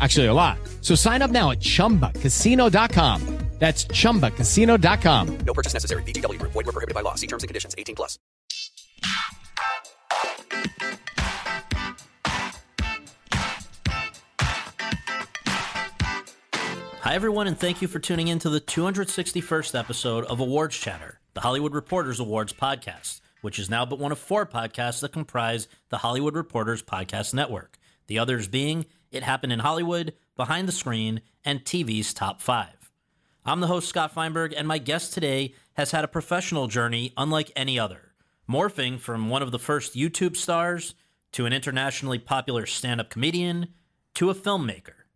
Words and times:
Actually, 0.00 0.26
a 0.26 0.34
lot. 0.34 0.58
So 0.82 0.94
sign 0.94 1.22
up 1.22 1.30
now 1.30 1.52
at 1.52 1.60
chumbacasino.com. 1.60 3.36
That's 3.58 3.86
chumbacasino.com. 3.86 5.38
No 5.38 5.54
purchase 5.54 5.72
necessary. 5.72 6.02
VGW 6.02 6.38
Group. 6.38 6.52
Void 6.52 6.66
were 6.66 6.72
prohibited 6.72 6.94
by 6.94 7.00
law. 7.00 7.14
See 7.14 7.26
terms 7.26 7.42
and 7.42 7.48
conditions. 7.48 7.74
18 7.78 7.96
plus. 7.96 8.18
Hi, 17.00 17.14
everyone, 17.14 17.46
and 17.46 17.58
thank 17.58 17.80
you 17.80 17.88
for 17.88 17.98
tuning 18.00 18.28
in 18.28 18.40
to 18.40 18.50
the 18.50 18.60
261st 18.60 19.78
episode 19.78 20.24
of 20.24 20.40
Awards 20.40 20.76
Chatter, 20.76 21.20
the 21.34 21.40
Hollywood 21.40 21.72
Reporters 21.72 22.18
Awards 22.18 22.52
podcast, 22.52 23.20
which 23.42 23.58
is 23.60 23.70
now 23.70 23.86
but 23.86 24.00
one 24.00 24.10
of 24.10 24.18
four 24.18 24.44
podcasts 24.44 25.00
that 25.00 25.12
comprise 25.12 25.68
the 25.88 25.98
Hollywood 25.98 26.34
Reporters 26.34 26.82
Podcast 26.82 27.32
Network. 27.32 27.78
The 28.08 28.18
others 28.18 28.48
being 28.48 28.86
It 29.16 29.22
Happened 29.22 29.52
in 29.52 29.60
Hollywood, 29.60 30.12
Behind 30.36 30.68
the 30.68 30.72
Screen, 30.72 31.22
and 31.42 31.64
TV's 31.64 32.12
Top 32.12 32.42
5. 32.42 32.92
I'm 33.46 33.60
the 33.60 33.66
host, 33.66 33.88
Scott 33.88 34.12
Feinberg, 34.12 34.52
and 34.54 34.68
my 34.68 34.76
guest 34.76 35.14
today 35.14 35.54
has 35.74 35.92
had 35.92 36.04
a 36.04 36.08
professional 36.08 36.68
journey 36.68 37.14
unlike 37.16 37.50
any 37.56 37.78
other, 37.78 38.12
morphing 38.46 39.00
from 39.00 39.30
one 39.30 39.42
of 39.42 39.52
the 39.52 39.58
first 39.58 39.94
YouTube 39.94 40.36
stars 40.36 40.94
to 41.32 41.46
an 41.46 41.54
internationally 41.54 42.18
popular 42.18 42.66
stand 42.66 43.00
up 43.00 43.08
comedian 43.08 43.68
to 44.12 44.28
a 44.28 44.34
filmmaker. 44.34 45.06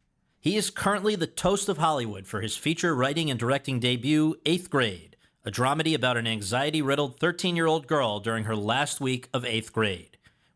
He 0.41 0.57
is 0.57 0.71
currently 0.71 1.15
the 1.15 1.27
toast 1.27 1.69
of 1.69 1.77
Hollywood 1.77 2.27
for 2.27 2.41
his 2.41 2.57
feature 2.57 2.95
writing 2.95 3.31
and 3.31 3.39
directing 3.39 3.81
debut, 3.81 4.37
Eighth 4.47 4.71
Grade, 4.71 5.17
a 5.45 5.51
dramedy 5.51 5.95
about 5.95 6.17
an 6.17 6.27
anxiety 6.27 6.81
riddled 6.81 7.21
13 7.21 7.55
year 7.55 7.67
old 7.67 7.87
girl 7.87 8.19
during 8.19 8.45
her 8.45 8.57
last 8.57 8.99
week 8.99 9.29
of 9.35 9.45
eighth 9.45 9.75
grade, 9.75 10.10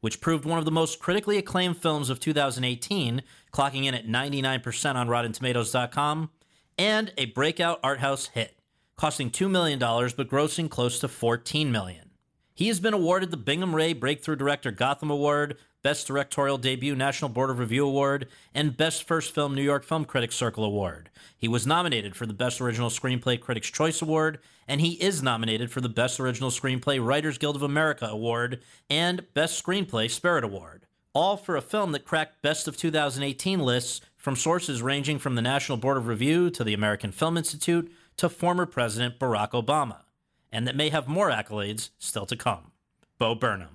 which 0.05 0.21
proved 0.21 0.45
one 0.45 0.59
of 0.59 0.67
the 0.67 0.71
most 0.71 0.99
critically 0.99 1.39
acclaimed 1.39 1.79
films 1.79 2.11
of 2.11 2.21
2018, 2.21 3.23
clocking 3.51 3.87
in 3.87 3.95
at 3.95 4.07
99% 4.07 4.97
on 4.97 5.09
RottenTomatoes.com, 5.09 6.29
and 6.77 7.11
a 7.17 7.25
breakout 7.25 7.81
art 7.83 8.01
house 8.01 8.27
hit, 8.27 8.59
costing 8.97 9.31
$2 9.31 9.49
million 9.49 9.79
but 9.79 10.29
grossing 10.29 10.69
close 10.69 10.99
to 10.99 11.09
14 11.09 11.73
million. 11.73 12.11
He 12.53 12.69
has 12.69 12.81
been 12.81 12.93
awarded 12.93 13.31
the 13.31 13.39
Bingham 13.39 13.75
Ray 13.75 13.95
Breakthrough 13.95 14.37
Director 14.37 14.71
Gotham 14.71 15.09
Award, 15.09 15.57
Best 15.85 16.07
Directorial 16.07 16.57
Debut 16.57 16.97
National 16.97 17.29
Board 17.29 17.51
of 17.51 17.59
Review 17.59 17.87
Award, 17.87 18.29
and 18.55 18.75
Best 18.75 19.07
First 19.07 19.35
Film 19.35 19.55
New 19.55 19.63
York 19.63 19.85
Film 19.85 20.07
Critics 20.07 20.35
Circle 20.35 20.65
Award. 20.65 21.11
He 21.37 21.47
was 21.47 21.67
nominated 21.67 22.17
for 22.17 22.25
the 22.25 22.33
Best 22.33 22.59
Original 22.59 22.89
Screenplay 22.89 23.39
Critics' 23.39 23.71
Choice 23.71 24.01
Award, 24.01 24.39
and 24.67 24.81
he 24.81 24.93
is 24.93 25.23
nominated 25.23 25.71
for 25.71 25.83
the 25.83 25.91
Best 25.91 26.19
Original 26.19 26.49
Screenplay 26.49 27.05
Writers 27.05 27.37
Guild 27.37 27.55
of 27.55 27.63
America 27.63 28.07
Award 28.07 28.63
and 28.89 29.27
Best 29.35 29.63
Screenplay 29.63 30.11
Spirit 30.11 30.43
Award. 30.43 30.87
All 31.13 31.37
for 31.37 31.55
a 31.55 31.61
film 31.61 31.93
that 31.93 32.07
cracked 32.07 32.41
Best 32.41 32.67
of 32.67 32.79
2018 32.79 33.61
lists 33.61 34.01
from 34.17 34.37
sources 34.37 34.81
ranging 34.81 35.19
from 35.19 35.35
the 35.35 35.43
National 35.43 35.77
Board 35.77 35.99
of 35.99 36.07
Review 36.07 36.49
to 36.49 36.65
the 36.65 36.73
American 36.73 37.13
Film 37.13 37.37
Institute 37.37 37.93
to 38.17 38.31
former 38.31 38.65
President 38.65 39.19
Barack 39.19 39.51
Obama, 39.51 40.05
and 40.51 40.67
that 40.67 40.77
may 40.77 40.89
have 40.89 41.09
more 41.09 41.31
accolades 41.31 41.91
still 41.99 42.25
to 42.25 42.37
come. 42.37 42.73
Bo 43.19 43.35
Burnham. 43.35 43.74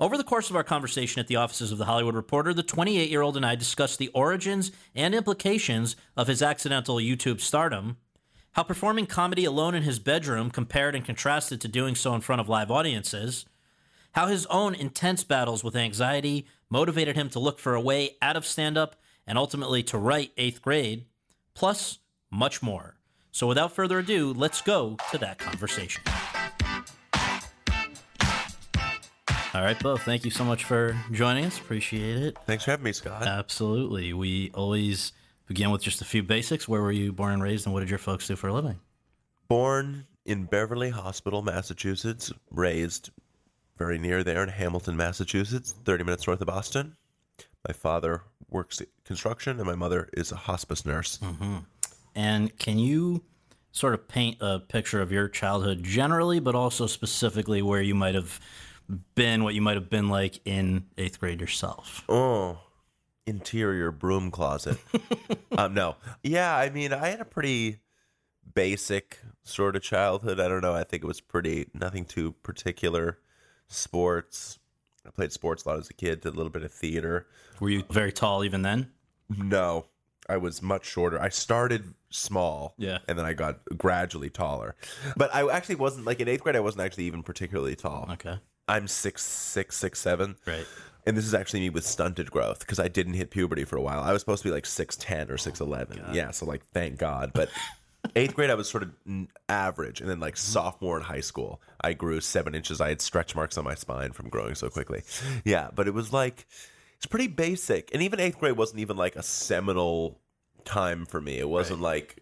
Over 0.00 0.16
the 0.16 0.24
course 0.24 0.50
of 0.50 0.56
our 0.56 0.64
conversation 0.64 1.20
at 1.20 1.28
the 1.28 1.36
offices 1.36 1.70
of 1.70 1.78
the 1.78 1.84
Hollywood 1.84 2.16
Reporter, 2.16 2.52
the 2.52 2.64
28 2.64 3.08
year 3.08 3.22
old 3.22 3.36
and 3.36 3.46
I 3.46 3.54
discussed 3.54 4.00
the 4.00 4.08
origins 4.08 4.72
and 4.92 5.14
implications 5.14 5.94
of 6.16 6.26
his 6.26 6.42
accidental 6.42 6.96
YouTube 6.96 7.40
stardom, 7.40 7.98
how 8.52 8.64
performing 8.64 9.06
comedy 9.06 9.44
alone 9.44 9.74
in 9.76 9.84
his 9.84 10.00
bedroom 10.00 10.50
compared 10.50 10.96
and 10.96 11.04
contrasted 11.04 11.60
to 11.60 11.68
doing 11.68 11.94
so 11.94 12.12
in 12.12 12.22
front 12.22 12.40
of 12.40 12.48
live 12.48 12.72
audiences, 12.72 13.44
how 14.12 14.26
his 14.26 14.46
own 14.46 14.74
intense 14.74 15.22
battles 15.22 15.62
with 15.62 15.76
anxiety 15.76 16.46
motivated 16.68 17.14
him 17.14 17.28
to 17.28 17.38
look 17.38 17.60
for 17.60 17.76
a 17.76 17.80
way 17.80 18.16
out 18.20 18.36
of 18.36 18.44
stand 18.44 18.76
up 18.76 18.96
and 19.28 19.38
ultimately 19.38 19.84
to 19.84 19.96
write 19.96 20.32
eighth 20.36 20.60
grade, 20.60 21.04
plus 21.54 22.00
much 22.32 22.60
more. 22.60 22.96
So 23.30 23.46
without 23.46 23.72
further 23.72 24.00
ado, 24.00 24.32
let's 24.32 24.60
go 24.60 24.96
to 25.12 25.18
that 25.18 25.38
conversation. 25.38 26.02
All 29.54 29.62
right, 29.62 29.80
Bo, 29.80 29.96
thank 29.96 30.24
you 30.24 30.32
so 30.32 30.44
much 30.44 30.64
for 30.64 30.98
joining 31.12 31.44
us. 31.44 31.60
Appreciate 31.60 32.20
it. 32.20 32.36
Thanks 32.44 32.64
for 32.64 32.72
having 32.72 32.82
me, 32.82 32.92
Scott. 32.92 33.24
Absolutely. 33.24 34.12
We 34.12 34.50
always 34.52 35.12
begin 35.46 35.70
with 35.70 35.80
just 35.80 36.00
a 36.00 36.04
few 36.04 36.24
basics. 36.24 36.66
Where 36.66 36.82
were 36.82 36.90
you 36.90 37.12
born 37.12 37.34
and 37.34 37.42
raised, 37.42 37.64
and 37.64 37.72
what 37.72 37.78
did 37.78 37.88
your 37.88 38.00
folks 38.00 38.26
do 38.26 38.34
for 38.34 38.48
a 38.48 38.52
living? 38.52 38.80
Born 39.46 40.06
in 40.24 40.46
Beverly 40.46 40.90
Hospital, 40.90 41.40
Massachusetts, 41.40 42.32
raised 42.50 43.10
very 43.78 43.96
near 43.96 44.24
there 44.24 44.42
in 44.42 44.48
Hamilton, 44.48 44.96
Massachusetts, 44.96 45.72
30 45.84 46.02
minutes 46.02 46.26
north 46.26 46.40
of 46.40 46.48
Boston. 46.48 46.96
My 47.64 47.72
father 47.72 48.22
works 48.50 48.82
construction, 49.04 49.58
and 49.58 49.66
my 49.66 49.76
mother 49.76 50.08
is 50.14 50.32
a 50.32 50.36
hospice 50.36 50.84
nurse. 50.84 51.18
Mm-hmm. 51.22 51.58
And 52.16 52.58
can 52.58 52.80
you 52.80 53.22
sort 53.70 53.94
of 53.94 54.08
paint 54.08 54.38
a 54.40 54.58
picture 54.58 55.00
of 55.00 55.12
your 55.12 55.28
childhood 55.28 55.84
generally, 55.84 56.40
but 56.40 56.56
also 56.56 56.88
specifically 56.88 57.62
where 57.62 57.82
you 57.82 57.94
might 57.94 58.16
have 58.16 58.40
been, 59.14 59.44
what 59.44 59.54
you 59.54 59.62
might 59.62 59.76
have 59.76 59.90
been 59.90 60.08
like 60.08 60.40
in 60.44 60.84
eighth 60.98 61.18
grade 61.20 61.40
yourself? 61.40 62.04
Oh, 62.08 62.58
interior 63.26 63.90
broom 63.90 64.30
closet. 64.30 64.78
um, 65.58 65.74
no, 65.74 65.96
yeah, 66.22 66.56
I 66.56 66.70
mean, 66.70 66.92
I 66.92 67.08
had 67.08 67.20
a 67.20 67.24
pretty 67.24 67.80
basic 68.54 69.20
sort 69.42 69.76
of 69.76 69.82
childhood. 69.82 70.38
I 70.40 70.48
don't 70.48 70.60
know. 70.60 70.74
I 70.74 70.84
think 70.84 71.02
it 71.02 71.06
was 71.06 71.20
pretty 71.20 71.68
nothing 71.74 72.04
too 72.04 72.32
particular. 72.42 73.18
Sports. 73.68 74.58
I 75.06 75.10
played 75.10 75.32
sports 75.32 75.64
a 75.64 75.68
lot 75.70 75.78
as 75.78 75.90
a 75.90 75.94
kid. 75.94 76.20
Did 76.20 76.32
a 76.34 76.36
little 76.36 76.50
bit 76.52 76.62
of 76.62 76.72
theater. 76.72 77.26
Were 77.60 77.70
you 77.70 77.84
very 77.90 78.12
tall 78.12 78.44
even 78.44 78.62
then? 78.62 78.90
No, 79.28 79.86
I 80.28 80.36
was 80.36 80.62
much 80.62 80.84
shorter. 80.86 81.20
I 81.20 81.28
started 81.30 81.94
small, 82.10 82.74
Yeah. 82.78 82.98
and 83.08 83.18
then 83.18 83.26
I 83.26 83.32
got 83.32 83.60
gradually 83.76 84.30
taller. 84.30 84.76
But 85.16 85.34
I 85.34 85.48
actually 85.50 85.74
wasn't 85.76 86.06
like 86.06 86.20
in 86.20 86.28
eighth 86.28 86.42
grade. 86.42 86.56
I 86.56 86.60
wasn't 86.60 86.84
actually 86.84 87.04
even 87.04 87.22
particularly 87.22 87.74
tall. 87.76 88.08
Okay. 88.12 88.38
I'm 88.68 88.88
six 88.88 89.22
six 89.22 89.76
six 89.76 89.98
seven. 90.00 90.36
Right. 90.46 90.66
And 91.06 91.16
this 91.16 91.26
is 91.26 91.34
actually 91.34 91.60
me 91.60 91.70
with 91.70 91.86
stunted 91.86 92.30
growth 92.30 92.60
because 92.60 92.78
I 92.80 92.88
didn't 92.88 93.12
hit 93.14 93.30
puberty 93.30 93.64
for 93.64 93.76
a 93.76 93.82
while. 93.82 94.00
I 94.00 94.12
was 94.12 94.22
supposed 94.22 94.42
to 94.42 94.48
be 94.48 94.52
like 94.54 94.64
six 94.66 94.96
ten 94.96 95.30
or 95.30 95.36
six 95.36 95.60
eleven. 95.60 96.02
yeah, 96.12 96.30
so 96.30 96.46
like 96.46 96.64
thank 96.72 96.98
God. 96.98 97.32
But 97.34 97.50
eighth 98.16 98.34
grade, 98.34 98.48
I 98.48 98.54
was 98.54 98.70
sort 98.70 98.84
of 98.84 98.90
average, 99.50 100.00
and 100.00 100.08
then 100.08 100.18
like 100.20 100.36
sophomore 100.38 100.96
in 100.96 101.02
high 101.04 101.20
school, 101.20 101.60
I 101.82 101.92
grew 101.92 102.20
seven 102.22 102.54
inches. 102.54 102.80
I 102.80 102.88
had 102.88 103.02
stretch 103.02 103.34
marks 103.36 103.58
on 103.58 103.64
my 103.64 103.74
spine 103.74 104.12
from 104.12 104.30
growing 104.30 104.54
so 104.54 104.70
quickly. 104.70 105.02
Yeah, 105.44 105.68
but 105.74 105.86
it 105.86 105.92
was 105.92 106.10
like 106.12 106.46
it's 106.96 107.06
pretty 107.06 107.26
basic. 107.28 107.90
And 107.92 108.02
even 108.02 108.18
eighth 108.18 108.38
grade 108.38 108.56
wasn't 108.56 108.80
even 108.80 108.96
like 108.96 109.14
a 109.14 109.22
seminal 109.22 110.20
time 110.64 111.04
for 111.04 111.20
me. 111.20 111.38
It 111.38 111.50
wasn't 111.50 111.82
like 111.82 112.16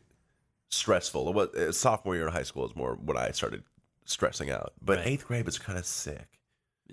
stressful. 0.71 1.29
It 1.29 1.35
was 1.37 1.49
uh, 1.55 1.71
sophomore 1.73 2.17
year 2.17 2.27
in 2.27 2.33
high 2.33 2.43
school 2.43 2.67
is 2.67 2.75
more 2.75 2.95
when 2.97 3.17
I 3.17 3.31
started 3.31 3.63
stressing 4.07 4.51
out. 4.51 4.73
But 4.83 4.99
Right. 4.99 5.07
eighth 5.07 5.27
grade 5.29 5.47
was 5.47 5.59
kind 5.59 5.79
of 5.79 5.87
sick. 5.87 6.27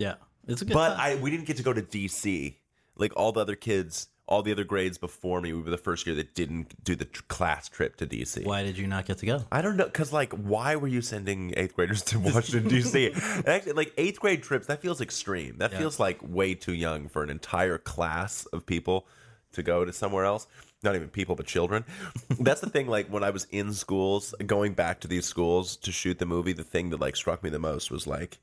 Yeah. 0.00 0.14
It's 0.48 0.62
a 0.62 0.64
good 0.64 0.74
But 0.74 0.96
time. 0.96 0.98
I 1.00 1.14
we 1.22 1.30
didn't 1.30 1.46
get 1.46 1.56
to 1.58 1.62
go 1.62 1.72
to 1.72 1.82
DC 1.82 2.56
like 2.96 3.12
all 3.16 3.30
the 3.32 3.40
other 3.40 3.54
kids. 3.56 4.08
All 4.26 4.42
the 4.42 4.52
other 4.52 4.62
grades 4.62 4.96
before 4.96 5.40
me, 5.40 5.52
we 5.52 5.60
were 5.60 5.70
the 5.70 5.76
first 5.76 6.06
year 6.06 6.14
that 6.14 6.36
didn't 6.36 6.84
do 6.84 6.94
the 6.94 7.04
tr- 7.04 7.22
class 7.26 7.68
trip 7.68 7.96
to 7.96 8.06
DC. 8.06 8.44
Why 8.46 8.62
did 8.62 8.78
you 8.78 8.86
not 8.86 9.04
get 9.04 9.18
to 9.18 9.26
go? 9.26 9.42
I 9.50 9.60
don't 9.60 9.76
know, 9.76 9.88
cause 9.88 10.12
like, 10.12 10.32
why 10.32 10.76
were 10.76 10.86
you 10.86 11.02
sending 11.02 11.52
eighth 11.56 11.74
graders 11.74 12.02
to 12.02 12.20
Washington 12.20 12.68
D.C.? 12.68 13.06
And 13.38 13.48
Actually, 13.48 13.72
like 13.72 13.92
eighth 13.98 14.20
grade 14.20 14.44
trips, 14.44 14.68
that 14.68 14.80
feels 14.80 15.00
extreme. 15.00 15.58
That 15.58 15.72
Yeah. 15.72 15.78
feels 15.78 15.98
like 15.98 16.20
way 16.22 16.54
too 16.54 16.74
young 16.74 17.08
for 17.08 17.24
an 17.24 17.30
entire 17.30 17.76
class 17.76 18.46
of 18.52 18.64
people 18.66 19.04
to 19.52 19.64
go 19.64 19.84
to 19.84 19.92
somewhere 19.92 20.24
else. 20.24 20.46
not 20.84 20.94
even 20.94 21.08
people 21.08 21.34
but 21.34 21.46
children. 21.46 21.84
That's 22.38 22.60
the 22.60 22.70
thing. 22.70 22.86
Like 22.86 23.08
when 23.08 23.24
I 23.24 23.30
was 23.30 23.48
in 23.50 23.72
schools, 23.72 24.32
going 24.46 24.74
back 24.74 25.00
to 25.00 25.08
these 25.08 25.26
schools 25.26 25.74
to 25.78 25.90
shoot 25.90 26.20
the 26.20 26.26
movie, 26.26 26.52
the 26.52 26.62
thing 26.62 26.90
that 26.90 27.00
like 27.00 27.16
struck 27.16 27.42
me 27.42 27.50
the 27.50 27.58
most 27.58 27.90
was 27.90 28.06
like, 28.06 28.38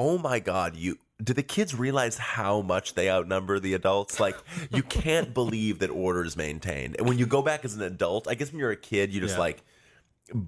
oh 0.00 0.16
my 0.18 0.38
god, 0.40 0.74
you 0.76 0.98
do 1.22 1.34
the 1.34 1.42
kids 1.42 1.74
realize 1.74 2.16
how 2.16 2.62
much 2.62 2.94
they 2.94 3.10
outnumber 3.10 3.60
the 3.60 3.74
adults? 3.74 4.18
Like 4.18 4.36
you 4.72 4.82
can't 4.82 5.34
believe 5.40 5.80
that 5.80 5.90
order 5.90 6.24
is 6.24 6.36
maintained. 6.36 6.96
And 6.98 7.06
when 7.06 7.18
you 7.18 7.26
go 7.26 7.42
back 7.42 7.64
as 7.64 7.74
an 7.74 7.82
adult, 7.82 8.26
I 8.26 8.34
guess 8.34 8.50
when 8.50 8.58
you're 8.60 8.70
a 8.70 8.76
kid, 8.76 9.12
you 9.12 9.20
just 9.20 9.34
Yeah. 9.34 9.40
like 9.40 9.62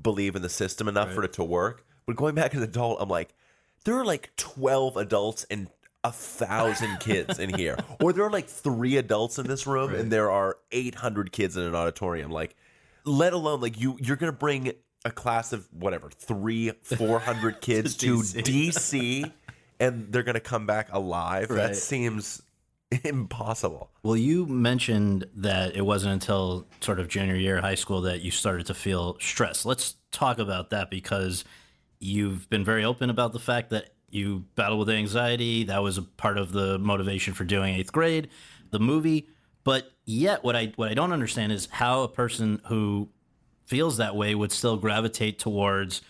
believe 0.03 0.35
in 0.37 0.43
the 0.43 0.49
system 0.49 0.89
enough 0.89 1.13
for 1.13 1.25
it 1.25 1.35
to 1.35 1.45
work. 1.45 1.85
But 2.07 2.17
going 2.17 2.35
back 2.35 2.55
as 2.55 2.63
an 2.63 2.69
adult, 2.69 2.99
I'm 3.03 3.09
like, 3.11 3.35
there 3.85 3.97
are 3.97 4.05
like 4.05 4.35
12 4.37 4.97
adults 4.97 5.45
and 5.51 5.69
a 6.05 6.11
thousand 6.13 6.99
kids 7.01 7.39
in 7.39 7.53
here. 7.55 7.77
Or 8.01 8.13
there 8.13 8.25
are 8.25 8.31
like 8.31 8.49
three 8.49 8.97
adults 8.97 9.39
in 9.39 9.47
this 9.47 9.67
room 9.67 9.95
and 9.95 10.11
there 10.11 10.31
are 10.31 10.57
800 10.73 11.33
kids 11.33 11.57
in 11.57 11.65
an 11.65 11.75
auditorium. 11.75 12.31
Like, 12.31 12.57
let 13.05 13.33
alone 13.35 13.61
like 13.61 13.79
you, 13.79 13.99
you're 14.01 14.17
going 14.17 14.33
to 14.33 14.39
bring 14.39 14.73
a 15.05 15.11
class 15.11 15.53
of 15.53 15.69
whatever, 15.73 16.09
three, 16.11 16.71
400 16.83 17.61
kids 17.61 17.97
to 17.99 18.19
DC 18.19 19.31
and 19.82 20.12
they're 20.12 20.23
going 20.23 20.34
to 20.34 20.40
come 20.40 20.64
back 20.64 20.88
alive. 20.93 21.50
Right. 21.50 21.56
That 21.56 21.76
seems 21.76 22.40
impossible. 23.05 23.90
Well, 24.05 24.17
you 24.17 24.46
mentioned 24.46 25.26
that 25.37 25.75
it 25.75 25.84
wasn't 25.84 26.14
until 26.14 26.67
sort 26.81 27.00
of 27.00 27.08
junior 27.08 27.34
year 27.34 27.58
of 27.58 27.64
high 27.64 27.75
school 27.75 28.02
that 28.02 28.20
you 28.20 28.31
started 28.31 28.67
to 28.67 28.75
feel 28.75 29.17
stress. 29.19 29.64
Let's 29.64 29.96
talk 30.12 30.38
about 30.38 30.70
that 30.70 30.88
because 30.88 31.44
you've 31.99 32.49
been 32.49 32.64
very 32.64 32.84
open 32.84 33.11
about 33.11 33.32
the 33.32 33.40
fact 33.40 33.70
that 33.70 33.90
you 34.08 34.44
battle 34.55 34.79
with 34.79 34.88
anxiety. 34.88 35.64
That 35.64 35.82
was 35.82 35.99
a 35.99 36.02
part 36.02 36.38
of 36.38 36.52
the 36.52 36.79
motivation 36.79 37.34
for 37.34 37.43
doing 37.44 37.75
eighth 37.75 37.93
grade, 37.93 38.29
the 38.70 38.79
movie. 38.79 39.26
But 39.64 39.90
yet, 40.05 40.44
what 40.44 40.55
I 40.55 40.73
what 40.76 40.90
I 40.90 40.94
don't 40.94 41.12
understand 41.12 41.50
is 41.50 41.67
how 41.70 42.02
a 42.02 42.08
person 42.08 42.61
who 42.67 43.08
feels 43.64 43.96
that 43.96 44.14
way 44.14 44.34
would 44.34 44.52
still 44.52 44.76
gravitate 44.76 45.38
towards 45.38 46.02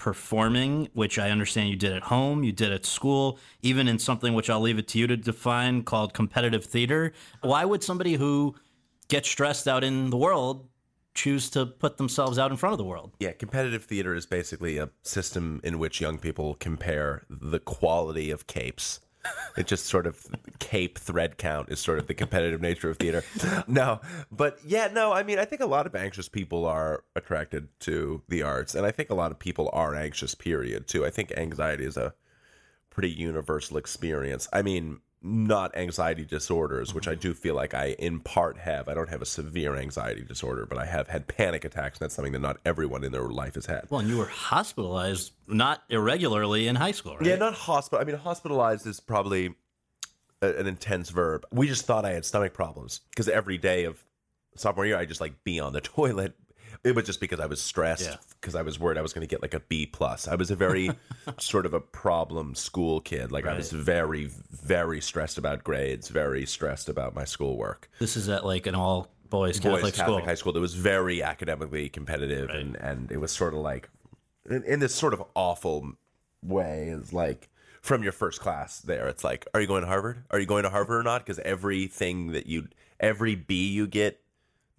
performing, 0.00 0.88
which 0.94 1.18
I 1.18 1.30
understand 1.30 1.68
you 1.68 1.76
did 1.76 1.92
at 1.92 2.04
home, 2.04 2.42
you 2.42 2.52
did 2.52 2.72
at 2.72 2.86
school, 2.86 3.38
even 3.60 3.86
in 3.86 3.98
something 3.98 4.32
which 4.32 4.48
I'll 4.48 4.60
leave 4.60 4.78
it 4.78 4.88
to 4.88 4.98
you 4.98 5.06
to 5.06 5.16
define 5.16 5.82
called 5.82 6.14
competitive 6.14 6.64
theater. 6.64 7.12
Why 7.42 7.66
would 7.66 7.84
somebody 7.84 8.14
who 8.14 8.56
gets 9.08 9.28
stressed 9.28 9.68
out 9.68 9.84
in 9.84 10.08
the 10.08 10.16
world 10.16 10.66
choose 11.14 11.50
to 11.50 11.66
put 11.66 11.98
themselves 11.98 12.38
out 12.38 12.50
in 12.50 12.56
front 12.56 12.72
of 12.72 12.78
the 12.78 12.84
world? 12.84 13.12
Yeah, 13.20 13.32
competitive 13.32 13.84
theater 13.84 14.14
is 14.14 14.24
basically 14.24 14.78
a 14.78 14.88
system 15.02 15.60
in 15.62 15.78
which 15.78 16.00
young 16.00 16.18
people 16.18 16.54
compare 16.54 17.24
the 17.28 17.60
quality 17.60 18.30
of 18.30 18.46
capes. 18.46 19.00
It 19.56 19.66
just 19.66 19.86
sort 19.86 20.06
of 20.06 20.26
cape 20.58 20.98
thread 20.98 21.36
count 21.36 21.68
is 21.70 21.80
sort 21.80 21.98
of 21.98 22.06
the 22.06 22.14
competitive 22.14 22.60
nature 22.60 22.90
of 22.90 22.96
theater. 22.96 23.22
No, 23.68 24.00
but 24.32 24.58
yeah, 24.64 24.88
no, 24.92 25.12
I 25.12 25.22
mean, 25.22 25.38
I 25.38 25.44
think 25.44 25.60
a 25.60 25.66
lot 25.66 25.86
of 25.86 25.94
anxious 25.94 26.28
people 26.28 26.64
are 26.64 27.04
attracted 27.14 27.68
to 27.80 28.22
the 28.28 28.42
arts, 28.42 28.74
and 28.74 28.86
I 28.86 28.90
think 28.90 29.10
a 29.10 29.14
lot 29.14 29.30
of 29.30 29.38
people 29.38 29.70
are 29.72 29.94
anxious, 29.94 30.34
period, 30.34 30.86
too. 30.88 31.04
I 31.04 31.10
think 31.10 31.32
anxiety 31.36 31.84
is 31.84 31.96
a 31.96 32.14
pretty 32.90 33.10
universal 33.10 33.76
experience. 33.76 34.48
I 34.52 34.62
mean, 34.62 35.00
not 35.22 35.76
anxiety 35.76 36.24
disorders, 36.24 36.94
which 36.94 37.06
I 37.06 37.12
mm-hmm. 37.12 37.20
do 37.20 37.34
feel 37.34 37.54
like 37.54 37.74
I 37.74 37.96
in 37.98 38.20
part 38.20 38.58
have. 38.58 38.88
I 38.88 38.94
don't 38.94 39.08
have 39.10 39.20
a 39.20 39.26
severe 39.26 39.76
anxiety 39.76 40.22
disorder, 40.22 40.64
but 40.64 40.78
I 40.78 40.86
have 40.86 41.08
had 41.08 41.26
panic 41.26 41.64
attacks, 41.64 41.98
and 41.98 42.06
that's 42.06 42.14
something 42.14 42.32
that 42.32 42.40
not 42.40 42.58
everyone 42.64 43.04
in 43.04 43.12
their 43.12 43.28
life 43.28 43.54
has 43.54 43.66
had. 43.66 43.86
Well, 43.90 44.00
and 44.00 44.08
you 44.08 44.16
were 44.16 44.26
hospitalized 44.26 45.32
not 45.46 45.82
irregularly 45.90 46.68
in 46.68 46.76
high 46.76 46.92
school, 46.92 47.16
right? 47.16 47.26
Yeah, 47.26 47.36
not 47.36 47.54
hospital. 47.54 48.00
I 48.00 48.04
mean, 48.04 48.16
hospitalized 48.16 48.86
is 48.86 48.98
probably 48.98 49.54
a, 50.40 50.54
an 50.54 50.66
intense 50.66 51.10
verb. 51.10 51.44
We 51.52 51.68
just 51.68 51.84
thought 51.84 52.04
I 52.04 52.12
had 52.12 52.24
stomach 52.24 52.54
problems 52.54 53.00
because 53.10 53.28
every 53.28 53.58
day 53.58 53.84
of 53.84 54.02
sophomore 54.56 54.86
year, 54.86 54.96
I 54.96 55.04
just 55.04 55.20
like 55.20 55.44
be 55.44 55.60
on 55.60 55.72
the 55.72 55.80
toilet. 55.82 56.34
It 56.82 56.94
was 56.94 57.04
just 57.04 57.20
because 57.20 57.40
I 57.40 57.46
was 57.46 57.60
stressed 57.60 58.04
Yeah. 58.08 58.16
because 58.40 58.54
I 58.54 58.62
was 58.62 58.80
worried 58.80 58.96
I 58.96 59.02
was 59.02 59.12
going 59.12 59.26
to 59.26 59.30
get 59.30 59.42
like 59.42 59.52
a 59.54 59.60
B 59.60 59.84
plus. 59.86 60.26
I 60.26 60.34
was 60.34 60.50
a 60.50 60.56
very 60.56 60.90
sort 61.38 61.66
of 61.66 61.74
a 61.74 61.80
problem 61.80 62.54
school 62.54 63.00
kid. 63.00 63.30
Like 63.30 63.46
I 63.46 63.54
was 63.54 63.70
very, 63.70 64.30
very 64.50 65.00
stressed 65.00 65.36
about 65.36 65.62
grades, 65.62 66.08
very 66.08 66.46
stressed 66.46 66.88
about 66.88 67.14
my 67.14 67.24
schoolwork. 67.24 67.90
This 67.98 68.16
is 68.16 68.28
at 68.30 68.46
like 68.46 68.66
an 68.66 68.74
all 68.74 69.10
boys 69.28 69.60
Boys 69.60 69.62
Catholic, 69.62 69.94
Catholic 69.94 69.94
school. 69.94 70.20
high 70.28 70.34
school 70.34 70.52
that 70.54 70.60
was 70.60 70.74
very 70.74 71.22
academically 71.22 71.88
competitive, 71.88 72.48
and 72.50 72.76
and 72.76 73.12
it 73.12 73.18
was 73.18 73.30
sort 73.30 73.52
of 73.54 73.60
like 73.60 73.88
in, 74.48 74.64
in 74.64 74.80
this 74.80 74.94
sort 74.94 75.12
of 75.14 75.22
awful 75.34 75.92
way 76.42 76.88
is 76.88 77.12
like 77.12 77.48
from 77.82 78.02
your 78.02 78.12
first 78.12 78.40
class 78.40 78.80
there 78.80 79.08
it's 79.08 79.22
like 79.22 79.46
are 79.54 79.60
you 79.60 79.66
going 79.66 79.82
to 79.82 79.86
harvard 79.86 80.22
are 80.30 80.38
you 80.38 80.46
going 80.46 80.62
to 80.64 80.70
harvard 80.70 80.98
or 80.98 81.02
not 81.02 81.20
because 81.24 81.38
everything 81.40 82.32
that 82.32 82.46
you 82.46 82.66
every 82.98 83.34
b 83.34 83.68
you 83.68 83.86
get 83.86 84.20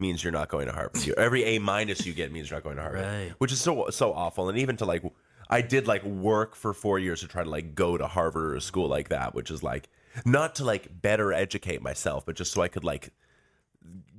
means 0.02 0.24
you're 0.24 0.32
not 0.34 0.50
going 0.50 0.66
to 0.68 0.74
harvard 0.74 1.08
every 1.18 1.44
a 1.44 1.60
minus 1.60 2.06
you 2.06 2.14
get 2.14 2.32
means 2.32 2.50
you're 2.50 2.58
not 2.58 2.64
going 2.64 2.76
to 2.76 2.82
harvard 2.82 3.02
Right. 3.06 3.34
which 3.38 3.52
is 3.52 3.62
so 3.62 3.90
so 3.92 4.12
awful 4.14 4.50
and 4.50 4.58
even 4.58 4.76
to 4.78 4.86
like 4.86 5.04
i 5.50 5.62
did 5.62 5.88
like 5.88 6.04
work 6.04 6.56
for 6.56 6.74
four 6.74 7.00
years 7.00 7.22
to 7.22 7.28
try 7.28 7.44
to 7.44 7.50
like 7.50 7.76
go 7.76 7.98
to 7.98 8.08
harvard 8.08 8.52
or 8.52 8.56
a 8.56 8.62
school 8.62 8.88
like 8.88 9.10
that 9.10 9.34
which 9.36 9.52
is 9.52 9.62
like 9.64 9.88
not 10.26 10.56
to 10.56 10.66
like 10.66 11.02
better 11.02 11.32
educate 11.32 11.82
myself 11.82 12.26
but 12.26 12.36
just 12.36 12.52
so 12.52 12.62
i 12.62 12.68
could 12.68 12.84
like 12.84 13.12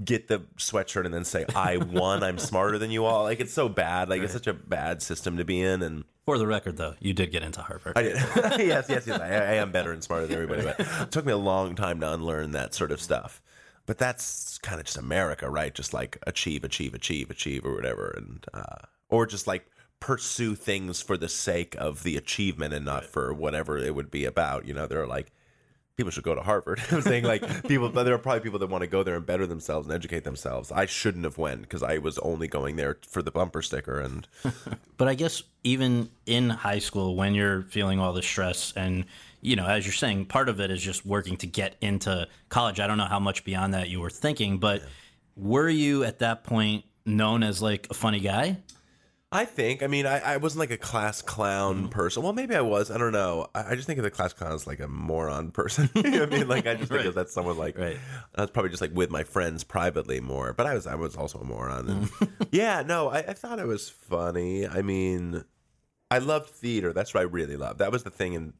get 0.05 0.27
the 0.29 0.41
sweatshirt 0.57 1.05
and 1.05 1.15
then 1.15 1.25
say 1.25 1.45
I 1.55 1.77
won, 1.77 2.25
I'm 2.25 2.37
smarter 2.39 2.79
than 2.79 2.91
you 2.91 3.05
all. 3.05 3.23
Like 3.23 3.39
it's 3.39 3.53
so 3.53 3.69
bad. 3.69 4.09
Like 4.09 4.21
it's 4.23 4.33
such 4.33 4.49
a 4.49 4.53
bad 4.53 5.01
system 5.03 5.37
to 5.37 5.45
be 5.45 5.61
in. 5.61 5.83
And 5.83 6.03
For 6.27 6.37
the 6.37 6.49
record, 6.49 6.77
though, 6.79 6.95
you 6.99 7.13
did 7.15 7.31
get 7.31 7.45
into 7.45 7.63
Harvard. 7.63 7.93
I 7.97 8.03
did. 8.03 8.15
yes, 8.59 8.87
yes, 8.89 9.07
yes. 9.07 9.11
I, 9.21 9.27
I 9.29 9.55
am 9.55 9.71
better 9.71 9.93
and 9.93 10.03
smarter 10.03 10.27
than 10.27 10.35
everybody. 10.35 10.63
But 10.65 10.81
it 10.81 11.13
took 11.13 11.25
me 11.25 11.31
a 11.33 11.37
long 11.37 11.77
time 11.77 12.01
to 12.01 12.13
unlearn 12.13 12.51
that 12.53 12.75
sort 12.75 12.91
of 12.91 13.01
stuff. 13.01 13.41
But 13.87 13.99
that's 13.99 14.59
kind 14.59 14.79
of 14.79 14.87
just 14.87 14.99
America, 14.99 15.51
right? 15.51 15.75
Just 15.75 15.93
like 15.93 16.19
achieve, 16.27 16.65
achieve, 16.65 16.95
achieve, 16.95 17.31
achieve, 17.31 17.65
or 17.65 17.75
whatever, 17.75 18.15
and 18.17 18.45
uh, 18.55 18.87
or 19.09 19.27
just 19.27 19.47
like 19.47 19.67
pursue 20.01 20.55
things 20.55 21.01
for 21.01 21.17
the 21.17 21.29
sake 21.29 21.77
of 21.79 22.03
the 22.03 22.17
achievement 22.17 22.75
and 22.75 22.85
not 22.85 23.05
for 23.05 23.33
whatever 23.33 23.79
it 23.79 23.95
would 23.95 24.11
be 24.11 24.25
about. 24.25 24.67
You 24.67 24.75
know, 24.75 24.87
there 24.87 25.03
are 25.03 25.07
like 25.07 25.33
people 25.97 26.11
should 26.11 26.25
go 26.25 26.35
to 26.35 26.43
Harvard. 26.43 26.81
I'm 26.91 27.03
saying 27.03 27.25
like 27.25 27.69
people, 27.69 27.89
but 27.89 28.05
there 28.05 28.15
are 28.15 28.19
probably 28.19 28.41
people 28.41 28.59
that 28.59 28.69
want 28.69 28.83
to 28.83 28.89
go 28.89 29.03
there 29.03 29.17
and 29.17 29.25
better 29.25 29.47
themselves 29.47 29.87
and 29.87 29.95
educate 29.95 30.25
themselves. 30.25 30.73
I 30.73 30.87
shouldn't 30.87 31.25
have 31.25 31.39
went 31.39 31.63
because 31.63 31.83
I 31.83 31.99
was 31.99 32.19
only 32.19 32.49
going 32.49 32.77
there 32.77 32.99
for 33.09 33.23
the 33.23 33.31
bumper 33.31 33.63
sticker. 33.63 34.01
And 34.01 34.27
But 34.97 35.09
I 35.09 35.15
guess 35.15 35.43
even 35.63 36.11
in 36.27 36.51
high 36.51 36.79
school, 36.79 37.17
when 37.17 37.35
you're 37.35 37.63
feeling 37.63 38.01
all 38.01 38.13
the 38.13 38.23
stress, 38.23 38.73
and 38.77 39.05
you 39.43 39.57
know, 39.57 39.67
as 39.67 39.85
you're 39.85 39.93
saying, 39.93 40.27
part 40.27 40.49
of 40.49 40.61
it 40.61 40.71
is 40.71 40.81
just 40.81 41.05
working 41.05 41.37
to 41.39 41.47
get 41.47 41.77
into 41.81 42.29
college. 42.49 42.81
I 42.81 42.87
don't 42.87 42.97
know 42.97 43.05
how 43.05 43.21
much 43.21 43.45
beyond 43.45 43.75
that 43.75 43.91
you 43.91 44.01
were 44.01 44.09
thinking, 44.09 44.59
but 44.59 44.83
were 45.37 45.69
you 45.69 46.05
at 46.05 46.21
that 46.21 46.45
point 46.45 46.85
known 47.05 47.43
as 47.43 47.61
like 47.61 47.89
a 47.91 47.95
funny 47.95 48.21
guy? 48.21 48.59
I 49.35 49.47
think, 49.47 49.83
I 49.83 49.87
mean, 49.87 50.05
I, 50.05 50.19
I 50.19 50.37
wasn't 50.37 50.61
like 50.61 50.71
a 50.71 50.77
class 50.77 51.23
clown 51.23 51.77
mm-hmm. 51.77 51.89
person. 51.89 52.23
Well, 52.23 52.35
maybe 52.35 52.55
I 52.55 52.61
was. 52.61 52.91
I 52.91 52.99
don't 52.99 53.13
know. 53.13 53.49
I, 53.55 53.71
I 53.71 53.75
just 53.75 53.87
think 53.87 53.99
of 53.99 54.05
the 54.05 54.11
class 54.11 54.35
clown 54.35 54.53
as 54.53 54.67
like 54.67 54.79
a 54.79 54.87
moron 54.87 55.51
person. 55.51 55.89
you 55.95 56.03
know 56.03 56.23
I 56.25 56.27
mean? 56.27 56.47
Like 56.47 56.67
I 56.67 56.75
just 56.75 56.93
think 56.93 57.05
of 57.07 57.15
that's 57.15 57.33
someone 57.33 57.57
like 57.57 57.79
Right. 57.79 57.97
I 58.35 58.43
was 58.43 58.51
probably 58.51 58.71
just 58.71 58.83
like 58.83 58.95
with 58.95 59.11
my 59.11 59.25
friends 59.25 59.65
privately 59.65 60.21
more. 60.21 60.53
But 60.53 60.67
I 60.67 60.75
was 60.75 60.87
I 60.87 60.97
was 60.97 61.17
also 61.17 61.41
a 61.41 61.45
moron. 61.45 61.89
And, 61.89 62.07
mm. 62.07 62.47
yeah, 62.53 62.83
no, 62.87 63.09
I, 63.09 63.19
I 63.19 63.33
thought 63.33 63.59
it 63.59 63.67
was 63.67 63.89
funny. 63.89 64.69
I 64.69 64.83
mean, 64.83 65.45
I 66.11 66.19
loved 66.19 66.51
theater. 66.51 66.93
That's 66.93 67.15
what 67.15 67.21
I 67.21 67.25
really 67.25 67.57
loved. 67.57 67.79
That 67.79 67.91
was 67.91 68.03
the 68.03 68.11
thing 68.11 68.35
in 68.35 68.53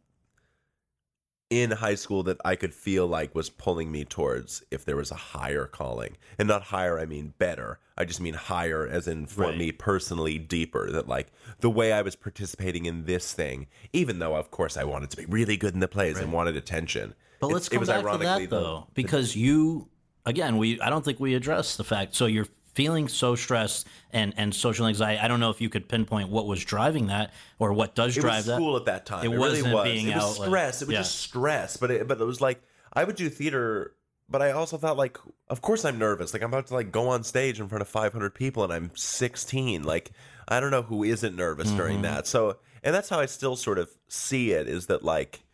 in 1.53 1.71
high 1.71 1.95
school 1.97 2.23
that 2.23 2.39
I 2.47 2.57
could 2.57 2.73
feel 2.75 3.07
like 3.07 3.35
was 3.35 3.51
pulling 3.51 3.93
me 3.93 4.05
towards 4.07 4.63
if 4.71 4.85
there 4.87 4.97
was 4.97 5.11
a 5.11 5.15
higher 5.17 5.67
calling. 5.67 6.17
And 6.39 6.49
not 6.49 6.63
higher, 6.63 6.99
I 6.99 7.05
mean 7.05 7.35
better. 7.39 7.79
I 7.99 8.07
just 8.07 8.21
mean 8.23 8.33
higher 8.35 8.87
as 8.89 9.07
in 9.07 9.27
for 9.27 9.43
Right. 9.43 9.59
me 9.59 9.71
personally 9.71 10.39
deeper. 10.39 10.91
That 10.91 11.09
like 11.09 11.29
the 11.61 11.69
way 11.69 11.93
I 11.93 12.01
was 12.01 12.17
participating 12.17 12.87
in 12.87 13.05
this 13.05 13.35
thing, 13.35 13.67
even 13.93 14.19
though 14.19 14.35
of 14.37 14.51
course 14.51 14.79
I 14.79 14.85
wanted 14.85 15.11
to 15.11 15.17
be 15.19 15.27
really 15.27 15.59
good 15.59 15.75
in 15.75 15.81
the 15.81 15.89
plays 15.89 16.19
and 16.19 16.33
wanted 16.33 16.57
attention. 16.57 17.15
But 17.39 17.49
let's 17.51 17.67
it 17.67 17.73
come 17.73 17.81
was 17.81 17.89
back 17.91 18.01
to 18.01 18.07
ironically 18.09 18.47
that 18.47 18.57
the- 18.57 18.61
though, 18.63 18.87
because 18.95 19.37
you 19.37 19.89
again, 20.25 20.57
we 20.57 20.81
I 20.81 20.89
don't 20.89 21.05
think 21.05 21.21
we 21.21 21.35
addressed 21.35 21.77
the 21.77 21.85
fact. 21.85 22.15
So 22.15 22.25
you're 22.25 22.47
feeling 22.75 23.09
so 23.09 23.35
stressed 23.35 23.87
and 24.13 24.33
and 24.37 24.55
social 24.55 24.87
anxiety. 24.87 25.19
I 25.21 25.29
don't 25.29 25.41
know 25.41 25.51
if 25.51 25.61
you 25.61 25.69
could 25.69 25.89
pinpoint 25.89 26.29
what 26.31 26.47
was 26.47 26.65
driving 26.65 27.07
that 27.09 27.33
or 27.59 27.73
what 27.73 27.95
does 27.95 28.17
it 28.17 28.21
drive 28.21 28.39
was 28.39 28.47
that. 28.47 28.55
school 28.57 28.77
at 28.77 28.85
that 28.87 29.07
time. 29.07 29.25
It 29.25 29.35
It, 29.35 29.39
wasn't 29.39 29.73
was. 29.75 29.85
being 29.85 30.09
it 30.09 30.15
was 30.15 30.25
out, 30.25 30.39
like- 30.41 30.49
stress. 30.49 30.83
it 30.83 30.89
was 30.89 30.93
yeah. 30.95 31.01
just 31.01 31.19
stress. 31.21 31.77
But 31.77 31.91
it, 31.91 32.09
but 32.09 32.21
it 32.21 32.25
was 32.25 32.41
like 32.41 32.63
I 32.93 33.05
would 33.05 33.17
do 33.17 33.29
theater, 33.29 33.95
but 34.29 34.43
I 34.43 34.53
also 34.53 34.77
thought 34.79 34.97
like, 34.97 35.19
of 35.49 35.61
course 35.63 35.85
I'm 35.85 35.99
nervous. 35.99 36.33
Like 36.33 36.43
I'm 36.43 36.51
about 36.51 36.67
to 36.69 36.75
like 36.75 36.93
go 36.93 37.09
on 37.09 37.23
stage 37.25 37.61
in 37.61 37.69
front 37.69 37.83
of 37.83 37.89
500 37.89 38.35
people, 38.35 38.65
and 38.65 38.73
I'm 38.73 38.91
16. 38.95 39.83
Like 39.83 40.11
I 40.49 40.61
don't 40.61 40.71
know 40.71 40.83
who 40.83 41.05
isn't 41.05 41.37
nervous 41.37 41.71
during 41.71 41.95
Mm-hmm. 41.97 42.15
that. 42.15 42.27
So 42.27 42.57
and 42.83 42.95
that's 42.95 43.09
how 43.09 43.21
I 43.21 43.27
still 43.27 43.55
sort 43.57 43.79
of 43.79 43.91
see 44.09 44.53
it. 44.53 44.69
Is 44.69 44.87
that 44.87 45.03
like. 45.05 45.45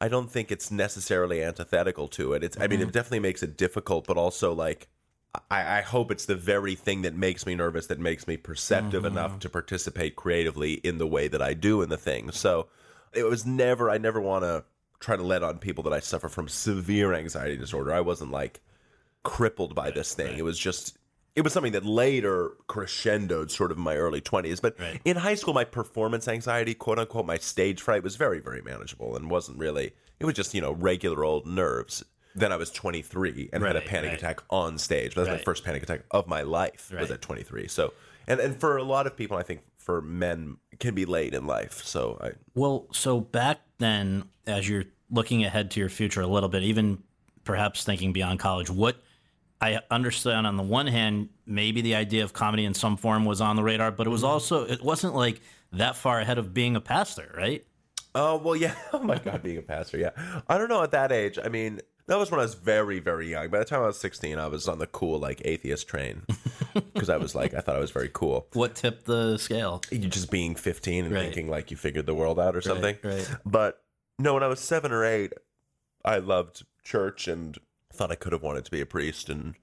I 0.00 0.08
don't 0.08 0.28
think 0.28 0.50
it's 0.50 0.72
necessarily 0.72 1.44
antithetical 1.44 2.08
to 2.08 2.32
it. 2.32 2.42
It's, 2.42 2.56
I 2.58 2.66
mean, 2.66 2.80
Mm-hmm. 2.80 2.88
it 2.88 2.92
definitely 2.92 3.20
makes 3.20 3.40
it 3.44 3.56
difficult, 3.56 4.04
but 4.04 4.16
also 4.16 4.52
like, 4.52 4.88
I, 5.50 5.78
I 5.78 5.80
hope 5.80 6.10
it's 6.10 6.26
the 6.26 6.34
very 6.34 6.74
thing 6.74 7.02
that 7.02 7.14
makes 7.14 7.46
me 7.46 7.54
nervous 7.54 7.86
that 7.86 7.98
makes 7.98 8.26
me 8.26 8.36
perceptive 8.36 9.04
Mm-hmm. 9.04 9.16
enough 9.18 9.38
to 9.40 9.48
participate 9.48 10.14
creatively 10.16 10.74
in 10.74 10.98
the 10.98 11.06
way 11.06 11.28
that 11.28 11.40
I 11.40 11.54
do 11.54 11.80
in 11.82 11.88
the 11.88 11.96
thing. 11.96 12.30
So 12.32 12.68
it 13.14 13.24
was 13.24 13.46
never, 13.46 13.88
I 13.90 13.98
never 13.98 14.20
want 14.20 14.44
to 14.44 14.64
try 15.00 15.16
to 15.16 15.22
let 15.22 15.42
on 15.42 15.58
people 15.58 15.82
that 15.84 15.92
I 15.92 16.00
suffer 16.00 16.28
from 16.28 16.48
severe 16.48 17.12
anxiety 17.14 17.56
disorder. 17.56 17.92
I 17.92 18.00
wasn't 18.02 18.30
like 18.30 18.60
crippled 19.22 19.74
by 19.74 19.90
this 19.90 20.14
thing. 20.14 20.36
It 20.38 20.42
was 20.44 20.58
just 20.58 20.98
it 21.34 21.40
was 21.42 21.54
something 21.54 21.72
that 21.72 21.86
later 21.86 22.50
crescendoed 22.68 23.50
sort 23.50 23.70
of 23.70 23.78
in 23.78 23.82
my 23.82 23.96
early 23.96 24.20
20s 24.20 24.60
but 24.60 24.78
Right. 24.78 25.00
in 25.04 25.16
high 25.16 25.34
school 25.34 25.54
my 25.54 25.64
performance 25.64 26.28
anxiety 26.28 26.74
quote 26.74 26.98
unquote 26.98 27.24
my 27.24 27.38
stage 27.38 27.80
fright 27.80 28.02
was 28.02 28.16
very 28.16 28.38
very 28.38 28.60
manageable 28.60 29.16
and 29.16 29.30
wasn't 29.30 29.58
really 29.58 29.92
it 30.20 30.26
was 30.26 30.34
just 30.34 30.52
you 30.52 30.60
know 30.60 30.72
regular 30.72 31.24
old 31.24 31.46
nerves 31.46 32.04
then 32.34 32.52
i 32.52 32.56
was 32.56 32.70
23 32.70 33.50
and 33.52 33.62
had 33.62 33.76
a 33.76 33.80
panic 33.80 34.10
right. 34.10 34.18
attack 34.18 34.40
on 34.50 34.78
stage 34.78 35.14
that 35.14 35.20
was 35.20 35.28
my 35.28 35.38
first 35.38 35.64
panic 35.64 35.82
attack 35.82 36.02
of 36.10 36.26
my 36.26 36.42
life 36.42 36.92
was 36.98 37.10
at 37.10 37.22
23 37.22 37.68
so 37.68 37.92
and 38.26 38.40
and 38.40 38.60
for 38.60 38.76
a 38.76 38.82
lot 38.82 39.06
of 39.06 39.16
people 39.16 39.36
i 39.36 39.42
think 39.42 39.60
for 39.76 40.00
men 40.00 40.56
can 40.78 40.94
be 40.94 41.04
late 41.04 41.34
in 41.34 41.46
life 41.46 41.82
so 41.84 42.18
i 42.22 42.30
Well, 42.54 42.86
so 42.92 43.20
back 43.20 43.60
then, 43.78 44.24
as 44.46 44.68
you're 44.68 44.84
looking 45.10 45.44
ahead 45.44 45.70
to 45.72 45.80
your 45.80 45.88
future 45.88 46.20
a 46.20 46.26
little 46.26 46.48
bit, 46.48 46.62
even 46.62 47.02
perhaps 47.44 47.84
thinking 47.84 48.12
beyond 48.12 48.38
college, 48.38 48.70
what 48.70 48.96
I 49.60 49.80
understand 49.90 50.46
on 50.46 50.56
the 50.56 50.62
one 50.62 50.86
hand, 50.86 51.28
maybe 51.46 51.82
the 51.82 51.94
idea 51.94 52.24
of 52.24 52.32
comedy 52.32 52.64
in 52.64 52.74
some 52.74 52.96
form 52.96 53.24
was 53.24 53.40
on 53.40 53.56
the 53.56 53.62
radar, 53.62 53.92
but 53.92 54.06
it 54.06 54.10
was 54.10 54.22
mm-hmm. 54.22 54.30
also 54.30 54.64
it 54.64 54.82
wasn't 54.82 55.14
like 55.14 55.40
that 55.72 55.96
far 55.96 56.20
ahead 56.20 56.38
of 56.38 56.54
being 56.54 56.76
a 56.76 56.80
pastor, 56.80 57.32
right? 57.36 57.64
Oh 58.14 58.36
well, 58.36 58.56
yeah. 58.64 58.74
Oh 58.92 59.02
my 59.02 59.18
God, 59.18 59.42
being 59.42 59.58
a 59.58 59.62
pastor, 59.62 59.98
yeah. 59.98 60.10
I 60.48 60.58
don't 60.58 60.68
know 60.68 60.82
at 60.82 60.90
that 60.92 61.12
age. 61.12 61.38
I 61.42 61.48
mean, 61.48 61.80
that 62.12 62.18
was 62.18 62.30
when 62.30 62.40
I 62.40 62.42
was 62.42 62.52
very, 62.54 63.00
very 63.00 63.30
young. 63.30 63.48
By 63.48 63.60
the 63.60 63.64
time 63.64 63.80
I 63.82 63.86
was 63.86 63.98
sixteen, 63.98 64.38
I 64.38 64.46
was 64.46 64.68
on 64.68 64.78
the 64.78 64.86
cool 64.86 65.18
like 65.18 65.40
atheist 65.46 65.88
train 65.88 66.22
because 66.74 67.08
I 67.08 67.16
was 67.16 67.34
like, 67.34 67.54
I 67.54 67.60
thought 67.60 67.74
I 67.74 67.80
was 67.80 67.90
very 67.90 68.10
cool. 68.12 68.48
What 68.52 68.74
tipped 68.74 69.06
the 69.06 69.38
scale? 69.38 69.80
You 69.90 69.98
just 70.00 70.30
being 70.30 70.54
fifteen 70.54 71.06
and 71.06 71.14
Right. 71.14 71.22
thinking 71.22 71.48
like 71.48 71.70
you 71.70 71.78
figured 71.78 72.04
the 72.04 72.14
world 72.14 72.38
out 72.38 72.54
or 72.54 72.60
something. 72.60 72.96
right. 73.02 73.30
But 73.46 73.82
no, 74.18 74.34
when 74.34 74.42
I 74.42 74.48
was 74.48 74.60
seven 74.60 74.92
or 74.92 75.06
eight, 75.06 75.32
I 76.04 76.18
loved 76.18 76.64
church 76.84 77.28
and 77.28 77.56
thought 77.90 78.10
I 78.10 78.14
could 78.14 78.32
have 78.32 78.42
wanted 78.42 78.66
to 78.66 78.70
be 78.70 78.82
a 78.82 78.86
priest, 78.86 79.30
and 79.30 79.54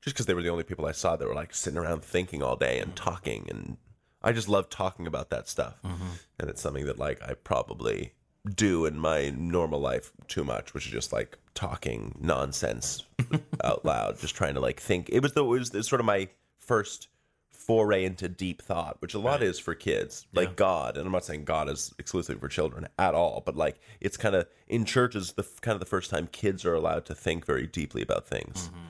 just 0.00 0.14
because 0.14 0.26
they 0.26 0.34
were 0.34 0.42
the 0.42 0.48
only 0.50 0.62
people 0.64 0.86
I 0.86 0.92
saw 0.92 1.16
that 1.16 1.26
were 1.26 1.34
like 1.34 1.52
sitting 1.52 1.78
around 1.78 2.04
thinking 2.04 2.40
all 2.40 2.54
day 2.54 2.78
and 2.78 2.94
talking, 2.94 3.48
and 3.50 3.78
I 4.22 4.30
just 4.30 4.48
love 4.48 4.70
talking 4.70 5.08
about 5.08 5.30
that 5.30 5.48
stuff, 5.48 5.80
mm-hmm. 5.84 6.06
and 6.38 6.48
it's 6.48 6.60
something 6.60 6.86
that 6.86 7.00
like 7.00 7.20
I 7.20 7.34
probably 7.34 8.12
do 8.54 8.86
in 8.86 8.98
my 8.98 9.30
normal 9.30 9.80
life 9.80 10.12
too 10.28 10.44
much, 10.44 10.74
which 10.74 10.86
is 10.86 10.92
just 10.92 11.12
like 11.12 11.38
talking 11.54 12.14
nonsense 12.20 13.04
out 13.64 13.84
loud, 13.84 14.18
just 14.18 14.34
trying 14.34 14.54
to 14.54 14.60
like 14.60 14.80
think. 14.80 15.08
It 15.10 15.20
was 15.20 15.32
the 15.32 15.44
it 15.44 15.48
was, 15.48 15.70
it 15.70 15.76
was 15.76 15.88
sort 15.88 16.00
of 16.00 16.06
my 16.06 16.28
first 16.58 17.08
foray 17.50 18.04
into 18.04 18.28
deep 18.28 18.62
thought, 18.62 18.96
which 19.00 19.14
a 19.14 19.18
lot 19.18 19.42
is 19.42 19.58
for 19.58 19.74
kids, 19.74 20.26
like 20.32 20.56
God. 20.56 20.96
And 20.96 21.06
I'm 21.06 21.12
not 21.12 21.24
saying 21.24 21.44
God 21.44 21.68
is 21.68 21.94
exclusively 21.98 22.40
for 22.40 22.48
children 22.48 22.88
at 22.98 23.14
all, 23.14 23.42
but 23.44 23.56
like 23.56 23.78
it's 24.00 24.16
kind 24.16 24.34
of 24.34 24.46
in 24.66 24.84
churches 24.84 25.32
the 25.32 25.46
kind 25.60 25.74
of 25.74 25.80
the 25.80 25.86
first 25.86 26.10
time 26.10 26.28
kids 26.32 26.64
are 26.64 26.74
allowed 26.74 27.04
to 27.06 27.14
think 27.14 27.44
very 27.44 27.66
deeply 27.66 28.02
about 28.02 28.26
things. 28.26 28.68
Mm-hmm. 28.68 28.86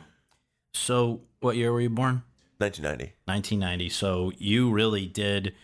So, 0.73 1.23
what 1.41 1.57
year 1.57 1.73
were 1.73 1.81
you 1.81 1.91
born? 1.91 2.23
1990. 2.59 3.15
1990. 3.25 3.89
So 3.89 4.33
you 4.39 4.71
really 4.71 5.07
did 5.07 5.55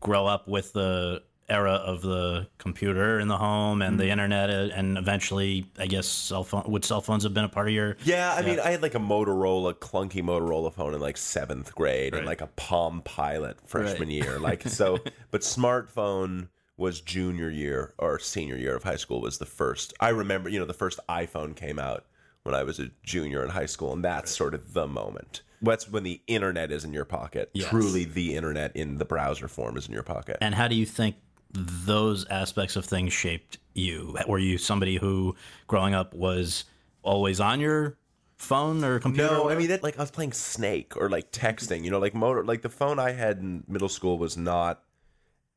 grow 0.00 0.26
up 0.26 0.48
with 0.48 0.72
the 0.72 1.22
era 1.50 1.72
of 1.72 2.02
the 2.02 2.48
computer 2.58 3.18
in 3.18 3.28
the 3.28 3.36
home 3.36 3.82
and 3.82 3.98
the 3.98 4.08
internet, 4.08 4.50
uh, 4.50 4.74
and 4.74 4.96
eventually, 4.96 5.70
I 5.78 5.86
guess, 5.86 6.06
cell 6.06 6.44
phone. 6.44 6.64
Would 6.66 6.84
cell 6.84 7.00
phones 7.00 7.24
have 7.24 7.34
been 7.34 7.44
a 7.44 7.48
part 7.48 7.68
of 7.68 7.74
your? 7.74 7.96
Yeah, 8.04 8.34
I 8.34 8.42
mean, 8.42 8.60
I 8.60 8.70
had 8.70 8.82
like 8.82 8.94
a 8.94 9.00
Motorola, 9.00 9.74
clunky 9.74 10.22
Motorola 10.22 10.72
phone 10.72 10.94
in 10.94 11.00
like 11.00 11.16
seventh 11.16 11.74
grade, 11.74 12.14
and 12.14 12.26
like 12.26 12.40
a 12.40 12.46
Palm 12.48 13.02
Pilot 13.02 13.58
freshman 13.66 14.10
year. 14.10 14.38
Like 14.38 14.62
so, 14.68 14.98
but 15.30 15.42
smartphone 15.42 16.48
was 16.76 17.02
junior 17.02 17.50
year 17.50 17.92
or 17.98 18.18
senior 18.18 18.56
year 18.56 18.74
of 18.74 18.82
high 18.82 18.96
school 18.96 19.20
was 19.20 19.38
the 19.38 19.46
first. 19.46 19.92
I 20.00 20.08
remember, 20.08 20.48
you 20.48 20.58
know, 20.58 20.64
the 20.64 20.72
first 20.72 20.98
iPhone 21.08 21.54
came 21.54 21.78
out 21.78 22.06
when 22.42 22.54
I 22.54 22.62
was 22.62 22.80
a 22.80 22.90
junior 23.02 23.44
in 23.44 23.50
high 23.50 23.66
school, 23.66 23.92
and 23.92 24.02
that's 24.02 24.34
sort 24.34 24.54
of 24.54 24.72
the 24.72 24.86
moment. 24.86 25.42
That's 25.62 25.90
when 25.90 26.04
the 26.04 26.22
internet 26.26 26.72
is 26.72 26.84
in 26.84 26.92
your 26.94 27.04
pocket. 27.04 27.50
Yes. 27.52 27.68
Truly, 27.68 28.04
the 28.04 28.34
internet 28.34 28.74
in 28.74 28.96
the 28.96 29.04
browser 29.04 29.46
form 29.46 29.76
is 29.76 29.86
in 29.86 29.92
your 29.92 30.02
pocket. 30.02 30.38
And 30.40 30.54
how 30.54 30.68
do 30.68 30.74
you 30.74 30.86
think 30.86 31.16
those 31.52 32.26
aspects 32.28 32.76
of 32.76 32.84
things 32.84 33.12
shaped 33.12 33.58
you? 33.74 34.16
Were 34.26 34.38
you 34.38 34.58
somebody 34.58 34.96
who, 34.96 35.36
growing 35.66 35.94
up, 35.94 36.14
was 36.14 36.64
always 37.02 37.40
on 37.40 37.60
your 37.60 37.96
phone 38.36 38.84
or 38.84 38.98
computer? 39.00 39.34
No, 39.34 39.50
I 39.50 39.54
mean 39.56 39.68
that 39.68 39.82
like 39.82 39.98
I 39.98 40.02
was 40.02 40.10
playing 40.10 40.32
Snake 40.32 40.96
or 40.96 41.08
like 41.08 41.32
texting. 41.32 41.84
You 41.84 41.90
know, 41.90 41.98
like 41.98 42.14
motor. 42.14 42.44
Like 42.44 42.62
the 42.62 42.68
phone 42.68 42.98
I 42.98 43.12
had 43.12 43.38
in 43.38 43.64
middle 43.68 43.88
school 43.88 44.18
was 44.18 44.36
not 44.36 44.82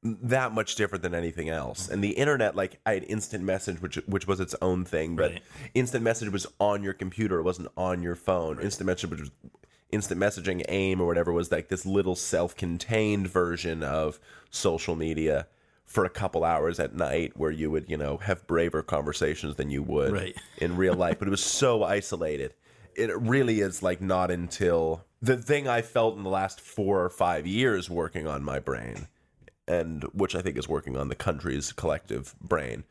that 0.04 0.52
much 0.52 0.76
different 0.76 1.02
than 1.02 1.16
anything 1.16 1.48
else. 1.48 1.88
And 1.88 2.04
the 2.04 2.12
internet, 2.12 2.56
like 2.56 2.80
I 2.86 2.96
had 2.96 3.04
instant 3.06 3.44
message, 3.44 3.82
which 3.82 3.96
which 4.06 4.28
was 4.28 4.40
its 4.40 4.56
own 4.62 4.84
thing, 4.86 5.16
but 5.16 5.32
Right. 5.32 5.42
instant 5.74 6.04
message 6.04 6.30
was 6.30 6.46
on 6.60 6.84
your 6.84 6.94
computer. 6.94 7.40
It 7.40 7.44
wasn't 7.44 7.70
on 7.78 8.02
your 8.02 8.16
phone. 8.16 8.60
Instant 8.60 8.88
message 8.88 9.10
was 9.10 9.32
instant 9.92 10.20
messaging 10.20 10.64
aim 10.70 11.00
or 11.00 11.06
whatever 11.06 11.32
was 11.32 11.52
like 11.52 11.70
this 11.70 11.86
little 11.86 12.16
self-contained 12.16 13.28
version 13.28 13.84
of 13.84 14.20
social 14.50 14.96
media 14.96 15.48
for 15.86 16.06
a 16.06 16.10
couple 16.10 16.44
hours 16.44 16.80
at 16.80 16.96
night 16.96 17.34
where 17.36 17.52
you 17.52 17.70
would 17.72 17.90
you 17.90 17.98
know 17.98 18.18
have 18.18 18.46
braver 18.48 18.82
conversations 18.82 19.56
than 19.56 19.70
you 19.70 19.84
would 19.84 20.12
Right. 20.12 20.36
in 20.58 20.76
real 20.78 20.96
life 20.96 21.20
but 21.20 21.28
it 21.28 21.32
was 21.32 21.44
so 21.44 21.84
isolated. 21.84 22.54
It 22.96 23.16
really 23.20 23.60
is 23.60 23.82
like 23.84 24.02
not 24.02 24.30
until 24.32 25.04
the 25.22 25.38
thing 25.38 25.68
i 25.68 25.82
felt 25.82 26.16
in 26.18 26.24
the 26.24 26.30
last 26.30 26.60
four 26.62 27.04
or 27.04 27.10
five 27.10 27.48
years 27.48 27.90
working 27.90 28.28
on 28.28 28.44
my 28.44 28.60
brain 28.60 29.08
and 29.68 30.04
which 30.14 30.36
i 30.36 30.42
think 30.42 30.58
is 30.58 30.68
working 30.68 30.98
on 30.98 31.08
the 31.08 31.16
country's 31.16 31.72
collective 31.72 32.36
brain 32.42 32.84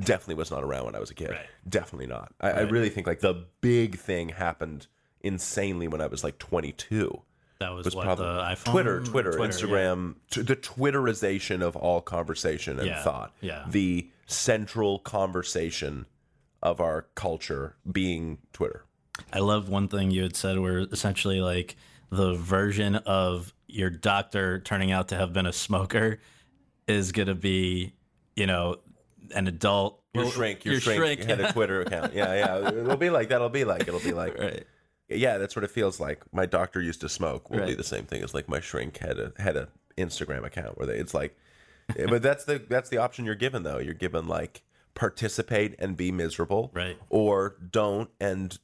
definitely 0.00 0.34
was 0.34 0.50
not 0.50 0.62
around 0.62 0.84
when 0.84 0.94
i 0.94 1.00
was 1.00 1.10
a 1.10 1.14
kid. 1.14 1.30
Right. 1.30 1.46
definitely 1.68 2.06
not. 2.08 2.32
I, 2.40 2.50
I 2.50 2.60
really 2.62 2.88
think 2.90 3.06
like 3.06 3.20
the 3.20 3.46
big 3.60 3.96
thing 3.98 4.28
happened 4.30 4.86
insanely 5.22 5.88
when 5.88 6.00
i 6.00 6.06
was 6.06 6.22
like 6.22 6.38
22 6.38 7.22
that 7.58 7.70
was, 7.72 7.84
was 7.86 7.94
what 7.94 8.04
probably 8.04 8.26
the 8.26 8.40
iPhone, 8.40 8.64
Twitter, 8.64 9.00
Twitter, 9.00 9.32
yeah. 9.38 9.46
Instagram, 9.46 10.14
t- 10.30 10.42
the 10.42 10.56
Twitterization 10.56 11.62
of 11.62 11.76
all 11.76 12.00
conversation 12.00 12.78
and 12.78 12.88
Yeah, 12.88 13.02
thought. 13.02 13.32
yeah. 13.40 13.64
The 13.68 14.10
central 14.26 14.98
conversation 14.98 16.06
of 16.62 16.80
our 16.80 17.06
culture 17.14 17.76
being 17.90 18.38
Twitter. 18.52 18.84
I 19.32 19.38
love 19.38 19.68
one 19.68 19.88
thing 19.88 20.10
you 20.10 20.22
had 20.22 20.36
said 20.36 20.58
where 20.58 20.80
essentially 20.80 21.40
like 21.40 21.76
the 22.10 22.34
version 22.34 22.96
of 22.96 23.52
your 23.68 23.90
doctor 23.90 24.60
turning 24.60 24.92
out 24.92 25.08
to 25.08 25.16
have 25.16 25.32
been 25.32 25.46
a 25.46 25.52
smoker 25.52 26.20
is 26.86 27.12
going 27.12 27.28
to 27.28 27.34
be, 27.34 27.94
you 28.36 28.46
know, 28.46 28.76
an 29.34 29.46
adult. 29.48 30.02
Your 30.14 30.24
well, 30.24 30.32
shrink, 30.32 30.64
your, 30.64 30.80
shrink, 30.80 31.24
had 31.24 31.40
a 31.40 31.52
Twitter 31.52 31.80
account. 31.82 32.14
Yeah, 32.14 32.34
yeah. 32.34 32.68
It'll 32.80 32.96
be 32.96 33.10
like 33.10 33.28
that. 33.30 33.36
It'll 33.36 33.48
be 33.48 33.64
like 33.64 33.82
it'll 33.82 34.00
be 34.00 34.12
like 34.12 34.38
Right. 34.38 34.64
Yeah. 35.08 35.38
That's 35.38 35.56
what 35.56 35.64
it 35.64 35.70
feels 35.70 36.00
like. 36.00 36.22
My 36.32 36.46
doctor 36.46 36.80
used 36.80 37.00
to 37.02 37.08
smoke. 37.08 37.50
Will 37.50 37.66
be 37.66 37.74
the 37.74 37.84
same 37.84 38.04
thing 38.04 38.22
as 38.22 38.34
like 38.34 38.48
my 38.48 38.60
shrink 38.60 38.98
had 38.98 39.18
a 39.18 39.32
had 39.38 39.56
a 39.56 39.68
Instagram 39.96 40.44
account 40.44 40.78
where 40.78 40.86
they. 40.86 40.96
It's 40.96 41.14
like, 41.14 41.36
eh, 41.96 42.06
but 42.08 42.22
that's 42.22 42.44
the 42.44 42.58
that's 42.68 42.88
the 42.88 42.98
option 42.98 43.24
you're 43.24 43.34
given 43.34 43.62
though. 43.62 43.78
You're 43.78 43.94
given 43.94 44.26
like 44.26 44.62
participate 44.94 45.76
and 45.78 45.96
be 45.96 46.10
miserable, 46.10 46.72
Right. 46.74 46.96
Or 47.08 47.56
don't 47.70 48.10
and 48.18 48.58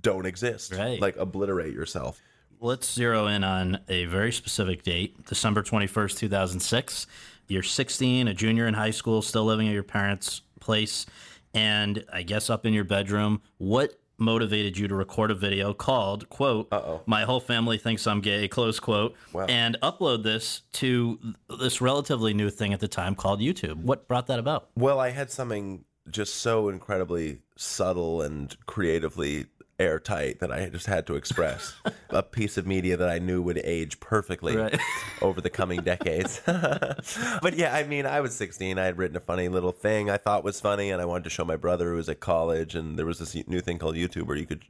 don't 0.00 0.26
exist, 0.26 0.74
Right. 0.74 1.00
Like 1.00 1.16
obliterate 1.16 1.74
yourself. 1.74 2.20
Let's 2.62 2.92
zero 2.92 3.26
in 3.26 3.44
on 3.44 3.78
a 3.88 4.04
very 4.06 4.32
specific 4.32 4.82
date, 4.82 5.24
December 5.26 5.62
21st, 5.62 6.18
2006. 6.18 7.06
You're 7.48 7.62
16, 7.62 8.28
a 8.28 8.34
junior 8.34 8.66
in 8.66 8.74
high 8.74 8.90
school, 8.90 9.22
still 9.22 9.44
living 9.44 9.66
at 9.66 9.74
your 9.74 9.82
parents' 9.82 10.42
place, 10.60 11.06
and 11.54 12.04
I 12.12 12.22
guess 12.22 12.50
up 12.50 12.66
in 12.66 12.74
your 12.74 12.84
bedroom. 12.84 13.40
What 13.58 13.98
motivated 14.20 14.76
you 14.78 14.86
to 14.86 14.94
record 14.94 15.30
a 15.30 15.34
video 15.34 15.72
called, 15.72 16.28
quote, 16.28 16.68
Uh-oh. 16.70 17.02
My 17.06 17.22
whole 17.22 17.40
family 17.40 17.78
thinks 17.78 18.06
I'm 18.06 18.20
gay, 18.20 18.46
close 18.46 18.78
quote, 18.78 19.16
Wow. 19.32 19.46
and 19.48 19.76
upload 19.82 20.22
this 20.22 20.62
to 20.74 21.18
this 21.58 21.80
relatively 21.80 22.34
new 22.34 22.50
thing 22.50 22.72
at 22.72 22.80
the 22.80 22.88
time 22.88 23.14
called 23.14 23.40
YouTube? 23.40 23.76
What 23.82 24.06
brought 24.06 24.26
that 24.28 24.38
about? 24.38 24.68
Well, 24.76 25.00
I 25.00 25.10
had 25.10 25.30
something 25.30 25.84
just 26.10 26.36
so 26.36 26.68
incredibly 26.68 27.40
subtle 27.56 28.22
and 28.22 28.56
creatively 28.66 29.46
airtight 29.80 30.40
that 30.40 30.52
I 30.52 30.68
just 30.68 30.86
had 30.86 31.06
to 31.08 31.16
express. 31.16 31.74
a 32.10 32.22
piece 32.22 32.56
of 32.56 32.66
media 32.66 32.96
that 32.96 33.08
I 33.08 33.18
knew 33.18 33.40
would 33.42 33.58
age 33.64 33.98
perfectly 34.00 34.56
Right. 34.56 34.78
over 35.22 35.40
the 35.40 35.50
coming 35.50 35.80
decades. 35.82 36.40
but 36.46 37.54
yeah, 37.56 37.74
I 37.74 37.84
mean, 37.84 38.06
I 38.06 38.20
was 38.20 38.34
16. 38.34 38.78
I 38.78 38.84
had 38.84 38.98
written 38.98 39.16
a 39.16 39.20
funny 39.20 39.48
little 39.48 39.72
thing 39.72 40.10
I 40.10 40.16
thought 40.18 40.44
was 40.44 40.60
funny, 40.60 40.90
and 40.90 41.00
I 41.00 41.04
wanted 41.04 41.24
to 41.24 41.30
show 41.30 41.44
my 41.44 41.56
brother 41.56 41.90
who 41.90 41.96
was 41.96 42.08
at 42.08 42.20
college, 42.20 42.74
and 42.74 42.98
there 42.98 43.06
was 43.06 43.18
this 43.18 43.34
new 43.48 43.60
thing 43.60 43.78
called 43.78 43.96
YouTube 43.96 44.26
where 44.26 44.36
you 44.36 44.46
could 44.46 44.62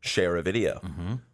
share 0.00 0.36
a 0.36 0.42
video. 0.42 0.80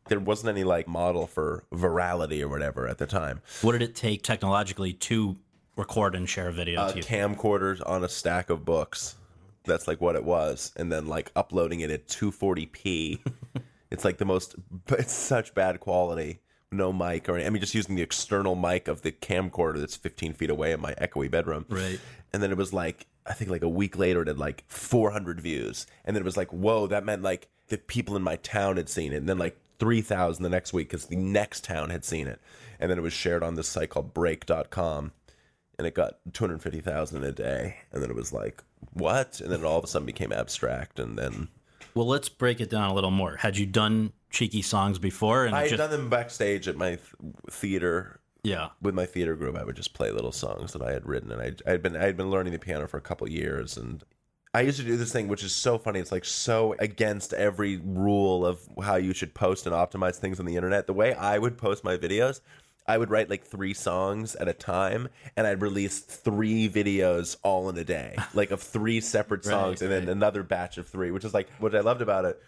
There 0.08 0.18
wasn't 0.20 0.50
any 0.50 0.64
like 0.64 0.88
model 0.88 1.26
for 1.26 1.64
virality 1.72 2.40
or 2.42 2.48
whatever 2.48 2.88
at 2.88 2.98
the 2.98 3.06
time. 3.06 3.40
What 3.60 3.72
did 3.72 3.82
it 3.82 3.94
take 3.94 4.22
technologically 4.22 4.92
to 4.94 5.36
record 5.76 6.14
and 6.14 6.28
share 6.28 6.48
a 6.48 6.52
video 6.52 6.80
uh, 6.80 6.90
to 6.92 6.96
you? 6.98 7.02
camcorders 7.04 7.80
on 7.86 8.02
a 8.04 8.08
stack 8.08 8.50
of 8.50 8.64
books. 8.64 9.16
That's 9.64 9.87
like 9.87 10.00
what 10.00 10.16
it 10.16 10.25
was, 10.25 10.73
and 10.76 10.90
then 10.90 11.07
like 11.07 11.31
uploading 11.37 11.81
it 11.81 11.90
at 11.90 12.09
240p. 12.09 13.21
it's 13.90 14.04
like 14.04 14.19
the 14.19 14.25
most. 14.25 14.54
It's 14.88 15.12
such 15.12 15.54
bad 15.54 15.81
quality. 15.81 16.40
No 16.71 16.92
mic 16.92 17.28
or 17.28 17.38
I 17.38 17.50
mean, 17.50 17.61
just 17.61 17.75
using 17.75 17.97
the 17.97 18.02
external 18.02 18.54
mic 18.54 18.88
of 18.88 19.02
the 19.02 19.12
camcorder 19.12 19.78
that's 19.78 19.97
15 19.97 20.33
feet 20.33 20.49
away 20.49 20.73
in 20.73 20.81
my 20.81 20.95
echoey 20.95 21.31
bedroom. 21.31 21.66
Right. 21.69 22.00
And 22.33 22.42
then 22.42 22.50
it 22.50 22.57
was 22.57 22.73
like 22.73 23.07
I 23.26 23.35
think 23.35 23.50
like 23.50 23.62
a 23.62 23.69
week 23.69 23.99
later 23.99 24.23
it 24.23 24.28
had 24.28 24.38
like 24.38 24.64
400 24.69 25.40
views, 25.40 25.87
and 26.04 26.16
then 26.16 26.23
it 26.23 26.25
was 26.25 26.37
like 26.37 26.50
whoa, 26.52 26.87
that 26.87 27.04
meant 27.04 27.23
like 27.23 27.49
the 27.69 27.78
people 27.78 28.16
in 28.16 28.23
my 28.23 28.37
town 28.37 28.76
had 28.76 28.88
seen 28.88 29.12
it, 29.12 29.16
and 29.16 29.28
then 29.28 29.38
like 29.38 29.59
three 29.78 30.00
thousand 30.00 30.42
the 30.42 30.49
next 30.49 30.73
week 30.73 30.88
because 30.88 31.07
the 31.07 31.16
next 31.16 31.64
town 31.64 31.90
had 31.90 32.04
seen 32.04 32.26
it, 32.26 32.40
and 32.78 32.90
then 32.90 32.99
it 32.99 33.02
was 33.02 33.12
shared 33.12 33.42
on 33.42 33.54
this 33.54 33.69
site 33.69 33.90
called 33.90 34.14
Break.com, 34.14 35.12
and 35.78 35.87
it 35.87 35.95
got 35.95 36.19
two 36.33 36.45
hundred 36.45 36.62
fifty 36.62 36.81
thousand 36.81 37.25
a 37.25 37.33
day, 37.33 37.78
and 37.92 38.02
then 38.02 38.11
it 38.11 38.16
was 38.16 38.33
like 38.33 38.62
what, 38.92 39.40
and 39.40 39.50
then 39.50 39.60
it 39.60 39.66
all 39.66 39.78
of 39.78 39.84
a 39.84 39.86
sudden 39.86 40.06
became 40.06 40.32
abstract, 40.32 40.98
and 40.98 41.18
then 41.18 41.48
Well, 41.94 42.06
let's 42.06 42.28
break 42.28 42.60
it 42.60 42.70
down 42.70 42.90
a 42.90 42.94
little 42.94 43.10
more. 43.10 43.36
Had 43.36 43.56
you 43.56 43.66
done 43.66 44.12
cheeky 44.30 44.62
songs 44.62 44.98
before? 44.98 45.44
And 45.44 45.54
I 45.54 45.62
had 45.62 45.70
just, 45.70 45.78
done 45.78 45.90
them 45.90 46.08
backstage 46.08 46.68
at 46.68 46.76
my 46.76 46.96
th- 46.96 47.00
theater 47.50 48.20
yeah. 48.42 48.70
with 48.80 48.94
my 48.94 49.06
theater 49.06 49.36
group, 49.36 49.56
I 49.56 49.64
would 49.64 49.76
just 49.76 49.94
play 49.94 50.10
little 50.10 50.32
songs 50.32 50.72
that 50.72 50.82
I 50.82 50.92
had 50.92 51.06
written, 51.06 51.30
and 51.30 51.40
I 51.40 51.52
I 51.66 51.72
had 51.72 51.82
been 51.82 51.96
I 51.96 52.04
had 52.04 52.16
been 52.16 52.30
learning 52.30 52.52
the 52.52 52.58
piano 52.58 52.86
for 52.88 52.96
a 52.96 53.02
couple 53.02 53.28
years, 53.28 53.76
and 53.76 54.02
I 54.54 54.62
used 54.62 54.78
to 54.78 54.84
do 54.84 54.96
this 54.96 55.12
thing, 55.12 55.28
which 55.28 55.44
is 55.44 55.52
so 55.52 55.78
funny. 55.78 56.00
It's 56.00 56.12
like 56.12 56.24
so 56.24 56.74
against 56.78 57.32
every 57.32 57.78
rule 57.78 58.44
of 58.44 58.68
how 58.82 58.96
you 58.96 59.14
should 59.14 59.34
post 59.34 59.66
and 59.66 59.74
optimize 59.74 60.16
things 60.16 60.40
on 60.40 60.46
the 60.46 60.56
internet. 60.56 60.86
The 60.86 60.92
way 60.92 61.14
I 61.14 61.38
would 61.38 61.56
post 61.56 61.84
my 61.84 61.96
videos. 61.96 62.40
I 62.86 62.98
would 62.98 63.10
write 63.10 63.30
like 63.30 63.44
three 63.44 63.74
songs 63.74 64.34
at 64.36 64.48
a 64.48 64.52
time, 64.52 65.08
and 65.36 65.46
I'd 65.46 65.62
release 65.62 66.00
three 66.00 66.68
videos 66.68 67.36
all 67.42 67.68
in 67.68 67.78
a 67.78 67.84
day, 67.84 68.16
like 68.34 68.50
of 68.50 68.60
three 68.60 69.00
separate 69.00 69.44
songs, 69.44 69.82
and 69.82 69.90
then 69.90 70.08
another 70.08 70.42
batch 70.42 70.78
of 70.78 70.88
three, 70.88 71.10
which 71.10 71.24
is 71.24 71.32
like 71.34 71.48
what 71.58 71.74
I 71.74 71.80
loved 71.80 72.02
about 72.02 72.24
it. 72.24 72.42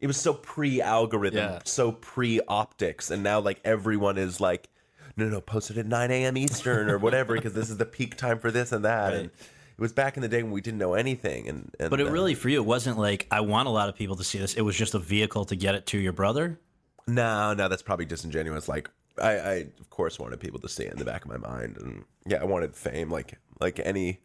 It 0.00 0.06
was 0.06 0.16
so 0.16 0.32
pre-algorithm, 0.32 1.38
Yeah. 1.38 1.58
so 1.64 1.92
pre-optics, 1.92 3.10
and 3.10 3.22
now 3.22 3.40
like 3.40 3.60
everyone 3.64 4.16
is 4.16 4.40
like, 4.40 4.68
no, 5.16 5.28
no, 5.28 5.40
post 5.40 5.70
it 5.70 5.76
at 5.76 5.86
9 5.86 6.10
a.m. 6.10 6.36
Eastern 6.38 6.88
or 6.88 6.96
whatever 6.96 7.34
because 7.34 7.52
this 7.52 7.68
is 7.68 7.76
the 7.76 7.84
peak 7.84 8.16
time 8.16 8.38
for 8.38 8.50
this 8.50 8.72
and 8.72 8.84
that. 8.84 9.12
And 9.12 9.24
it 9.26 9.80
was 9.80 9.92
back 9.92 10.16
in 10.16 10.22
the 10.22 10.28
day 10.28 10.42
when 10.42 10.52
we 10.52 10.60
didn't 10.60 10.78
know 10.78 10.94
anything. 10.94 11.48
And, 11.48 11.74
and 11.80 11.90
But 11.90 12.00
it 12.00 12.06
uh, 12.06 12.10
really, 12.10 12.34
for 12.34 12.48
you, 12.48 12.58
it 12.62 12.64
wasn't 12.64 12.96
like, 12.96 13.26
I 13.30 13.40
want 13.40 13.66
a 13.66 13.70
lot 13.70 13.88
of 13.88 13.96
people 13.96 14.16
to 14.16 14.24
see 14.24 14.38
this. 14.38 14.54
It 14.54 14.62
was 14.62 14.76
just 14.76 14.94
a 14.94 14.98
vehicle 14.98 15.44
to 15.46 15.56
get 15.56 15.74
it 15.74 15.84
to 15.86 15.98
your 15.98 16.12
brother. 16.12 16.58
no, 17.06 17.52
no, 17.54 17.68
that's 17.68 17.82
probably 17.82 18.04
disingenuous. 18.06 18.68
Like 18.68 18.88
I, 19.20 19.30
I 19.32 19.54
of 19.80 19.90
course 19.90 20.18
wanted 20.18 20.40
people 20.40 20.60
to 20.60 20.68
see 20.68 20.84
it 20.84 20.92
in 20.92 20.98
the 20.98 21.04
back 21.04 21.24
of 21.24 21.30
my 21.30 21.36
mind, 21.38 21.76
and 21.78 22.04
yeah, 22.26 22.40
I 22.40 22.44
wanted 22.44 22.74
fame, 22.74 23.10
like 23.10 23.38
like 23.60 23.78
any 23.82 24.20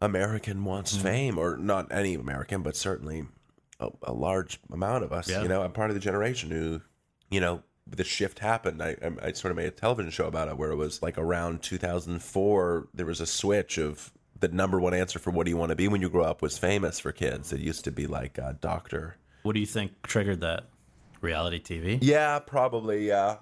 American 0.00 0.64
wants 0.64 0.94
Mm-hmm. 0.94 1.02
fame, 1.02 1.38
or 1.38 1.56
not 1.56 1.90
any 1.92 2.14
American, 2.14 2.62
but 2.62 2.76
certainly 2.76 3.24
a, 3.80 3.88
a 4.02 4.12
large 4.12 4.60
amount 4.72 5.04
of 5.04 5.12
us. 5.12 5.28
Yeah. 5.28 5.42
You 5.42 5.48
know, 5.48 5.62
I'm 5.62 5.72
part 5.72 5.90
of 5.90 5.94
the 5.94 6.00
generation 6.00 6.50
who, 6.50 6.80
you 7.30 7.40
know, 7.40 7.62
the 7.86 8.04
shift 8.04 8.38
happened. 8.38 8.82
I, 8.82 8.96
I 9.02 9.28
I 9.28 9.32
sort 9.32 9.50
of 9.50 9.56
made 9.56 9.66
a 9.66 9.70
television 9.70 10.10
show 10.10 10.26
about 10.26 10.48
it 10.48 10.56
where 10.58 10.70
it 10.70 10.76
was 10.76 11.02
like 11.02 11.18
around 11.18 11.62
2004. 11.62 12.88
There 12.94 13.06
was 13.06 13.20
a 13.20 13.26
switch 13.26 13.78
of 13.78 14.12
the 14.40 14.48
number 14.48 14.78
one 14.80 14.94
answer 14.94 15.18
for 15.18 15.30
what 15.30 15.44
do 15.46 15.50
you 15.50 15.56
want 15.56 15.70
to 15.70 15.76
be 15.76 15.88
when 15.88 16.00
you 16.00 16.08
grow 16.08 16.22
up 16.24 16.42
was 16.42 16.56
famous 16.58 17.00
for 17.00 17.10
kids. 17.12 17.52
It 17.52 17.60
used 17.60 17.84
to 17.84 17.90
be 17.90 18.06
like 18.06 18.38
a 18.38 18.56
doctor. 18.60 19.16
What 19.42 19.54
do 19.54 19.60
you 19.60 19.66
think 19.66 20.02
triggered 20.02 20.40
that? 20.42 20.66
Reality 21.20 21.60
TV? 21.60 21.98
Yeah, 22.00 22.38
probably. 22.38 23.08
Yeah, 23.08 23.38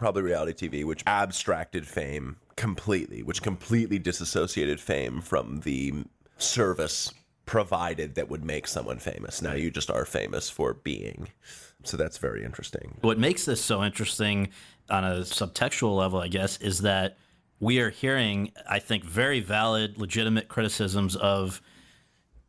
probably 0.00 0.22
reality 0.22 0.66
TV, 0.66 0.82
which 0.82 1.02
abstracted 1.06 1.86
fame 1.86 2.36
completely, 2.56 3.22
which 3.22 3.42
completely 3.42 3.98
disassociated 3.98 4.80
fame 4.80 5.20
from 5.20 5.60
the 5.60 5.92
service 6.38 7.12
provided 7.44 8.14
that 8.14 8.30
would 8.30 8.42
make 8.42 8.66
someone 8.66 8.98
famous. 8.98 9.42
Now 9.42 9.52
you 9.52 9.70
just 9.70 9.90
are 9.90 10.06
famous 10.06 10.48
for 10.48 10.72
being. 10.72 11.28
So 11.84 11.98
that's 11.98 12.16
very 12.16 12.46
interesting. 12.46 12.96
What 13.02 13.18
makes 13.18 13.44
this 13.44 13.62
so 13.62 13.84
interesting 13.84 14.48
on 14.88 15.04
a 15.04 15.16
subtextual 15.16 15.94
level, 15.94 16.18
I 16.18 16.28
guess, 16.28 16.56
is 16.62 16.78
that 16.78 17.18
we 17.58 17.78
are 17.80 17.90
hearing, 17.90 18.52
I 18.66 18.78
think, 18.78 19.04
very 19.04 19.40
valid, 19.40 19.98
legitimate 19.98 20.48
criticisms 20.48 21.14
of 21.14 21.60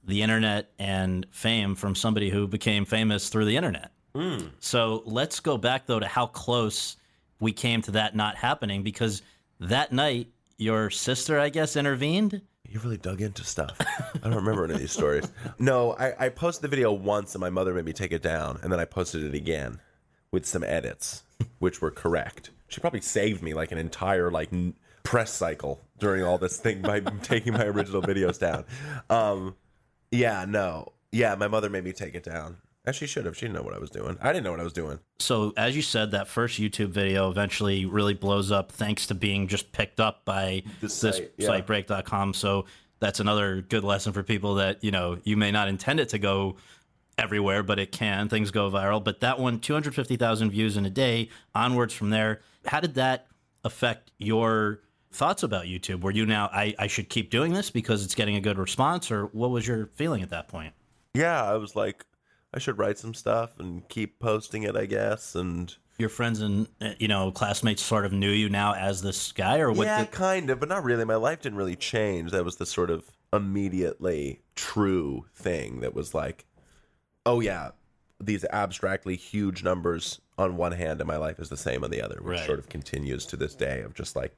the 0.05 0.21
internet 0.21 0.71
and 0.79 1.27
fame 1.31 1.75
from 1.75 1.95
somebody 1.95 2.29
who 2.29 2.47
became 2.47 2.85
famous 2.85 3.27
through 3.27 3.43
the 3.43 3.57
internet. 3.57 3.91
Hmm. 4.15 4.37
So 4.61 5.03
let's 5.05 5.41
go 5.41 5.57
back, 5.57 5.85
though, 5.85 5.99
to 5.99 6.07
how 6.07 6.27
close 6.27 6.95
we 7.41 7.51
came 7.51 7.81
to 7.81 7.91
that 7.91 8.15
not 8.15 8.37
happening 8.37 8.83
because 8.83 9.21
that 9.59 9.91
night, 9.91 10.27
your 10.57 10.89
sister, 10.89 11.37
I 11.39 11.49
guess, 11.49 11.75
intervened. 11.75 12.41
You 12.69 12.79
really 12.79 12.97
dug 12.97 13.19
into 13.19 13.43
stuff. 13.43 13.75
I 13.79 14.19
don't 14.23 14.35
remember 14.35 14.63
any 14.63 14.75
of 14.75 14.79
these 14.79 14.91
stories. 14.93 15.27
No, 15.59 15.93
I, 15.93 16.25
I 16.25 16.29
posted 16.29 16.61
the 16.61 16.67
video 16.69 16.93
once 16.93 17.35
and 17.35 17.41
my 17.41 17.49
mother 17.49 17.73
made 17.73 17.83
me 17.83 17.91
take 17.91 18.13
it 18.13 18.21
down, 18.21 18.59
and 18.63 18.71
then 18.71 18.79
I 18.79 18.85
posted 18.85 19.23
it 19.23 19.33
again 19.35 19.81
with 20.31 20.45
some 20.45 20.63
edits, 20.63 21.23
which 21.59 21.81
were 21.81 21.91
correct. 21.91 22.51
She 22.69 22.79
probably 22.79 23.01
saved 23.01 23.41
me 23.41 23.53
like 23.53 23.73
an 23.73 23.77
entire 23.77 24.31
like 24.31 24.53
n- 24.53 24.75
press 25.03 25.33
cycle 25.33 25.81
during 25.99 26.23
all 26.23 26.37
this 26.37 26.57
thing 26.57 26.81
by 26.81 26.99
taking 27.23 27.53
my 27.53 27.65
original 27.65 28.01
videos 28.01 28.39
down. 28.39 28.63
Um, 29.09 29.55
yeah, 30.11 30.45
no, 30.47 30.93
yeah, 31.11 31.35
my 31.35 31.47
mother 31.47 31.69
made 31.69 31.83
me 31.83 31.91
take 31.91 32.15
it 32.15 32.23
down. 32.23 32.57
And 32.83 32.95
she 32.95 33.05
should 33.05 33.25
have. 33.25 33.35
She 33.35 33.41
didn't 33.41 33.55
know 33.55 33.61
what 33.61 33.75
I 33.75 33.79
was 33.79 33.91
doing. 33.91 34.17
I 34.21 34.33
didn't 34.33 34.43
know 34.43 34.51
what 34.51 34.59
I 34.59 34.63
was 34.63 34.73
doing. 34.73 34.99
So, 35.19 35.53
as 35.55 35.75
you 35.75 35.83
said, 35.83 36.11
that 36.11 36.27
first 36.27 36.59
YouTube 36.59 36.89
video 36.89 37.29
eventually 37.29 37.85
really 37.85 38.15
blows 38.15 38.51
up 38.51 38.71
thanks 38.71 39.05
to 39.07 39.15
being 39.15 39.47
just 39.47 39.71
picked 39.71 39.99
up 39.99 40.25
by 40.25 40.63
This 40.81 40.99
this 40.99 41.17
site, 41.17 41.31
yeah. 41.37 41.47
site 41.47 41.67
break.com. 41.67 42.33
So, 42.33 42.65
that's 42.99 43.19
another 43.19 43.61
good 43.61 43.83
lesson 43.83 44.13
for 44.13 44.23
people 44.23 44.55
that, 44.55 44.83
you 44.83 44.91
know, 44.91 45.17
you 45.23 45.35
may 45.35 45.51
not 45.51 45.67
intend 45.67 45.99
it 45.99 46.09
to 46.09 46.19
go 46.19 46.55
everywhere, 47.17 47.63
but 47.63 47.79
it 47.79 47.91
can. 47.91 48.29
Things 48.29 48.51
go 48.51 48.69
viral. 48.69 49.03
But 49.03 49.21
that 49.21 49.39
one, 49.39 49.59
250,000 49.59 50.51
views 50.51 50.77
in 50.77 50.85
a 50.85 50.89
day, 50.89 51.29
onwards 51.53 51.93
from 51.93 52.09
there. 52.11 52.41
How 52.65 52.79
did 52.79 52.95
that 52.95 53.27
affect 53.63 54.11
your 54.17 54.81
thoughts 55.11 55.43
about 55.43 55.65
YouTube? 55.65 56.01
Were 56.01 56.11
you 56.11 56.25
now, 56.25 56.49
I, 56.53 56.75
I 56.77 56.87
should 56.87 57.09
keep 57.09 57.31
doing 57.31 57.53
this 57.53 57.69
because 57.69 58.03
it's 58.03 58.15
getting 58.15 58.35
a 58.35 58.41
good 58.41 58.57
response? 58.57 59.11
Or 59.11 59.25
what 59.27 59.49
was 59.49 59.67
your 59.67 59.87
feeling 59.95 60.21
at 60.21 60.29
that 60.29 60.47
point? 60.47 60.73
Yeah, 61.13 61.43
I 61.43 61.57
was 61.57 61.75
like, 61.75 62.05
I 62.53 62.59
should 62.59 62.77
write 62.77 62.97
some 62.97 63.13
stuff 63.13 63.59
and 63.59 63.87
keep 63.89 64.19
posting 64.19 64.63
it, 64.63 64.75
I 64.75 64.85
guess. 64.85 65.35
And 65.35 65.73
Your 65.97 66.09
friends 66.09 66.41
and, 66.41 66.67
uh, 66.81 66.89
you 66.99 67.07
know, 67.07 67.31
classmates 67.31 67.81
sort 67.81 68.05
of 68.05 68.11
knew 68.11 68.29
you 68.31 68.49
now 68.49 68.73
as 68.73 69.01
this 69.01 69.31
guy? 69.31 69.59
Or 69.59 69.71
what? 69.71 69.85
yeah, 69.87 70.03
did- 70.03 70.11
kind 70.11 70.49
of, 70.49 70.59
but 70.59 70.67
not 70.69 70.83
really. 70.83 71.05
My 71.05 71.15
life 71.15 71.41
didn't 71.41 71.57
really 71.57 71.75
change. 71.77 72.31
That 72.31 72.43
was 72.43 72.57
the 72.57 72.65
sort 72.65 72.89
of 72.89 73.05
immediately 73.31 74.41
true 74.55 75.25
thing 75.35 75.79
that 75.81 75.93
was 75.93 76.13
like, 76.13 76.45
oh 77.25 77.39
yeah, 77.39 77.69
these 78.19 78.43
abstractly 78.51 79.15
huge 79.15 79.63
numbers 79.63 80.19
on 80.37 80.57
one 80.57 80.71
hand, 80.73 80.99
and 80.99 81.07
my 81.07 81.17
life 81.17 81.39
is 81.39 81.49
the 81.49 81.57
same 81.57 81.83
on 81.83 81.91
the 81.91 82.01
other, 82.01 82.19
which 82.21 82.39
Right. 82.39 82.45
sort 82.45 82.59
of 82.59 82.67
continues 82.69 83.25
to 83.27 83.37
this 83.37 83.55
day 83.55 83.81
of 83.81 83.93
just 83.93 84.15
like 84.15 84.35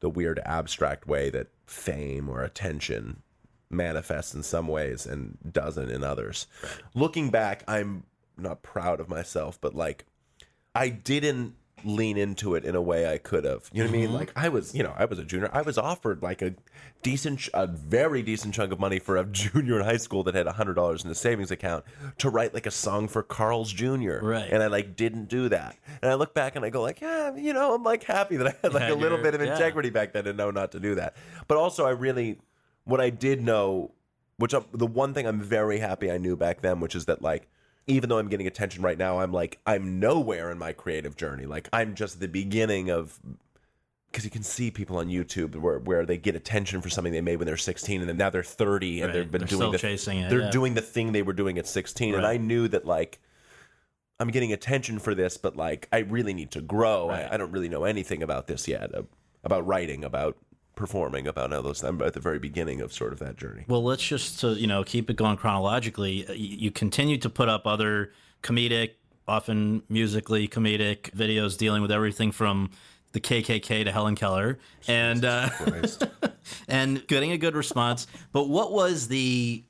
the 0.00 0.08
weird 0.10 0.38
abstract 0.44 1.06
way 1.06 1.30
that 1.30 1.48
fame 1.66 2.28
or 2.28 2.42
attention 2.42 3.22
manifests 3.70 4.34
in 4.34 4.42
some 4.42 4.68
ways 4.68 5.06
and 5.06 5.38
doesn't 5.52 5.90
in 5.90 6.04
others. 6.04 6.46
Looking 6.94 7.30
back, 7.30 7.64
I'm 7.66 8.04
not 8.36 8.62
proud 8.62 9.00
of 9.00 9.08
myself, 9.08 9.58
but 9.60 9.74
like 9.74 10.04
I 10.74 10.88
didn't 10.88 11.54
lean 11.84 12.16
into 12.16 12.54
it 12.54 12.64
in 12.64 12.74
a 12.74 12.82
way 12.82 13.10
I 13.10 13.18
could 13.18 13.44
have. 13.44 13.68
You 13.72 13.82
know 13.84 13.90
what 13.90 13.94
I 13.94 13.98
mean? 13.98 14.08
Mm-hmm. 14.08 14.16
Like 14.16 14.32
I 14.34 14.48
was, 14.48 14.74
you 14.74 14.82
know, 14.82 14.94
I 14.96 15.04
was 15.04 15.18
a 15.18 15.24
junior. 15.24 15.50
I 15.52 15.62
was 15.62 15.78
offered 15.78 16.22
like 16.22 16.42
a 16.42 16.54
decent, 17.02 17.48
a 17.54 17.66
very 17.66 18.22
decent 18.22 18.54
chunk 18.54 18.72
of 18.72 18.80
money 18.80 18.98
for 18.98 19.16
a 19.16 19.24
junior 19.30 19.78
in 19.78 19.84
high 19.84 19.96
school 19.98 20.22
that 20.24 20.34
had 20.34 20.46
a 20.46 20.52
hundred 20.52 20.74
dollars 20.74 21.04
in 21.04 21.10
a 21.10 21.14
savings 21.14 21.50
account 21.50 21.84
to 22.18 22.30
write 22.30 22.54
like 22.54 22.66
a 22.66 22.70
song 22.70 23.08
for 23.08 23.22
Carl's 23.22 23.72
Jr. 23.72 24.18
Right. 24.22 24.48
And 24.50 24.62
I 24.62 24.66
like 24.66 24.96
didn't 24.96 25.28
do 25.28 25.48
that. 25.50 25.76
And 26.02 26.10
I 26.10 26.14
look 26.14 26.34
back 26.34 26.56
and 26.56 26.64
I 26.64 26.70
go 26.70 26.82
like, 26.82 27.00
yeah, 27.00 27.34
you 27.36 27.52
know, 27.52 27.74
I'm 27.74 27.82
like 27.84 28.02
happy 28.04 28.36
that 28.36 28.46
I 28.48 28.54
had 28.62 28.72
like 28.74 28.88
Yeah, 28.88 28.94
a 28.94 28.96
little 28.96 29.18
bit 29.18 29.34
of 29.34 29.42
yeah. 29.42 29.52
integrity 29.52 29.90
back 29.90 30.12
then 30.12 30.26
and 30.26 30.36
know 30.36 30.50
not 30.50 30.72
to 30.72 30.80
do 30.80 30.94
that. 30.96 31.14
But 31.46 31.58
also, 31.58 31.86
I 31.86 31.90
really, 31.90 32.38
what 32.86 33.00
I 33.00 33.10
did 33.10 33.42
know, 33.42 33.92
which 34.38 34.54
I, 34.54 34.60
the 34.72 34.86
one 34.86 35.12
thing 35.12 35.26
I'm 35.26 35.40
very 35.40 35.78
happy 35.80 36.10
I 36.10 36.16
knew 36.16 36.36
back 36.36 36.62
then, 36.62 36.80
which 36.80 36.94
is 36.94 37.04
that 37.04 37.20
like 37.20 37.48
even 37.86 38.08
though 38.08 38.18
I'm 38.18 38.28
getting 38.28 38.46
attention 38.46 38.82
right 38.82 38.96
now, 38.98 39.20
I'm 39.20 39.32
like 39.32 39.58
I'm 39.66 40.00
nowhere 40.00 40.50
in 40.50 40.58
my 40.58 40.72
creative 40.72 41.16
journey. 41.16 41.44
Like 41.46 41.68
I'm 41.72 41.94
just 41.94 42.18
the 42.20 42.28
beginning 42.28 42.90
of 42.90 43.20
because 44.10 44.24
you 44.24 44.30
can 44.30 44.42
see 44.42 44.70
people 44.70 44.96
on 44.96 45.08
YouTube 45.08 45.56
where 45.56 45.78
where 45.80 46.06
they 46.06 46.16
get 46.16 46.34
attention 46.34 46.80
for 46.80 46.88
something 46.88 47.12
they 47.12 47.20
made 47.20 47.36
when 47.36 47.46
they're 47.46 47.56
16 47.56 48.00
and 48.00 48.08
then 48.08 48.16
now 48.16 48.30
they're 48.30 48.42
30 48.42 49.02
and 49.02 49.08
Right. 49.08 49.12
they've 49.12 49.30
been 49.30 49.40
They're 49.40 49.48
doing 49.48 49.60
still 49.60 49.72
the, 49.72 49.78
chasing 49.78 50.18
it, 50.20 50.30
They're 50.30 50.40
yeah. 50.42 50.50
doing 50.50 50.74
the 50.74 50.80
thing 50.80 51.12
they 51.12 51.22
were 51.22 51.32
doing 51.34 51.58
at 51.58 51.66
16 51.66 52.14
and 52.14 52.26
I 52.26 52.36
knew 52.38 52.66
that 52.68 52.86
like 52.86 53.18
I'm 54.18 54.28
getting 54.28 54.52
attention 54.52 54.98
for 54.98 55.14
this, 55.14 55.36
but 55.36 55.56
like 55.56 55.88
I 55.92 55.98
really 55.98 56.32
need 56.32 56.50
to 56.52 56.62
grow. 56.62 57.08
Right. 57.10 57.26
I, 57.30 57.34
I 57.34 57.36
don't 57.36 57.52
really 57.52 57.68
know 57.68 57.84
anything 57.84 58.22
about 58.22 58.46
this 58.46 58.66
yet, 58.66 58.94
uh, 58.94 59.02
about 59.44 59.66
writing, 59.66 60.04
about 60.04 60.38
performing, 60.76 61.26
about 61.26 61.52
all 61.52 61.62
those. 61.62 61.82
I'm 61.82 62.00
at 62.02 62.12
the 62.14 62.20
very 62.20 62.38
beginning 62.38 62.80
of 62.80 62.92
sort 62.92 63.12
of 63.12 63.18
that 63.18 63.36
journey. 63.36 63.64
Well, 63.66 63.82
let's 63.82 64.04
just 64.04 64.38
to 64.40 64.52
you 64.52 64.68
know 64.68 64.84
keep 64.84 65.10
it 65.10 65.16
going 65.16 65.36
chronologically. 65.36 66.24
uh, 66.28 66.32
You, 66.32 66.56
you 66.56 66.70
continue 66.70 67.18
to 67.18 67.28
put 67.28 67.48
up 67.48 67.66
other 67.66 68.12
comedic, 68.44 68.90
often 69.26 69.82
musically 69.88 70.46
comedic 70.46 71.10
videos 71.10 71.58
dealing 71.58 71.82
with 71.82 71.90
everything 71.90 72.30
from 72.30 72.70
the 73.12 73.20
KKK 73.20 73.84
to 73.84 73.90
Helen 73.90 74.14
Keller, 74.14 74.58
and 74.86 75.24
uh, 75.24 75.48
and 76.68 77.04
getting 77.08 77.32
a 77.32 77.38
good 77.38 77.56
response. 77.56 78.06
But 78.32 78.48
what 78.48 78.72
was 78.72 79.08
the 79.08 79.64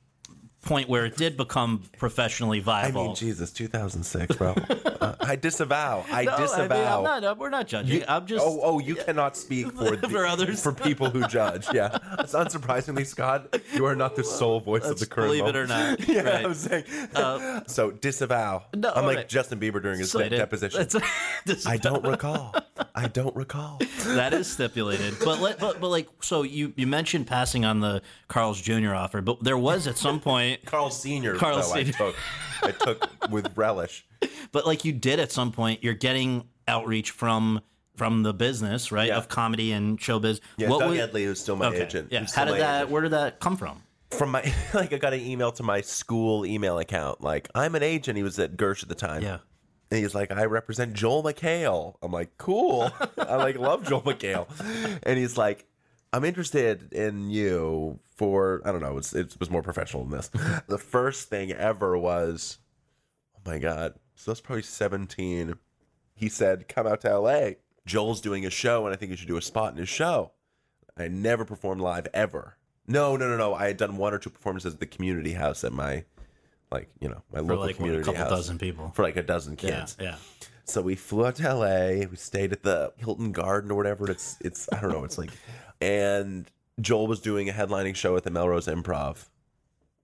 point 0.63 0.89
where 0.89 1.05
it 1.05 1.15
did 1.15 1.37
become 1.37 1.83
professionally 1.97 2.59
viable. 2.59 3.01
I 3.01 3.05
mean, 3.07 3.15
Jesus, 3.15 3.51
2006, 3.51 4.35
bro. 4.35 4.51
uh, 5.01 5.15
I 5.21 5.35
disavow. 5.37 6.03
I 6.11 6.25
No, 6.25 6.37
disavow. 6.37 6.75
I 6.75 6.77
mean, 6.77 6.87
I'm 6.87 7.03
not, 7.03 7.23
uh, 7.23 7.35
we're 7.37 7.49
not 7.49 7.67
judging. 7.67 8.03
I'm 8.07 8.25
just. 8.25 8.43
oh, 8.45 8.59
oh, 8.63 8.79
you 8.79 8.95
cannot 8.95 9.37
speak 9.37 9.71
for 9.71 9.95
the, 9.95 10.09
For 10.09 10.25
others. 10.25 10.61
for 10.61 10.73
people 10.73 11.09
who 11.09 11.25
judge. 11.27 11.67
Yeah, 11.73 11.97
it's 12.19 12.33
unsurprisingly, 12.33 13.05
Scott, 13.05 13.57
you 13.73 13.85
are 13.85 13.95
not 13.95 14.15
the 14.15 14.23
sole 14.23 14.59
voice 14.59 14.83
of 14.85 14.99
the 14.99 15.05
current. 15.05 15.29
believe 15.31 15.45
it 15.47 15.55
or 15.55 15.67
not. 15.67 15.99
Yeah, 16.07 16.21
right. 16.21 16.45
I'm 16.45 16.53
saying. 16.53 16.85
so 17.67 17.91
disavow. 17.91 18.63
No, 18.75 18.91
I'm 18.95 19.05
like 19.05 19.17
right. 19.17 19.29
Justin 19.29 19.59
Bieber 19.59 19.81
during 19.81 19.99
his 19.99 20.11
Slated. 20.11 20.37
deposition. 20.39 20.87
I 21.65 21.77
don't 21.77 22.05
recall. 22.05 22.55
I 22.95 23.07
don't 23.07 23.35
recall. 23.35 23.79
that 24.05 24.33
is 24.33 24.47
stipulated. 24.47 25.15
But, 25.23 25.39
let, 25.39 25.59
but 25.59 25.79
but 25.79 25.89
like 25.89 26.07
so 26.21 26.43
you 26.43 26.73
you 26.75 26.87
mentioned 26.87 27.27
passing 27.27 27.65
on 27.65 27.79
the 27.79 28.01
Carl's 28.27 28.61
Jr. 28.61 28.93
offer, 28.93 29.21
but 29.21 29.43
there 29.43 29.57
was 29.57 29.87
at 29.87 29.97
some 29.97 30.19
point. 30.19 30.65
Carl 30.65 30.89
Senior. 30.89 31.35
Carl 31.35 31.61
Senior. 31.61 31.93
I 31.93 31.97
took. 31.97 32.15
I 32.63 32.71
took 32.71 33.31
with 33.31 33.55
relish. 33.55 34.05
But 34.51 34.65
like 34.65 34.83
you 34.85 34.93
did 34.93 35.19
at 35.19 35.31
some 35.31 35.51
point, 35.51 35.83
you're 35.83 35.93
getting 35.93 36.45
outreach 36.67 37.11
from 37.11 37.61
from 37.95 38.23
the 38.23 38.33
business, 38.33 38.91
right, 38.91 39.07
Yeah. 39.07 39.17
of 39.17 39.27
comedy 39.27 39.71
and 39.71 39.99
showbiz. 39.99 40.39
Yeah, 40.57 40.69
what 40.69 40.79
Doug 40.79 40.91
was, 40.91 40.99
Edley 40.99 41.27
was 41.27 41.39
still 41.39 41.55
my 41.55 41.67
okay, 41.67 41.83
agent. 41.83 42.09
Yeah. 42.11 42.25
How 42.33 42.45
did 42.45 42.59
that? 42.59 42.77
agent. 42.77 42.91
Where 42.91 43.01
did 43.01 43.11
that 43.11 43.39
come 43.39 43.57
from? 43.57 43.81
from 44.11 44.31
my 44.31 44.53
like 44.73 44.93
I 44.93 44.97
got 44.97 45.13
an 45.13 45.19
email 45.19 45.51
to 45.53 45.63
my 45.63 45.81
school 45.81 46.45
email 46.45 46.79
account. 46.79 47.21
Like 47.21 47.49
I'm 47.55 47.75
an 47.75 47.83
agent. 47.83 48.17
He 48.17 48.23
was 48.23 48.39
at 48.39 48.55
Gersh 48.57 48.83
at 48.83 48.89
the 48.89 48.95
time. 48.95 49.21
Yeah. 49.23 49.39
And 49.89 49.99
he's 50.01 50.13
like, 50.13 50.31
I 50.31 50.45
represent 50.45 50.93
Joel 50.93 51.23
McHale. 51.23 51.95
I'm 52.01 52.11
like, 52.11 52.37
cool. 52.37 52.91
I 53.17 53.35
like 53.37 53.57
love 53.57 53.87
Joel 53.87 54.01
McHale. 54.01 54.47
And 55.03 55.17
he's 55.17 55.37
like, 55.37 55.65
I'm 56.11 56.25
interested 56.25 56.91
in 56.93 57.29
you 57.29 57.99
for 58.15 58.61
I 58.65 58.71
don't 58.71 58.81
know. 58.81 58.97
It's, 58.97 59.13
it 59.13 59.35
was 59.39 59.49
more 59.49 59.61
professional 59.61 60.03
than 60.03 60.17
this. 60.17 60.29
The 60.67 60.77
first 60.77 61.29
thing 61.29 61.51
ever 61.51 61.97
was, 61.97 62.57
oh 63.35 63.49
my 63.49 63.59
god. 63.59 63.93
So 64.15 64.31
that's 64.31 64.41
probably 64.41 64.63
17. 64.63 65.55
He 66.15 66.29
said, 66.29 66.67
come 66.67 66.87
out 66.87 67.01
to 67.01 67.09
L.A. 67.09 67.57
Joel's 67.85 68.19
doing 68.19 68.45
a 68.45 68.49
show, 68.49 68.85
and 68.85 68.93
I 68.93 68.97
think 68.97 69.11
you 69.11 69.17
should 69.17 69.27
do 69.27 69.37
a 69.37 69.41
spot 69.41 69.71
in 69.71 69.77
his 69.77 69.87
show. 69.87 70.31
I 70.97 71.07
never 71.07 71.45
performed 71.45 71.81
live 71.81 72.07
ever. 72.13 72.57
No, 72.87 73.15
no, 73.15 73.29
no, 73.29 73.37
no. 73.37 73.53
I 73.53 73.67
had 73.67 73.77
done 73.77 73.97
one 73.97 74.13
or 74.13 74.17
two 74.17 74.29
performances 74.29 74.73
at 74.73 74.79
the 74.79 74.85
community 74.85 75.33
house 75.33 75.63
at 75.63 75.71
my, 75.71 76.05
like, 76.71 76.89
you 76.99 77.09
know, 77.09 77.21
my 77.31 77.39
For 77.39 77.43
local 77.45 77.57
like 77.57 77.59
what, 77.59 77.69
a 77.69 77.73
community 77.75 78.03
couple 78.03 78.19
house 78.21 78.29
dozen 78.29 78.57
people. 78.57 78.91
for 78.95 79.03
like 79.03 79.15
a 79.17 79.23
dozen 79.23 79.57
Yeah, 79.61 79.79
kids. 79.79 79.97
yeah. 79.99 80.15
So 80.65 80.81
we 80.81 80.95
flew 80.95 81.25
out 81.25 81.35
to 81.37 81.53
LA. 81.53 82.05
We 82.07 82.15
stayed 82.17 82.51
at 82.51 82.63
the 82.63 82.91
Hilton 82.97 83.31
Garden 83.31 83.71
or 83.71 83.75
whatever. 83.75 84.09
It's 84.11 84.37
it's 84.41 84.67
I 84.73 84.81
don't 84.81 84.91
know. 84.91 85.03
It's 85.05 85.17
like, 85.17 85.31
and 85.81 86.49
Joel 86.81 87.07
was 87.07 87.21
doing 87.21 87.47
a 87.49 87.53
headlining 87.53 87.95
show 87.95 88.17
at 88.17 88.23
the 88.23 88.31
Melrose 88.31 88.67
Improv, 88.67 89.27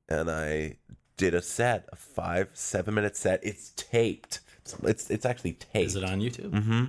and 0.08 0.32
I 0.32 0.78
did 1.18 1.34
a 1.34 1.42
set, 1.42 1.90
a 1.92 1.96
five 1.98 2.50
seven 2.54 2.94
minute 2.94 3.18
set. 3.18 3.42
It's 3.44 3.72
taped. 3.76 4.40
It's 4.62 4.76
it's, 4.84 5.10
it's 5.10 5.26
actually 5.26 5.54
taped. 5.54 5.88
Is 5.88 5.96
it 5.98 6.04
on 6.06 6.22
YouTube? 6.22 6.52
Mm-hmm. 6.52 6.84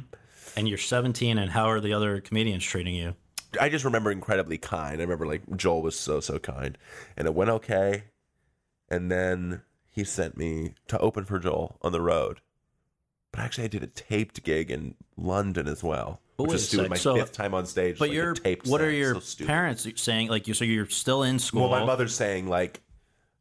And 0.56 0.68
you're 0.68 0.78
17, 0.78 1.36
and 1.36 1.50
how 1.50 1.64
are 1.68 1.80
the 1.80 1.92
other 1.92 2.20
comedians 2.20 2.64
treating 2.64 2.94
you? 2.94 3.16
I 3.60 3.68
just 3.68 3.84
remember 3.84 4.12
incredibly 4.12 4.56
kind. 4.56 4.98
I 5.00 5.02
remember 5.02 5.26
like 5.26 5.42
Joel 5.56 5.82
was 5.82 5.98
so 5.98 6.20
so 6.20 6.38
kind, 6.38 6.78
and 7.16 7.26
it 7.26 7.34
went 7.34 7.50
okay. 7.50 8.04
And 8.94 9.10
then 9.10 9.62
he 9.90 10.04
sent 10.04 10.36
me 10.36 10.74
to 10.88 10.98
open 10.98 11.24
for 11.24 11.38
Joel 11.40 11.76
on 11.82 11.90
the 11.92 12.00
road. 12.00 12.40
But 13.32 13.40
actually, 13.40 13.64
I 13.64 13.68
did 13.68 13.82
a 13.82 13.88
taped 13.88 14.44
gig 14.44 14.70
in 14.70 14.94
London 15.16 15.66
as 15.66 15.82
well, 15.82 16.20
But 16.36 16.44
which 16.44 16.54
is 16.54 16.68
stupid. 16.68 16.90
My 16.90 16.96
so- 16.96 17.16
fifth 17.16 17.32
time 17.32 17.54
on 17.54 17.66
stage. 17.66 17.98
But 17.98 18.08
like 18.08 18.12
a 18.12 18.14
you're 18.14 18.34
taped 18.34 18.68
what 18.68 18.80
set. 18.80 18.88
are 18.88 18.92
your 18.92 19.20
So 19.20 19.44
parents 19.44 19.86
saying? 19.96 20.28
Like 20.28 20.46
you, 20.46 20.54
so 20.54 20.64
you're 20.64 20.88
still 20.88 21.24
in 21.24 21.40
school. 21.40 21.68
Well, 21.68 21.80
my 21.80 21.84
mother's 21.84 22.14
saying 22.14 22.46
like, 22.46 22.80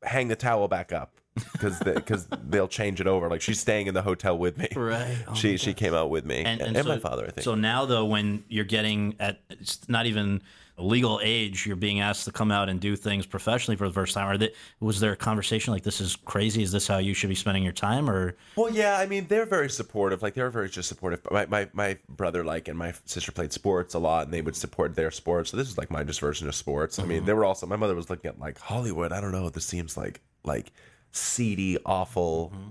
hang 0.01 0.27
the 0.27 0.35
towel 0.35 0.67
back 0.67 0.91
up 0.91 1.13
because 1.51 1.79
because 1.79 2.27
they'll 2.49 2.67
change 2.67 2.99
it 2.99 3.07
over. 3.07 3.29
Like 3.29 3.41
she's 3.41 3.59
staying 3.59 3.85
in 3.85 3.93
the 3.93 4.01
hotel 4.01 4.35
with 4.35 4.57
me. 4.57 4.67
Right. 4.75 5.17
Oh 5.27 5.35
she 5.35 5.57
she 5.57 5.73
came 5.75 5.93
out 5.93 6.09
with 6.09 6.25
me 6.25 6.43
and, 6.43 6.59
and, 6.61 6.75
so, 6.75 6.83
my 6.83 6.97
father. 6.99 7.25
I 7.27 7.31
think. 7.31 7.43
So 7.43 7.53
now, 7.53 7.85
though, 7.85 8.05
when 8.05 8.43
you're 8.49 8.65
getting 8.65 9.15
at 9.19 9.41
it's 9.49 9.87
not 9.87 10.07
even 10.07 10.41
legal 10.77 11.19
age, 11.23 11.65
you're 11.65 11.75
being 11.75 11.99
asked 11.99 12.25
to 12.25 12.31
come 12.31 12.51
out 12.51 12.67
and 12.67 12.79
do 12.79 12.95
things 12.95 13.25
professionally 13.25 13.75
for 13.75 13.87
the 13.87 13.93
first 13.93 14.13
time. 14.13 14.27
Or 14.27 14.37
that, 14.37 14.55
was 14.79 14.99
there 14.99 15.11
a 15.11 15.15
conversation 15.15 15.71
like, 15.71 15.83
"This 15.83 16.01
is 16.01 16.15
crazy. 16.15 16.63
Is 16.63 16.71
this 16.71 16.87
how 16.87 16.97
you 16.97 17.13
should 17.13 17.29
be 17.29 17.35
spending 17.35 17.63
your 17.63 17.73
time?" 17.73 18.09
Or 18.09 18.35
Well, 18.55 18.71
yeah, 18.71 18.97
I 18.97 19.05
mean, 19.05 19.27
they're 19.27 19.45
very 19.45 19.69
supportive. 19.69 20.23
Like, 20.23 20.33
they're 20.33 20.49
very 20.49 20.69
just 20.69 20.89
supportive. 20.89 21.21
My, 21.31 21.45
my, 21.45 21.69
my 21.73 21.97
brother, 22.09 22.43
like, 22.43 22.67
and 22.67 22.77
my 22.77 22.93
sister 23.05 23.31
played 23.31 23.53
sports 23.53 23.93
a 23.93 23.99
lot, 23.99 24.25
and 24.25 24.33
they 24.33 24.41
would 24.41 24.55
support 24.55 24.95
their 24.95 25.11
sports. 25.11 25.51
So 25.51 25.57
this 25.57 25.69
is 25.69 25.77
like 25.77 25.91
my 25.91 26.03
just 26.03 26.19
version 26.19 26.47
of 26.47 26.55
sports. 26.55 26.97
I 26.97 27.03
mean, 27.03 27.17
mm-hmm. 27.17 27.25
they 27.27 27.33
were 27.33 27.45
also. 27.45 27.67
My 27.67 27.75
mother 27.75 27.95
was 27.95 28.09
looking 28.09 28.29
at 28.29 28.39
like 28.39 28.59
Hollywood. 28.59 29.11
I 29.11 29.21
don't 29.21 29.31
know. 29.31 29.49
This 29.49 29.65
seems 29.65 29.95
like 29.95 30.21
like 30.43 30.71
seedy, 31.11 31.77
awful. 31.85 32.51
Mm-hmm. 32.53 32.69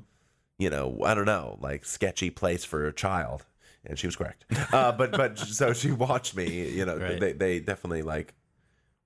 You 0.59 0.71
know, 0.71 0.99
I 1.05 1.15
don't 1.15 1.25
know, 1.25 1.59
like 1.61 1.85
sketchy 1.85 2.31
place 2.31 2.65
for 2.65 2.87
a 2.87 2.93
child. 2.93 3.45
And 3.85 3.99
she 3.99 4.07
was 4.07 4.15
correct. 4.17 4.45
Uh, 4.73 4.93
but 4.93 5.11
but 5.13 5.39
so 5.39 5.73
she 5.73 5.91
watched 5.91 6.37
me. 6.37 6.71
You 6.71 6.85
know, 6.87 6.97
Right. 6.99 7.19
they 7.21 7.33
they 7.33 7.61
definitely 7.61 8.03
like 8.03 8.35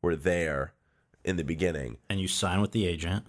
were 0.03 0.17
there 0.17 0.73
in 1.25 1.37
the 1.37 1.45
beginning. 1.45 1.97
and 2.11 2.21
you 2.21 2.29
sign 2.29 2.61
with 2.61 2.73
the 2.73 2.87
agent. 2.87 3.25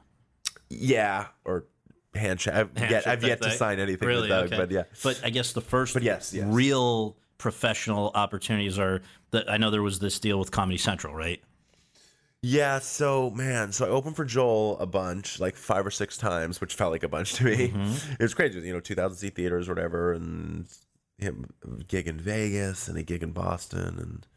Yeah, 0.70 1.28
or 1.46 1.66
handshake. 2.14 2.54
I've, 2.54 2.70
yet, 2.78 3.08
I've 3.08 3.24
yet 3.24 3.42
to 3.42 3.52
sign 3.52 3.80
anything 3.80 4.08
really, 4.08 4.24
with 4.24 4.30
Doug, 4.30 4.46
okay. 4.48 4.58
but 4.58 4.72
yeah. 4.72 4.84
But 5.04 5.22
I 5.24 5.30
guess 5.30 5.54
the 5.54 5.62
first, 5.62 5.94
But 5.94 6.04
yes, 6.04 6.34
yes. 6.34 6.46
real 6.50 7.16
professional 7.38 8.12
opportunities 8.16 8.78
are 8.78 9.02
that 9.32 9.50
I 9.50 9.58
know 9.58 9.70
there 9.72 9.82
was 9.84 10.00
this 10.00 10.20
deal 10.20 10.38
with 10.40 10.52
Comedy 10.52 10.78
Central, 10.78 11.16
right? 11.16 11.42
Yeah, 12.42 12.80
so 12.80 13.30
man, 13.32 13.72
so 13.72 13.86
I 13.86 13.90
opened 13.90 14.16
for 14.16 14.26
Joel 14.26 14.78
a 14.80 14.86
bunch, 14.86 15.40
like 15.40 15.56
five 15.56 15.86
or 15.88 15.92
six 15.92 16.18
times, 16.18 16.62
which 16.62 16.76
felt 16.76 16.92
like 16.92 17.04
a 17.04 17.08
bunch 17.10 17.34
to 17.36 17.46
me. 17.46 17.70
Mm-hmm. 17.70 18.12
It 18.20 18.24
was 18.24 18.34
crazy, 18.34 18.60
you 18.60 18.74
know, 18.74 18.80
two 18.80 18.96
thousand 18.96 19.18
seat 19.18 19.36
theaters 19.36 19.68
or 19.70 19.74
whatever, 19.74 20.14
and 20.14 20.68
him 21.18 21.50
a 21.64 21.84
gig 21.84 22.08
in 22.08 22.20
Vegas 22.20 22.88
and 22.88 22.98
a 22.98 23.04
gig 23.04 23.24
in 23.24 23.32
Boston, 23.32 23.98
and 24.00 24.28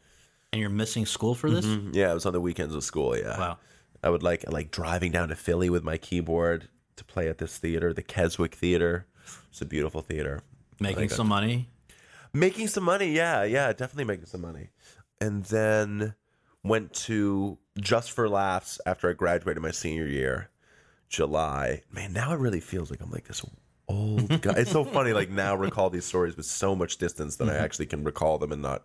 And 0.51 0.61
you're 0.61 0.69
missing 0.69 1.05
school 1.05 1.35
for 1.35 1.49
this. 1.49 1.65
Mm-hmm. 1.65 1.91
yeah, 1.93 2.11
it 2.11 2.13
was 2.13 2.25
on 2.25 2.33
the 2.33 2.41
weekends 2.41 2.75
of 2.75 2.83
school. 2.83 3.17
Yeah, 3.17 3.37
Wow. 3.39 3.57
I 4.03 4.09
would 4.09 4.23
like 4.23 4.49
like 4.51 4.71
driving 4.71 5.11
down 5.11 5.29
to 5.29 5.35
Philly 5.35 5.69
with 5.69 5.83
my 5.83 5.97
keyboard 5.97 6.67
to 6.95 7.05
play 7.05 7.29
at 7.29 7.37
this 7.37 7.57
theater, 7.57 7.93
the 7.93 8.01
Keswick 8.03 8.55
Theater. 8.55 9.05
It's 9.49 9.61
a 9.61 9.65
beautiful 9.65 10.01
theater. 10.01 10.41
Making 10.79 11.09
some 11.09 11.27
money. 11.27 11.69
Making 12.33 12.67
some 12.67 12.83
money, 12.83 13.11
yeah, 13.11 13.43
yeah, 13.43 13.67
definitely 13.73 14.05
making 14.05 14.25
some 14.25 14.41
money. 14.41 14.69
And 15.19 15.43
then 15.45 16.15
went 16.63 16.93
to 16.93 17.59
Just 17.79 18.11
for 18.11 18.27
Laughs 18.29 18.79
after 18.85 19.09
I 19.09 19.13
graduated 19.13 19.61
my 19.61 19.71
senior 19.71 20.07
year, 20.07 20.49
July. 21.09 21.83
Man, 21.91 22.13
now 22.13 22.33
it 22.33 22.39
really 22.39 22.61
feels 22.61 22.89
like 22.89 23.01
I'm 23.01 23.11
like 23.11 23.27
this 23.27 23.43
Oh, 23.91 24.17
old 24.31 24.41
guy. 24.41 24.53
it's 24.57 24.71
so 24.71 24.83
funny, 24.83 25.13
like 25.13 25.29
now 25.29 25.55
recall 25.55 25.89
these 25.89 26.05
stories 26.05 26.37
with 26.37 26.45
so 26.45 26.75
much 26.75 26.97
distance 26.97 27.35
that 27.37 27.49
I 27.49 27.53
mm-hmm. 27.53 27.63
actually 27.63 27.85
can 27.87 28.03
recall 28.03 28.37
them 28.37 28.51
and 28.51 28.61
not, 28.61 28.83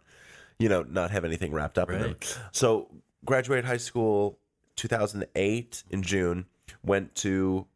you 0.59 0.69
know, 0.69 0.83
not 0.83 1.11
have 1.11 1.25
anything 1.25 1.53
wrapped 1.53 1.79
up 1.79 1.91
in 1.91 2.01
them. 2.01 2.13
Right. 2.13 2.39
So 2.53 2.89
graduated 3.25 3.65
high 3.65 3.77
school 3.77 4.39
2008 4.77 5.85
in 5.91 6.03
June, 6.03 6.47
went 6.83 7.15
to 7.17 7.67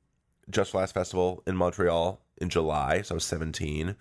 Just 0.50 0.74
Laughs 0.74 0.92
Festival 0.92 1.42
in 1.46 1.56
Montreal 1.56 2.20
in 2.38 2.48
July, 2.48 3.02
so 3.02 3.14
I 3.14 3.16
was 3.16 3.24
17 3.24 3.96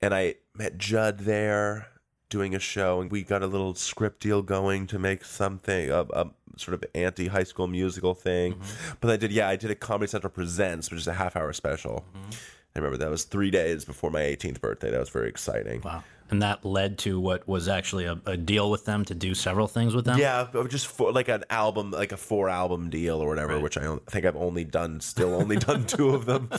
and 0.00 0.14
I 0.14 0.36
met 0.54 0.78
Judd 0.78 1.20
there 1.20 1.88
doing 2.28 2.54
a 2.54 2.58
show, 2.58 3.00
and 3.00 3.10
we 3.10 3.22
got 3.22 3.42
a 3.42 3.46
little 3.46 3.74
script 3.74 4.20
deal 4.20 4.42
going 4.42 4.86
to 4.88 4.98
make 4.98 5.24
something 5.24 5.90
a, 5.90 6.00
a 6.12 6.30
sort 6.56 6.74
of 6.74 6.84
anti 6.94 7.28
High 7.28 7.44
School 7.44 7.66
Musical 7.66 8.14
thing. 8.14 8.54
Mm-hmm. 8.54 8.94
But 9.00 9.10
I 9.10 9.16
did, 9.16 9.32
yeah, 9.32 9.48
I 9.48 9.56
did 9.56 9.70
a 9.70 9.74
Comedy 9.74 10.08
Central 10.08 10.30
Presents, 10.30 10.90
which 10.90 11.00
is 11.00 11.06
a 11.06 11.14
half 11.14 11.36
hour 11.36 11.52
special. 11.52 12.04
Mm-hmm. 12.14 12.30
I 12.76 12.78
remember 12.80 12.98
that 12.98 13.10
was 13.10 13.24
three 13.24 13.50
days 13.50 13.84
before 13.84 14.10
my 14.10 14.20
18th 14.20 14.60
birthday. 14.60 14.90
That 14.90 15.00
was 15.00 15.08
very 15.08 15.28
exciting. 15.28 15.80
Wow. 15.80 16.04
And 16.30 16.42
that 16.42 16.64
led 16.64 16.98
to 16.98 17.18
what 17.18 17.46
was 17.48 17.68
actually 17.68 18.04
a, 18.04 18.18
a 18.26 18.36
deal 18.36 18.70
with 18.70 18.84
them 18.84 19.04
to 19.06 19.14
do 19.14 19.34
several 19.34 19.66
things 19.66 19.94
with 19.94 20.04
them. 20.04 20.18
Yeah, 20.18 20.46
just 20.68 20.86
for 20.86 21.12
like 21.12 21.28
an 21.28 21.44
album, 21.50 21.90
like 21.90 22.12
a 22.12 22.16
four 22.16 22.48
album 22.48 22.90
deal 22.90 23.20
or 23.20 23.28
whatever, 23.28 23.58
which 23.58 23.76
I 23.78 23.96
think 24.10 24.24
I've 24.26 24.36
only 24.36 24.64
done, 24.64 25.00
still 25.00 25.34
only 25.34 25.56
done 25.68 25.86
two 25.86 26.10
of 26.10 26.26
them. 26.26 26.50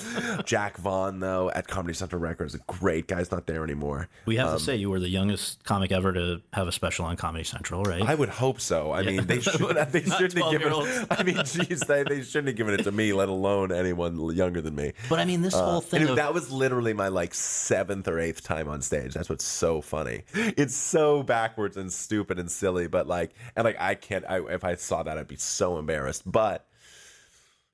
Jack 0.45 0.77
Vaughn, 0.77 1.19
though, 1.19 1.49
at 1.51 1.67
Comedy 1.67 1.93
Central 1.93 2.21
Records, 2.21 2.55
a 2.55 2.59
great 2.67 3.07
guy's 3.07 3.31
not 3.31 3.47
there 3.47 3.63
anymore. 3.63 4.07
We 4.25 4.37
have 4.37 4.47
Um, 4.49 4.57
to 4.57 4.63
say 4.63 4.75
you 4.75 4.89
were 4.89 4.99
the 4.99 5.09
youngest 5.09 5.63
comic 5.63 5.91
ever 5.91 6.13
to 6.13 6.41
have 6.53 6.67
a 6.67 6.71
special 6.71 7.05
on 7.05 7.15
Comedy 7.17 7.43
Central, 7.43 7.83
right? 7.83 8.01
I 8.01 8.15
would 8.15 8.29
hope 8.29 8.59
so. 8.59 8.91
I 8.91 9.03
mean, 9.03 9.25
they 9.25 9.39
should. 9.41 9.59
They 9.59 10.01
shouldn't 10.03 10.33
have 10.43 10.51
given. 10.51 10.71
12-year-olds. 10.71 11.07
I 11.11 11.23
mean, 11.23 11.37
geez, 11.45 11.81
they, 11.81 12.03
they 12.03 12.21
shouldn't 12.21 12.47
have 12.47 12.55
given 12.57 12.73
it 12.73 12.83
to 12.83 12.91
me, 12.91 13.13
let 13.13 13.29
alone 13.29 13.71
anyone 13.71 14.35
younger 14.35 14.61
than 14.61 14.75
me. 14.75 14.93
but 15.09 15.19
I 15.19 15.25
mean, 15.25 15.41
this 15.41 15.53
whole 15.53 15.81
thing. 15.81 16.07
Of, 16.07 16.15
that 16.15 16.33
was 16.33 16.51
literally 16.51 16.93
my 16.93 17.07
like 17.09 17.33
seventh 17.33 18.07
or 18.07 18.19
eighth 18.19 18.43
time 18.43 18.67
on 18.67 18.81
stage. 18.81 19.13
That's 19.13 19.29
what's 19.29 19.43
so 19.59 19.81
funny. 19.81 20.23
It's 20.33 20.75
so 20.75 21.21
backwards 21.23 21.77
and 21.77 21.91
stupid 21.91 22.39
and 22.39 22.49
silly, 22.49 22.87
but 22.87 23.07
like, 23.07 23.31
and 23.55 23.65
like, 23.65 23.79
I 23.79 23.95
can't. 23.95 24.25
I, 24.27 24.39
if 24.47 24.63
I 24.63 24.75
saw 24.75 25.03
that, 25.03 25.17
I'd 25.17 25.27
be 25.27 25.35
so 25.35 25.77
embarrassed. 25.77 26.23
But 26.25 26.65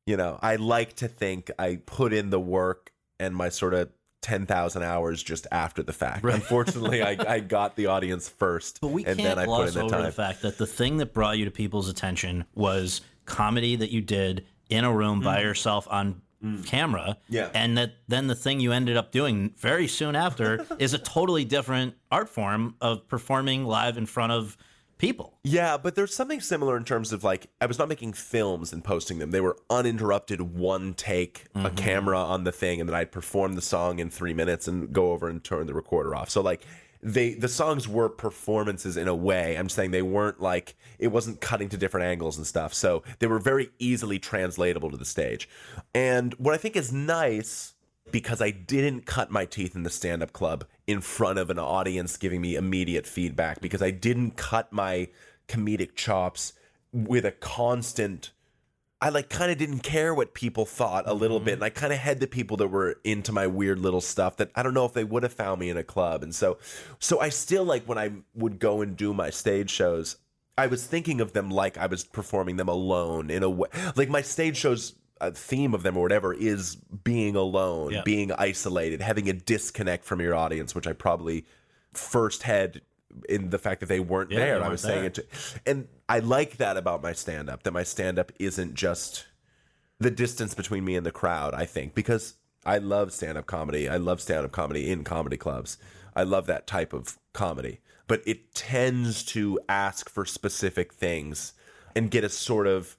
you 0.06 0.18
know, 0.18 0.40
I 0.42 0.56
like 0.58 0.96
to 0.98 1.08
think 1.08 1.52
I 1.58 1.80
put 1.86 2.14
in 2.14 2.30
the 2.30 2.40
work 2.40 2.92
and 3.20 3.36
my 3.36 3.50
sort 3.50 3.74
of. 3.74 3.90
10,000 4.22 4.82
hours 4.82 5.22
just 5.22 5.46
after 5.52 5.84
the 5.84 5.94
fact. 5.94 6.26
Unfortunately, 6.26 7.04
I, 7.04 7.16
I 7.36 7.40
got 7.42 7.76
the 7.76 7.86
audience 7.86 8.28
first 8.28 8.82
But 8.82 8.88
we 8.88 9.06
and 9.06 9.20
can't 9.20 9.36
then 9.36 9.38
I 9.38 9.44
put 9.44 9.50
gloss 9.50 9.68
in 9.68 9.74
the 9.76 9.82
over 9.82 9.90
time. 9.98 10.04
the 10.06 10.12
fact 10.12 10.42
that 10.42 10.58
the 10.58 10.66
thing 10.66 10.98
that 10.98 11.14
brought 11.14 11.38
you 11.38 11.46
to 11.46 11.52
people's 11.52 11.90
attention 11.90 12.46
was 12.56 13.02
comedy 13.26 13.76
that 13.76 13.92
you 13.92 14.02
did 14.02 14.48
in 14.68 14.84
a 14.84 14.92
room 14.92 15.20
by 15.22 15.38
mm. 15.38 15.44
yourself 15.44 15.88
on 15.92 16.24
Mm. 16.46 16.66
camera. 16.66 17.18
Yeah. 17.28 17.50
And 17.54 17.78
that 17.78 17.96
then 18.08 18.28
the 18.28 18.36
thing 18.36 18.60
you 18.60 18.72
ended 18.72 18.98
up 18.98 19.12
doing 19.12 19.54
very 19.58 19.88
soon 19.88 20.16
after 20.16 20.66
is 20.80 20.94
a 20.94 21.00
totally 21.00 21.44
different 21.44 21.96
art 22.12 22.30
form 22.30 22.76
of 22.82 23.08
performing 23.08 23.66
live 23.66 23.98
in 23.98 24.06
front 24.06 24.32
of 24.32 24.56
people. 24.98 25.40
Yeah, 25.44 25.78
but 25.78 25.96
there's 25.96 26.16
something 26.16 26.40
similar 26.40 26.78
in 26.78 26.84
terms 26.84 27.12
of 27.12 27.24
like 27.24 27.48
I 27.60 27.66
was 27.66 27.80
not 27.80 27.90
making 27.90 28.14
films 28.14 28.72
and 28.72 28.84
posting 28.84 29.20
them. 29.20 29.32
They 29.32 29.42
were 29.42 29.58
uninterrupted, 29.70 30.42
one 30.42 30.94
take, 30.94 31.46
a 31.56 31.60
mm-hmm. 31.60 31.76
camera 31.76 32.20
on 32.20 32.44
the 32.44 32.52
thing, 32.52 32.80
and 32.80 32.88
then 32.88 32.96
I'd 32.96 33.12
perform 33.12 33.54
the 33.54 33.62
song 33.62 34.00
in 34.00 34.10
three 34.10 34.34
minutes 34.34 34.68
and 34.68 34.94
go 34.94 35.12
over 35.12 35.28
and 35.28 35.44
turn 35.44 35.68
the 35.68 35.74
recorder 35.74 36.16
off. 36.16 36.30
So 36.30 36.42
like 36.42 36.62
they 37.06 37.36
the 37.36 37.48
songs 37.48 37.88
were 37.88 38.10
performances 38.10 38.98
in 38.98 39.08
a 39.08 39.14
way. 39.16 39.56
I'm 39.56 39.70
saying 39.70 39.92
they 39.92 40.02
weren't 40.02 40.42
like 40.42 40.76
it 40.98 41.10
wasn't 41.10 41.40
cutting 41.40 41.70
to 41.70 41.78
different 41.78 42.08
angles 42.08 42.36
and 42.36 42.48
stuff. 42.48 42.74
So 42.74 43.04
they 43.20 43.28
were 43.28 43.38
very 43.38 43.70
easily 43.78 44.18
translatable 44.18 44.90
to 44.90 44.98
the 44.98 45.06
stage. 45.06 45.48
And 45.94 46.34
what 46.34 46.56
I 46.56 46.58
think 46.58 46.76
is 46.76 46.92
nice 46.92 47.76
because 48.12 48.42
I 48.42 48.50
didn't 48.50 49.06
cut 49.06 49.30
my 49.30 49.46
teeth 49.46 49.76
in 49.76 49.84
the 49.84 49.90
stand 49.90 50.24
up 50.24 50.34
club 50.34 50.66
in 50.88 51.00
front 51.00 51.38
of 51.38 51.50
an 51.52 51.60
audience 51.60 52.18
giving 52.18 52.42
me 52.42 52.56
immediate 52.56 53.06
feedback, 53.06 53.62
because 53.62 53.82
I 53.82 53.92
didn't 53.92 54.32
cut 54.32 54.74
my 54.74 55.10
comedic 55.48 55.96
chops 55.96 56.54
with 56.92 57.26
a 57.26 57.32
constant. 57.32 58.32
I 59.02 59.10
like 59.10 59.30
kind 59.30 59.52
of 59.52 59.58
didn't 59.58 59.80
care 59.80 60.14
what 60.14 60.34
people 60.34 60.66
thought 60.66 61.04
a 61.08 61.14
little 61.14 61.40
bit, 61.40 61.56
mm-hmm. 61.56 61.64
and 61.64 61.64
I 61.64 61.70
kind 61.70 61.92
of 61.94 62.00
had 62.00 62.20
the 62.20 62.28
people 62.28 62.58
that 62.58 62.70
were 62.70 63.00
into 63.04 63.32
my 63.32 63.46
weird 63.46 63.80
little 63.80 64.02
stuff 64.02 64.38
that 64.38 64.52
I 64.56 64.64
don't 64.64 64.74
know 64.74 64.86
if 64.86 64.94
they 64.94 65.04
would 65.04 65.24
have 65.24 65.34
found 65.34 65.60
me 65.60 65.70
in 65.70 65.78
a 65.78 65.84
club, 65.84 66.24
and 66.24 66.34
so, 66.34 66.58
so 67.00 67.20
I 67.20 67.30
still 67.30 67.66
like 67.66 67.86
when 67.86 67.98
I 67.98 68.12
would 68.34 68.58
go 68.60 68.82
and 68.82 68.96
do 68.96 69.14
my 69.14 69.30
stage 69.30 69.70
shows, 69.70 70.18
I 70.58 70.68
was 70.68 70.86
thinking 70.88 71.20
of 71.20 71.34
them 71.34 71.52
like 71.52 71.78
I 71.78 71.88
was 71.88 72.06
performing 72.06 72.56
them 72.56 72.70
alone 72.70 73.30
in 73.30 73.44
a 73.44 73.50
way, 73.50 73.68
like 73.96 74.10
my 74.10 74.22
stage 74.22 74.58
shows 74.58 74.94
a 75.22 75.32
theme 75.32 75.74
of 75.74 75.84
them 75.84 75.98
or 75.98 76.02
whatever 76.02 76.34
is 76.34 76.76
being 76.76 77.36
alone, 77.36 77.92
Yeah. 77.92 78.02
being 78.04 78.32
isolated, 78.32 79.02
having 79.02 79.30
a 79.30 79.34
disconnect 79.34 80.04
from 80.06 80.20
your 80.22 80.36
audience, 80.36 80.76
which 80.76 80.88
I 80.88 80.94
probably 80.94 81.46
first 81.94 82.44
had 82.44 82.82
in 83.30 83.50
the 83.50 83.58
fact 83.60 83.80
that 83.80 83.88
they 83.88 84.00
weren't 84.00 84.32
Yeah, 84.32 84.40
there. 84.40 84.48
they 84.48 84.56
and 84.58 84.64
I 84.66 84.70
was 84.70 84.82
saying 84.82 85.06
it 85.06 85.14
to, 85.16 85.26
and 85.66 85.88
I 86.08 86.20
like 86.20 86.58
that 86.58 86.78
about 86.78 87.02
my 87.02 87.14
stand 87.14 87.50
up, 87.50 87.64
that 87.64 87.72
my 87.72 87.84
stand 87.84 88.20
up 88.20 88.32
isn't 88.40 88.74
just 88.74 89.26
the 90.00 90.12
distance 90.12 90.54
between 90.54 90.84
me 90.84 90.96
and 90.96 91.06
the 91.06 91.12
crowd, 91.12 91.54
I 91.54 91.66
think, 91.66 91.96
because 91.96 92.36
I 92.66 92.80
love 92.80 93.14
stand 93.14 93.38
up 93.38 93.46
comedy. 93.46 93.88
I 93.88 93.98
love 93.98 94.22
stand 94.22 94.46
up 94.46 94.52
comedy 94.52 94.92
in 94.92 95.04
comedy 95.04 95.38
clubs. 95.38 95.78
I 96.16 96.24
love 96.24 96.48
that 96.48 96.68
type 96.68 96.94
of 96.94 97.18
comedy. 97.34 97.80
But 98.08 98.22
it 98.26 98.54
tends 98.54 99.24
to 99.26 99.60
ask 99.68 100.10
for 100.10 100.26
specific 100.26 100.94
things 100.94 101.54
and 101.96 102.12
get 102.12 102.24
a 102.24 102.30
sort 102.30 102.68
of 102.68 102.98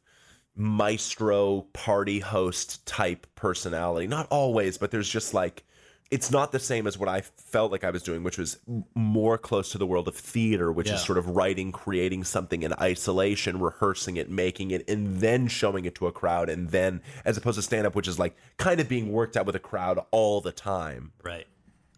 maestro 0.56 1.66
party 1.72 2.20
host 2.20 2.86
type 2.86 3.26
personality. 3.34 4.06
Not 4.06 4.26
always, 4.30 4.78
but 4.78 4.90
there's 4.90 5.08
just 5.08 5.34
like 5.34 5.64
it's 6.10 6.30
not 6.30 6.52
the 6.52 6.58
same 6.60 6.86
as 6.86 6.96
what 6.96 7.08
I 7.08 7.20
felt 7.22 7.72
like 7.72 7.82
I 7.82 7.90
was 7.90 8.02
doing, 8.02 8.22
which 8.22 8.38
was 8.38 8.58
more 8.94 9.36
close 9.38 9.70
to 9.72 9.78
the 9.78 9.86
world 9.86 10.06
of 10.06 10.14
theater, 10.16 10.70
which 10.70 10.88
Yeah. 10.88 10.94
is 10.94 11.02
sort 11.04 11.18
of 11.18 11.30
writing, 11.30 11.72
creating 11.72 12.22
something 12.24 12.62
in 12.62 12.72
isolation, 12.80 13.58
rehearsing 13.58 14.16
it, 14.16 14.30
making 14.30 14.70
it, 14.70 14.88
and 14.88 15.20
then 15.20 15.48
showing 15.48 15.84
it 15.84 15.94
to 15.96 16.06
a 16.06 16.12
crowd. 16.12 16.48
And 16.48 16.70
then, 16.70 17.02
as 17.24 17.36
opposed 17.36 17.56
to 17.56 17.62
stand 17.62 17.86
up, 17.86 17.94
which 17.96 18.06
is 18.06 18.18
like 18.18 18.36
kind 18.56 18.78
of 18.80 18.88
being 18.88 19.10
worked 19.10 19.36
out 19.36 19.46
with 19.46 19.56
a 19.56 19.60
crowd 19.60 19.98
all 20.12 20.40
the 20.40 20.52
time. 20.52 21.12
Right. 21.24 21.46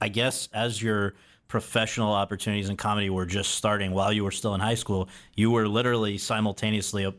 I 0.00 0.08
guess 0.08 0.48
as 0.54 0.82
your 0.82 1.14
professional 1.48 2.12
opportunities 2.12 2.68
in 2.68 2.76
comedy 2.76 3.10
were 3.10 3.26
just 3.26 3.52
starting 3.56 3.92
while 3.92 4.12
you 4.12 4.22
were 4.24 4.30
still 4.30 4.54
in 4.54 4.60
high 4.60 4.74
school, 4.74 5.08
you 5.34 5.50
were 5.50 5.66
literally 5.68 6.16
simultaneously 6.18 7.04
uh, 7.04 7.12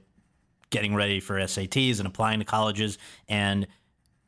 getting 0.70 0.94
ready 0.96 1.20
for 1.20 1.36
SATs 1.40 1.98
and 2.00 2.08
applying 2.08 2.40
to 2.40 2.46
colleges. 2.46 2.98
And 3.28 3.68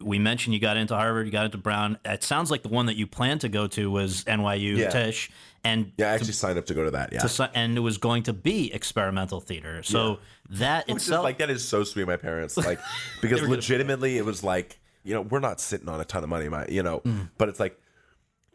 we 0.03 0.19
mentioned 0.19 0.53
you 0.53 0.59
got 0.59 0.77
into 0.77 0.95
Harvard, 0.95 1.25
you 1.25 1.31
got 1.31 1.45
into 1.45 1.57
Brown. 1.57 1.97
It 2.05 2.23
sounds 2.23 2.51
like 2.51 2.63
the 2.63 2.69
one 2.69 2.85
that 2.87 2.95
you 2.95 3.07
planned 3.07 3.41
to 3.41 3.49
go 3.49 3.67
to 3.67 3.89
was 3.91 4.23
NYU 4.25 4.77
Yeah. 4.77 4.89
Tisch, 4.89 5.29
and 5.63 5.91
Yeah, 5.97 6.11
I 6.11 6.13
actually 6.15 6.33
signed 6.33 6.57
up 6.57 6.65
to 6.67 6.73
go 6.73 6.83
to 6.85 6.91
that. 6.91 7.11
Yeah. 7.13 7.19
to 7.21 7.51
and 7.53 7.77
it 7.77 7.81
was 7.81 7.97
going 7.97 8.23
to 8.23 8.33
be 8.33 8.73
experimental 8.73 9.39
theater. 9.39 9.83
So 9.83 10.19
that 10.49 10.87
Which 10.87 10.97
is 10.97 11.03
itself, 11.03 11.23
like 11.23 11.37
that 11.39 11.49
is 11.49 11.67
so 11.67 11.83
sweet, 11.83 12.07
my 12.07 12.17
parents. 12.17 12.57
Like 12.65 12.79
because 13.21 13.41
legitimately, 13.43 14.17
it 14.17 14.25
was 14.25 14.43
like 14.43 14.79
you 15.03 15.13
know 15.13 15.21
we're 15.21 15.39
not 15.39 15.59
sitting 15.59 15.89
on 15.89 15.99
a 15.99 16.05
ton 16.05 16.23
of 16.23 16.29
money, 16.29 16.47
my 16.49 16.65
you 16.67 16.83
know, 16.83 16.99
Mm. 16.99 17.29
but 17.37 17.49
it's 17.49 17.59
like 17.59 17.79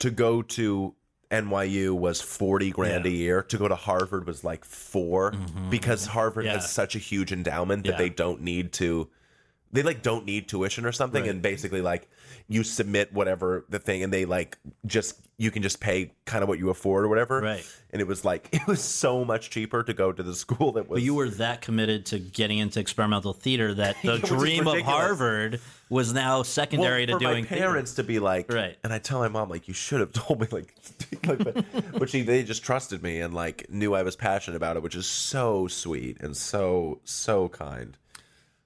to 0.01 0.11
go 0.11 0.43
to 0.43 0.95
NYU 1.31 1.93
was 1.93 2.21
forty 2.21 2.71
grand 2.71 3.05
a 3.07 3.11
year. 3.11 3.43
To 3.43 3.59
go 3.59 3.67
to 3.67 3.75
Harvard 3.75 4.27
was 4.27 4.45
like 4.45 4.65
4 4.65 5.33
because 5.71 6.07
Harvard 6.07 6.45
Mm-hmm. 6.45 6.55
Yeah. 6.55 6.61
has 6.61 6.71
such 6.71 6.95
a 6.95 7.01
huge 7.01 7.33
endowment 7.33 7.85
that 7.85 7.93
Yeah. 7.93 7.99
they 7.99 8.09
don't 8.11 8.43
need 8.43 8.73
to. 8.75 9.09
They 9.73 9.83
like 9.83 10.03
don't 10.03 10.25
need 10.25 10.49
tuition 10.49 10.85
or 10.87 10.93
something, 10.93 11.23
Right. 11.23 11.31
and 11.31 11.43
basically 11.43 11.83
like 11.83 12.09
you 12.49 12.63
submit 12.63 13.13
whatever 13.13 13.65
the 13.69 13.79
thing, 13.79 14.03
and 14.03 14.13
they 14.13 14.25
like 14.25 14.59
just 14.87 15.21
you 15.39 15.51
can 15.51 15.63
just 15.63 15.81
pay 15.81 16.13
kind 16.25 16.43
of 16.43 16.49
what 16.49 16.59
you 16.59 16.71
afford 16.71 17.05
or 17.05 17.09
whatever. 17.09 17.41
Right. 17.41 17.67
And 17.91 18.01
it 18.01 18.07
was 18.07 18.25
like 18.25 18.49
it 18.53 18.67
was 18.67 18.83
so 18.83 19.25
much 19.25 19.51
cheaper 19.51 19.83
to 19.83 19.93
go 19.93 20.13
to 20.13 20.23
the 20.23 20.35
school 20.35 20.73
that 20.73 20.89
was. 20.89 20.99
but 20.99 21.03
you 21.03 21.15
were 21.15 21.29
that 21.31 21.61
committed 21.61 22.07
to 22.07 22.19
getting 22.19 22.59
into 22.59 22.81
experimental 22.81 23.33
theater 23.33 23.75
that 23.75 23.97
the 24.05 24.19
dream 24.19 24.67
of. 24.69 24.81
Harvard 24.83 25.61
was 25.91 26.13
now 26.13 26.43
secondary 26.43 27.07
well, 27.07 27.19
to 27.19 27.25
doing 27.25 27.45
my 27.45 27.49
theater. 27.49 27.65
parents 27.67 27.95
to 27.95 28.05
be 28.05 28.19
like, 28.19 28.51
Right. 28.53 28.77
And 28.85 28.93
I 28.93 28.99
tell 28.99 29.19
my 29.19 29.29
mom 29.29 29.49
like, 29.51 29.69
you 29.69 29.75
should 29.75 30.01
have 30.01 30.13
told 30.13 30.41
me 30.41 30.47
like, 30.51 30.75
like 31.27 31.39
but, 31.39 31.65
but 31.99 32.09
she 32.09 32.23
they 32.23 32.43
just 32.45 32.63
trusted 32.63 33.03
me 33.03 33.21
and 33.21 33.35
like 33.35 33.67
knew 33.69 33.95
I 33.95 34.03
was 34.05 34.17
passionate 34.17 34.57
about 34.57 34.77
it, 34.77 34.83
which 34.83 34.95
is 34.95 35.07
so 35.07 35.67
sweet 35.67 36.19
and 36.21 36.37
so 36.37 37.01
so 37.05 37.49
kind. 37.51 37.97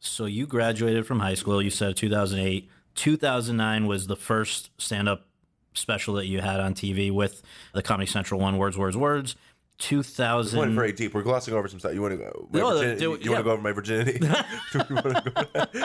So 0.00 0.24
you 0.24 0.46
graduated 0.46 1.06
from 1.06 1.20
high 1.20 1.34
school. 1.34 1.62
You 1.62 1.70
said 1.70 1.96
2008. 1.96 2.68
2009 2.94 3.86
was 3.86 4.06
the 4.06 4.16
first 4.16 4.70
stand-up 4.78 5.26
special 5.74 6.14
that 6.14 6.26
you 6.26 6.40
had 6.40 6.58
on 6.58 6.74
TV 6.74 7.12
with 7.12 7.42
the 7.74 7.82
Comedy 7.82 8.06
Central 8.06 8.40
one. 8.40 8.56
Words, 8.58 8.76
words, 8.76 8.96
words. 8.96 9.36
2000. 9.78 10.58
We 10.58 10.60
went 10.60 10.70
2000. 10.72 10.74
very 10.74 10.92
deep. 10.92 11.14
We're 11.14 11.22
glossing 11.22 11.54
over 11.54 11.66
some 11.68 11.78
stuff. 11.78 11.94
You 11.94 12.02
want 12.02 12.12
to 12.12 12.18
go? 12.18 12.48
No, 12.52 12.72
virginity- 12.72 13.00
do- 13.00 13.10
you 13.12 13.18
yeah. 13.22 13.30
want 13.30 13.38
to 13.38 13.42
go 13.44 13.50
over 13.52 13.62
my 13.62 13.72
virginity? 13.72 14.20
we 14.74 14.96
go- 14.96 15.12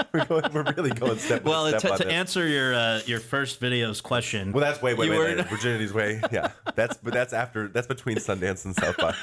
we're, 0.13 0.25
going, 0.25 0.53
we're 0.53 0.73
really 0.75 0.89
going 0.89 1.17
step 1.17 1.43
by 1.43 1.49
well, 1.49 1.67
step 1.69 1.81
to, 1.81 1.91
on 1.91 1.97
to 1.99 2.03
this. 2.03 2.13
answer 2.13 2.47
your 2.47 2.73
uh, 2.73 3.01
your 3.05 3.19
first 3.21 3.59
video's 3.59 4.01
question. 4.01 4.51
Well, 4.51 4.63
that's 4.65 4.81
way, 4.81 4.93
way, 4.93 5.09
way 5.09 5.17
were-. 5.17 5.43
Virginity's 5.43 5.93
way, 5.93 6.21
yeah. 6.31 6.51
That's 6.75 6.97
but 6.97 7.13
that's 7.13 7.31
after. 7.31 7.69
That's 7.69 7.87
between 7.87 8.17
Sundance 8.17 8.65
and 8.65 8.75
South 8.75 8.97
by. 8.97 9.15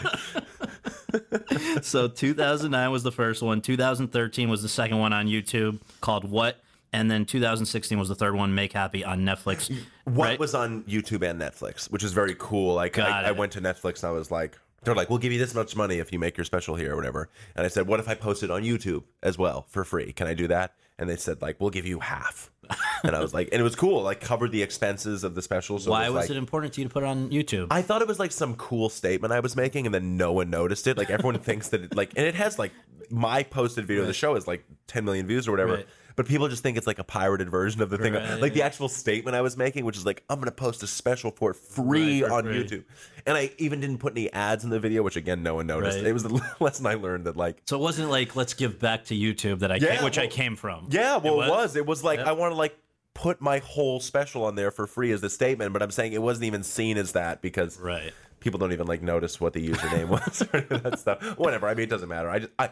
so 1.83 2.09
2009 2.09 2.91
was 2.91 3.03
the 3.03 3.13
first 3.13 3.43
one. 3.43 3.61
2013 3.61 4.49
was 4.49 4.63
the 4.63 4.69
second 4.69 4.99
one 4.99 5.13
on 5.13 5.27
YouTube 5.27 5.81
called 6.01 6.29
What, 6.29 6.61
and 6.93 7.11
then 7.11 7.25
2016 7.25 7.99
was 7.99 8.09
the 8.09 8.15
third 8.15 8.35
one, 8.35 8.55
Make 8.55 8.73
Happy 8.73 9.05
on 9.05 9.21
Netflix. 9.21 9.75
What 10.05 10.27
right? 10.27 10.39
was 10.41 10.53
on 10.53 10.83
YouTube 10.83 11.23
and 11.23 11.41
Netflix, 11.41 11.89
which 11.89 12.03
is 12.03 12.13
very 12.13 12.35
cool. 12.37 12.75
Like 12.75 12.99
I, 12.99 13.29
I 13.29 13.31
went 13.31 13.53
to 13.53 13.61
Netflix 13.61 14.03
and 14.03 14.09
I 14.09 14.11
was 14.11 14.33
like, 14.33 14.59
they're 14.83 14.97
like, 14.97 15.11
we'll 15.11 15.21
give 15.21 15.31
you 15.31 15.39
this 15.39 15.55
much 15.55 15.77
money 15.77 15.99
if 15.99 16.13
you 16.13 16.19
make 16.19 16.37
your 16.37 16.45
special 16.45 16.75
here 16.75 16.93
or 16.93 16.97
whatever. 16.97 17.29
And 17.55 17.65
I 17.65 17.69
said, 17.69 17.87
what 17.87 18.01
if 18.01 18.09
I 18.09 18.17
post 18.17 18.43
it 18.43 18.51
on 18.51 18.65
YouTube 18.65 19.05
as 19.23 19.39
well 19.39 19.67
for 19.69 19.85
free? 19.85 20.13
Can 20.13 20.27
I 20.27 20.35
do 20.35 20.49
that? 20.49 20.75
And 20.99 21.09
they 21.09 21.17
said 21.17 21.41
like, 21.41 21.61
we'll 21.61 21.71
give 21.71 21.87
you 21.87 22.01
half. 22.01 22.51
and 23.05 23.15
I 23.17 23.21
was 23.21 23.35
like, 23.35 23.49
and 23.53 23.61
it 23.61 23.65
was 23.65 23.75
cool. 23.75 24.03
Like 24.03 24.21
covered 24.21 24.53
the 24.53 24.63
expenses 24.63 25.25
of 25.25 25.35
the 25.35 25.43
special. 25.43 25.79
So 25.79 25.91
Why 25.91 26.05
it 26.05 26.09
was 26.09 26.15
was, 26.15 26.23
like, 26.29 26.37
it 26.37 26.39
important 26.39 26.73
to 26.75 26.81
you 26.81 26.89
to 26.89 26.93
put 26.93 27.03
it 27.03 27.07
on 27.07 27.31
YouTube? 27.31 27.69
I 27.71 27.83
thought 27.83 28.03
it 28.03 28.09
was 28.09 28.19
like 28.19 28.33
some 28.33 28.55
cool 28.57 28.89
statement 28.89 29.33
I 29.33 29.41
was 29.41 29.57
making, 29.57 29.87
and 29.87 29.95
then 29.95 30.17
no 30.17 30.33
one 30.33 30.51
noticed 30.51 30.87
it. 30.87 30.97
Like 30.97 31.11
everyone 31.11 31.39
thinks 31.41 31.69
that 31.69 31.83
it 31.83 31.97
like, 31.97 32.13
and 32.17 32.27
it 32.27 32.35
has 32.35 32.59
like 32.59 32.73
my 33.11 33.43
posted 33.43 33.87
video 33.87 34.03
of 34.03 34.09
the 34.09 34.15
show 34.15 34.37
is 34.37 34.47
like 34.47 34.65
10 34.87 35.05
million 35.05 35.27
views 35.27 35.49
or 35.49 35.51
whatever. 35.51 35.77
Right. 35.77 35.87
But 36.17 36.27
people 36.27 36.49
just 36.49 36.63
think 36.63 36.77
it's 36.77 36.87
like 36.87 36.99
a 36.99 37.05
pirated 37.05 37.51
version 37.51 37.81
of 37.83 37.91
the 37.91 37.99
thing. 37.99 38.15
Right. 38.15 38.41
Like 38.41 38.53
the 38.55 38.63
actual 38.63 38.89
statement 38.89 39.35
I 39.37 39.41
was 39.41 39.57
making, 39.57 39.85
which 39.85 39.97
is 39.97 40.05
like, 40.07 40.23
I'm 40.29 40.37
going 40.39 40.47
to 40.47 40.53
post 40.53 40.83
a 40.83 40.87
special 40.87 41.31
for 41.31 41.55
free 41.55 42.23
Right, 42.23 42.29
for 42.29 42.35
on 42.37 42.45
free. 42.45 42.65
YouTube. 42.65 42.85
And 43.27 43.37
I 43.37 43.51
even 43.59 43.81
didn't 43.81 43.99
put 43.99 44.13
any 44.13 44.33
ads 44.33 44.65
in 44.65 44.71
the 44.71 44.81
video, 44.81 45.03
which 45.03 45.17
again, 45.17 45.43
no 45.43 45.55
one 45.57 45.67
noticed. 45.67 45.99
Right. 45.99 46.07
It 46.07 46.13
was 46.13 46.23
the 46.25 46.43
lesson 46.61 46.87
I 46.87 46.95
learned 46.95 47.25
that 47.27 47.37
like, 47.37 47.63
so 47.67 47.77
it 47.79 47.83
wasn't 47.83 48.11
like 48.11 48.37
let's 48.37 48.55
give 48.55 48.79
back 48.79 49.05
to 49.07 49.15
YouTube 49.15 49.61
that 49.61 49.73
I 49.73 49.77
Yeah, 49.77 49.95
came, 49.97 50.05
which 50.05 50.19
I 50.19 50.27
came 50.27 50.57
from. 50.57 50.89
yeah, 50.91 51.17
well, 51.17 51.35
it 51.35 51.37
was? 51.37 51.51
was. 51.51 51.77
It 51.77 51.87
was 51.87 52.05
like. 52.05 52.21
I 52.21 52.33
want 52.33 52.53
to 52.53 52.57
like 52.57 52.77
put 53.15 53.41
my 53.41 53.59
whole 53.59 54.01
special 54.01 54.45
on 54.45 54.55
there 54.55 54.71
for 54.71 54.87
free 54.87 55.13
as 55.13 55.21
the 55.21 55.29
statement, 55.31 55.73
but 55.73 55.83
I'm 55.83 55.91
saying 55.91 56.15
it 56.15 56.23
wasn't 56.23 56.45
even 56.47 56.63
seen 56.63 56.97
as 56.97 57.13
that 57.13 57.43
because 57.43 57.79
Right. 57.79 58.13
people 58.41 58.59
don't 58.59 58.73
even 58.73 58.87
like 58.87 59.03
notice 59.03 59.39
what 59.41 59.53
the 59.53 59.67
username 59.69 60.09
was 60.09 60.43
or 60.53 60.61
that 60.79 60.99
stuff. 60.99 61.23
Whatever. 61.39 61.69
I 61.69 61.75
mean, 61.75 61.85
it 61.85 61.91
doesn't 61.91 62.09
matter. 62.09 62.29
I 62.31 62.39
just, 62.41 62.53
I 62.59 62.71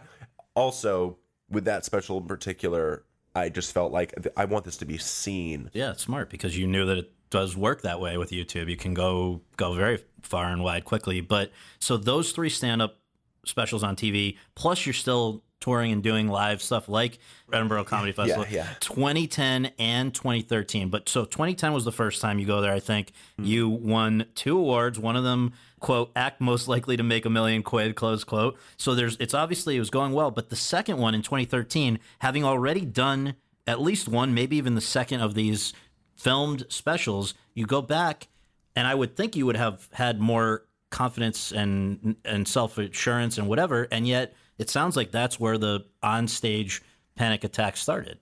also 0.54 1.18
with 1.50 1.64
that 1.66 1.84
special 1.84 2.18
in 2.18 2.24
particular, 2.26 3.04
I 3.34 3.48
just 3.48 3.72
felt 3.72 3.92
like 3.92 4.14
I 4.36 4.44
want 4.44 4.64
this 4.64 4.76
to 4.78 4.84
be 4.84 4.98
seen. 4.98 5.70
Yeah, 5.72 5.90
it's 5.90 6.02
smart 6.02 6.30
because 6.30 6.58
you 6.58 6.66
knew 6.66 6.86
that 6.86 6.98
it 6.98 7.12
does 7.30 7.56
work 7.56 7.82
that 7.82 8.00
way 8.00 8.16
with 8.16 8.30
YouTube. 8.30 8.68
You 8.68 8.76
can 8.76 8.92
go 8.94 9.40
go 9.56 9.74
very 9.74 10.02
far 10.22 10.46
and 10.46 10.62
wide 10.62 10.84
quickly. 10.84 11.20
But 11.20 11.52
so 11.78 11.96
those 11.96 12.32
three 12.32 12.48
stand 12.48 12.82
up 12.82 12.98
specials 13.46 13.82
on 13.82 13.96
TV, 13.96 14.36
plus 14.54 14.84
you're 14.84 14.92
still 14.92 15.44
touring 15.60 15.92
and 15.92 16.02
doing 16.02 16.28
live 16.28 16.62
stuff 16.62 16.88
like 16.88 17.18
Edinburgh 17.52 17.84
Comedy 17.84 18.12
Festival. 18.12 18.46
yeah. 18.50 18.66
2010 18.80 19.72
and 19.78 20.14
2013. 20.14 20.88
But 20.88 21.08
so 21.08 21.24
2010 21.24 21.72
was 21.72 21.84
the 21.84 21.92
first 21.92 22.20
time 22.20 22.38
you 22.38 22.46
go 22.46 22.60
there, 22.60 22.72
I 22.72 22.80
think. 22.80 23.12
Hmm. 23.38 23.44
You 23.44 23.68
won 23.68 24.26
two 24.34 24.58
awards, 24.58 24.98
one 24.98 25.16
of 25.16 25.24
them, 25.24 25.52
quote, 25.78 26.10
act 26.16 26.40
most 26.40 26.66
likely 26.68 26.96
to 26.96 27.02
make 27.02 27.26
a 27.26 27.30
million 27.30 27.62
quid, 27.62 27.94
close 27.94 28.24
quote. 28.24 28.58
So 28.76 28.94
there's 28.94 29.16
it's 29.20 29.34
obviously 29.34 29.76
it 29.76 29.80
was 29.80 29.90
going 29.90 30.12
well. 30.12 30.30
But 30.30 30.48
the 30.48 30.56
second 30.56 30.98
one 30.98 31.14
in 31.14 31.22
2013, 31.22 31.98
having 32.20 32.44
already 32.44 32.84
done 32.84 33.34
at 33.66 33.80
least 33.80 34.08
one, 34.08 34.34
maybe 34.34 34.56
even 34.56 34.74
the 34.74 34.80
second 34.80 35.20
of 35.20 35.34
these 35.34 35.72
filmed 36.16 36.64
specials, 36.68 37.34
you 37.54 37.66
go 37.66 37.82
back 37.82 38.28
and 38.74 38.86
I 38.86 38.94
would 38.94 39.16
think 39.16 39.36
you 39.36 39.46
would 39.46 39.56
have 39.56 39.88
had 39.92 40.20
more 40.20 40.64
confidence 40.90 41.52
and 41.52 42.16
and 42.24 42.46
self 42.46 42.78
assurance 42.78 43.38
and 43.38 43.48
whatever, 43.48 43.86
and 43.90 44.06
yet 44.06 44.34
it 44.60 44.68
sounds 44.68 44.94
like 44.94 45.10
that's 45.10 45.40
where 45.40 45.56
the 45.56 45.86
on-stage 46.02 46.82
panic 47.16 47.44
attack 47.44 47.78
started. 47.78 48.18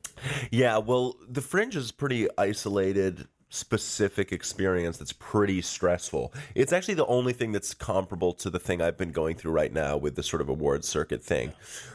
Yeah, 0.52 0.78
well, 0.78 1.16
the 1.28 1.40
fringe 1.40 1.74
is 1.74 1.90
pretty 1.90 2.28
isolated, 2.38 3.26
specific 3.50 4.30
experience 4.30 4.98
that's 4.98 5.12
pretty 5.12 5.60
stressful. 5.62 6.32
It's 6.54 6.72
actually 6.72 6.94
the 6.94 7.06
only 7.06 7.32
thing 7.32 7.50
that's 7.50 7.74
comparable 7.74 8.32
to 8.34 8.50
the 8.50 8.60
thing 8.60 8.80
I've 8.80 8.96
been 8.96 9.10
going 9.10 9.34
through 9.34 9.50
right 9.50 9.72
now 9.72 9.96
with 9.96 10.14
the 10.14 10.22
sort 10.22 10.40
of 10.40 10.48
award 10.48 10.84
circuit 10.84 11.24
thing, 11.24 11.52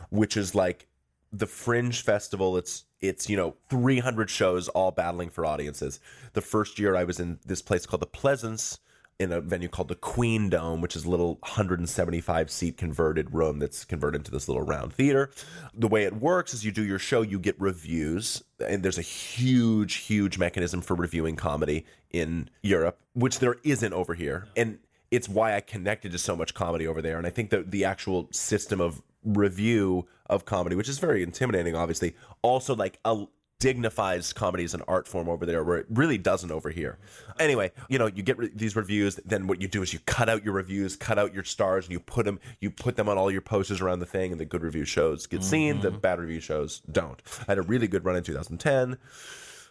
which 0.10 0.36
is 0.36 0.53
like 0.53 0.88
the 1.32 1.47
fringe 1.47 2.03
festival 2.03 2.58
it's 2.58 2.84
it's 3.01 3.27
you 3.27 3.36
know 3.36 3.56
300 3.69 4.29
shows 4.29 4.69
all 4.69 4.91
battling 4.91 5.32
for 5.32 5.47
audiences 5.47 5.99
the 6.34 6.41
first 6.41 6.77
year 6.77 6.95
i 6.95 7.03
was 7.03 7.19
in 7.19 7.39
this 7.43 7.60
place 7.60 7.88
called 7.88 8.03
the 8.03 8.06
pleasance 8.06 8.77
in 9.24 9.32
a 9.32 9.42
venue 9.42 9.68
called 9.68 9.88
the 9.88 9.96
Queen 9.96 10.50
Dome, 10.50 10.82
which 10.82 10.96
is 10.96 11.06
a 11.06 11.10
little 11.10 11.36
175 11.42 12.52
seat 12.52 12.78
converted 12.78 13.34
room 13.34 13.58
that's 13.58 13.84
converted 13.86 14.20
into 14.20 14.32
this 14.32 14.48
little 14.48 14.64
round 14.64 14.94
theater. 14.94 15.32
The 15.74 15.88
way 15.88 16.04
it 16.04 16.18
works 16.18 16.54
is 16.54 16.64
you 16.64 16.72
do 16.72 16.84
your 16.84 17.00
show, 17.00 17.22
you 17.22 17.40
get 17.40 17.60
reviews, 17.60 18.44
and 18.60 18.84
there's 18.84 19.00
a 19.00 19.04
huge, 19.04 19.96
huge 19.96 20.38
mechanism 20.38 20.82
for 20.82 20.96
reviewing 20.96 21.36
comedy 21.36 21.86
in 22.12 22.50
Europe, 22.62 23.00
which 23.14 23.40
there 23.40 23.56
isn't 23.64 23.94
over 23.94 24.14
here. 24.14 24.48
And 24.56 24.78
it's 25.10 25.30
why 25.30 25.56
I 25.56 25.62
connected 25.62 26.12
to 26.12 26.18
so 26.18 26.36
much 26.36 26.54
comedy 26.54 26.86
over 26.86 27.02
there. 27.02 27.18
And 27.18 27.26
I 27.26 27.30
think 27.30 27.50
that 27.50 27.72
the 27.72 27.86
actual 27.86 28.28
system 28.32 28.82
of 28.82 29.02
review 29.24 30.08
of 30.28 30.46
comedy, 30.46 30.76
which 30.76 30.90
is 30.90 31.00
very 31.00 31.24
intimidating, 31.24 31.76
obviously, 31.76 32.16
also 32.42 32.76
like 32.76 33.00
a 33.06 33.26
dignifies 33.63 34.34
comedy 34.34 34.65
as 34.65 34.73
an 34.73 34.82
art 34.89 35.08
form 35.08 35.30
over 35.30 35.45
there 35.45 35.63
where 35.63 35.78
it 35.78 35.86
really 35.89 36.17
doesn't 36.17 36.52
over 36.52 36.69
here. 36.69 36.97
Anyway, 37.39 37.71
you 37.88 37.97
know, 37.97 38.08
you 38.08 38.21
get 38.21 38.38
re- 38.38 38.52
these 38.54 38.76
reviews, 38.76 39.15
then 39.23 39.47
what 39.47 39.62
you 39.62 39.69
do 39.69 39.82
is 39.82 39.93
you 39.93 39.99
cut 40.06 40.28
out 40.28 40.43
your 40.43 40.54
reviews, 40.54 40.97
cut 40.97 41.17
out 41.17 41.34
your 41.34 41.45
stars, 41.45 41.86
and 41.86 41.93
you 41.93 41.99
put 42.02 42.26
them 42.26 42.41
you 42.60 42.69
put 42.69 42.97
them 42.97 43.08
on 43.08 43.17
all 43.17 43.32
your 43.32 43.39
posters 43.39 43.80
around 43.80 43.99
the 43.99 44.06
thing 44.06 44.34
and 44.34 44.41
the 44.41 44.43
good 44.43 44.63
review 44.63 44.84
shows 44.84 45.28
get 45.28 45.39
mm-hmm. 45.39 45.49
seen, 45.49 45.80
the 45.80 45.91
bad 45.91 46.19
review 46.19 46.41
shows 46.41 46.82
don't. 46.91 47.21
I 47.39 47.52
had 47.52 47.58
a 47.58 47.62
really 47.62 47.88
good 47.88 48.04
run 48.04 48.17
in 48.17 48.23
2010, 48.23 48.97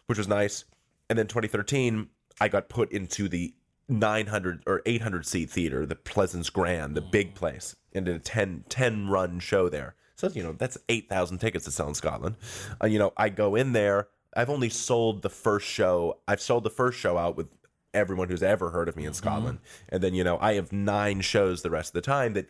which 0.07 0.17
was 0.17 0.27
nice. 0.27 0.65
And 1.11 1.19
then 1.19 1.27
2013, 1.27 2.09
I 2.41 2.49
got 2.49 2.71
put 2.71 2.91
into 2.93 3.29
the 3.29 3.53
900 3.91 4.63
or 4.67 4.81
800 4.87 5.27
seat 5.27 5.51
theater, 5.51 5.85
the 5.85 5.97
Pleasance 5.97 6.49
Grand, 6.49 6.97
the 6.97 7.03
big 7.03 7.33
mm. 7.33 7.35
place, 7.35 7.77
and 7.93 8.07
did 8.07 8.17
a 8.17 8.21
10, 8.21 8.65
10 8.71 9.09
run 9.09 9.39
show 9.39 9.69
there. 9.69 9.97
So, 10.17 10.29
you 10.29 10.43
know, 10.43 10.53
that's 10.53 10.79
8,000 10.89 11.39
tickets 11.39 11.65
to 11.65 11.71
sell 11.71 11.89
in 11.89 11.95
Scotland. 11.95 12.37
Uh, 12.83 12.87
you 12.87 12.99
know, 12.99 13.13
I 13.17 13.29
go 13.29 13.55
in 13.55 13.73
there. 13.73 14.09
I've 14.35 14.51
only 14.51 14.69
sold 14.69 15.23
the 15.23 15.31
first 15.31 15.67
show. 15.67 16.19
I've 16.27 16.41
sold 16.41 16.65
the 16.65 16.71
first 16.71 16.99
show 16.99 17.19
out 17.19 17.37
with 17.37 17.49
everyone 17.95 18.29
who's 18.29 18.43
ever 18.43 18.71
heard 18.71 18.89
of 18.89 18.97
me 18.97 19.05
in 19.05 19.13
Scotland. 19.15 19.59
And 19.89 20.03
then, 20.03 20.15
you 20.15 20.25
know, 20.25 20.39
I 20.41 20.55
have 20.55 20.73
nine 20.73 21.21
shows 21.21 21.63
the 21.63 21.71
rest 21.71 21.91
of 21.91 21.95
the 21.95 22.01
time 22.01 22.33
that 22.35 22.49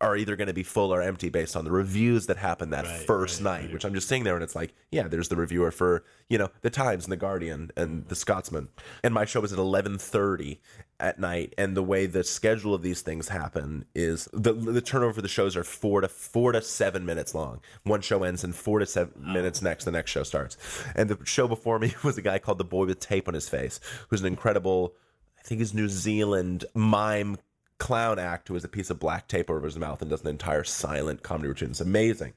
are 0.00 0.16
either 0.16 0.36
going 0.36 0.48
to 0.48 0.54
be 0.54 0.62
full 0.62 0.92
or 0.92 1.00
empty 1.00 1.30
based 1.30 1.56
on 1.56 1.64
the 1.64 1.70
reviews 1.70 2.26
that 2.26 2.36
happened 2.36 2.72
that 2.72 2.86
first 2.86 3.40
night, 3.40 3.72
which 3.72 3.84
I'm 3.84 3.94
just 3.94 4.08
sitting 4.08 4.24
there 4.24 4.34
and 4.34 4.44
it's 4.44 4.54
like, 4.54 4.74
yeah, 4.90 5.08
there's 5.08 5.28
the 5.28 5.36
reviewer 5.36 5.70
for, 5.70 6.04
you 6.28 6.36
know, 6.36 6.50
the 6.60 6.68
Times 6.68 7.04
and 7.04 7.12
the 7.12 7.16
Guardian 7.16 7.70
and 7.76 8.06
the 8.08 8.14
Scotsman. 8.14 8.68
And 9.02 9.14
my 9.14 9.24
show 9.24 9.40
was 9.40 9.52
at 9.54 9.58
11:30 9.58 10.58
at 10.98 11.18
night 11.18 11.54
and 11.58 11.76
the 11.76 11.82
way 11.82 12.06
the 12.06 12.24
schedule 12.24 12.72
of 12.74 12.82
these 12.82 13.02
things 13.02 13.28
happen 13.28 13.84
is 13.94 14.28
the 14.32 14.52
the 14.52 14.80
turnover 14.80 15.14
for 15.14 15.22
the 15.22 15.28
shows 15.28 15.54
are 15.56 15.64
4 15.64 16.02
to 16.02 16.08
4 16.08 16.52
to 16.52 16.62
7 16.62 17.06
minutes 17.06 17.34
long. 17.34 17.60
One 17.84 18.02
show 18.02 18.22
ends 18.22 18.44
in 18.44 18.52
4 18.52 18.80
to 18.80 18.86
7 18.86 19.12
minutes 19.16 19.62
next 19.62 19.84
the 19.84 19.92
next 19.92 20.10
show 20.10 20.24
starts. 20.24 20.58
And 20.94 21.08
the 21.08 21.18
show 21.24 21.48
before 21.48 21.78
me 21.78 21.94
was 22.04 22.18
a 22.18 22.22
guy 22.22 22.38
called 22.38 22.58
the 22.58 22.64
boy 22.64 22.84
with 22.84 23.00
tape 23.00 23.28
on 23.28 23.34
his 23.34 23.48
face, 23.48 23.80
who's 24.08 24.20
an 24.20 24.26
incredible 24.26 24.94
I 25.38 25.48
think 25.48 25.60
he's 25.60 25.74
New 25.74 25.88
Zealand 25.88 26.64
mime 26.74 27.38
clown 27.78 28.18
act 28.18 28.48
who 28.48 28.54
has 28.54 28.64
a 28.64 28.68
piece 28.68 28.90
of 28.90 28.98
black 28.98 29.28
tape 29.28 29.50
over 29.50 29.64
his 29.64 29.78
mouth 29.78 30.00
and 30.00 30.10
does 30.10 30.22
an 30.22 30.28
entire 30.28 30.64
silent 30.64 31.22
comedy 31.22 31.48
routine. 31.48 31.70
It's 31.70 31.80
amazing. 31.80 32.32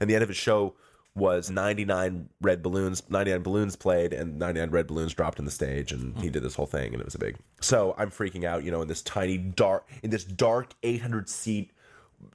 And 0.00 0.08
the 0.08 0.14
end 0.14 0.22
of 0.22 0.28
his 0.28 0.36
show 0.36 0.74
was 1.14 1.50
99 1.50 2.28
red 2.40 2.62
balloons, 2.62 3.02
99 3.10 3.42
balloons 3.42 3.76
played, 3.76 4.12
and 4.12 4.38
99 4.38 4.70
red 4.70 4.86
balloons 4.86 5.12
dropped 5.12 5.38
on 5.38 5.44
the 5.44 5.50
stage, 5.50 5.92
and 5.92 6.16
he 6.18 6.30
did 6.30 6.42
this 6.42 6.54
whole 6.54 6.66
thing, 6.66 6.92
and 6.92 7.00
it 7.00 7.04
was 7.04 7.14
a 7.14 7.18
big. 7.18 7.36
So 7.60 7.94
I'm 7.98 8.10
freaking 8.10 8.44
out, 8.44 8.64
you 8.64 8.70
know, 8.70 8.80
in 8.80 8.88
this 8.88 9.02
tiny 9.02 9.36
dark, 9.36 9.86
in 10.02 10.10
this 10.10 10.24
dark 10.24 10.72
800 10.82 11.28
seat 11.28 11.70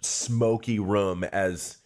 smoky 0.01 0.79
room 0.79 1.23
as 1.23 1.77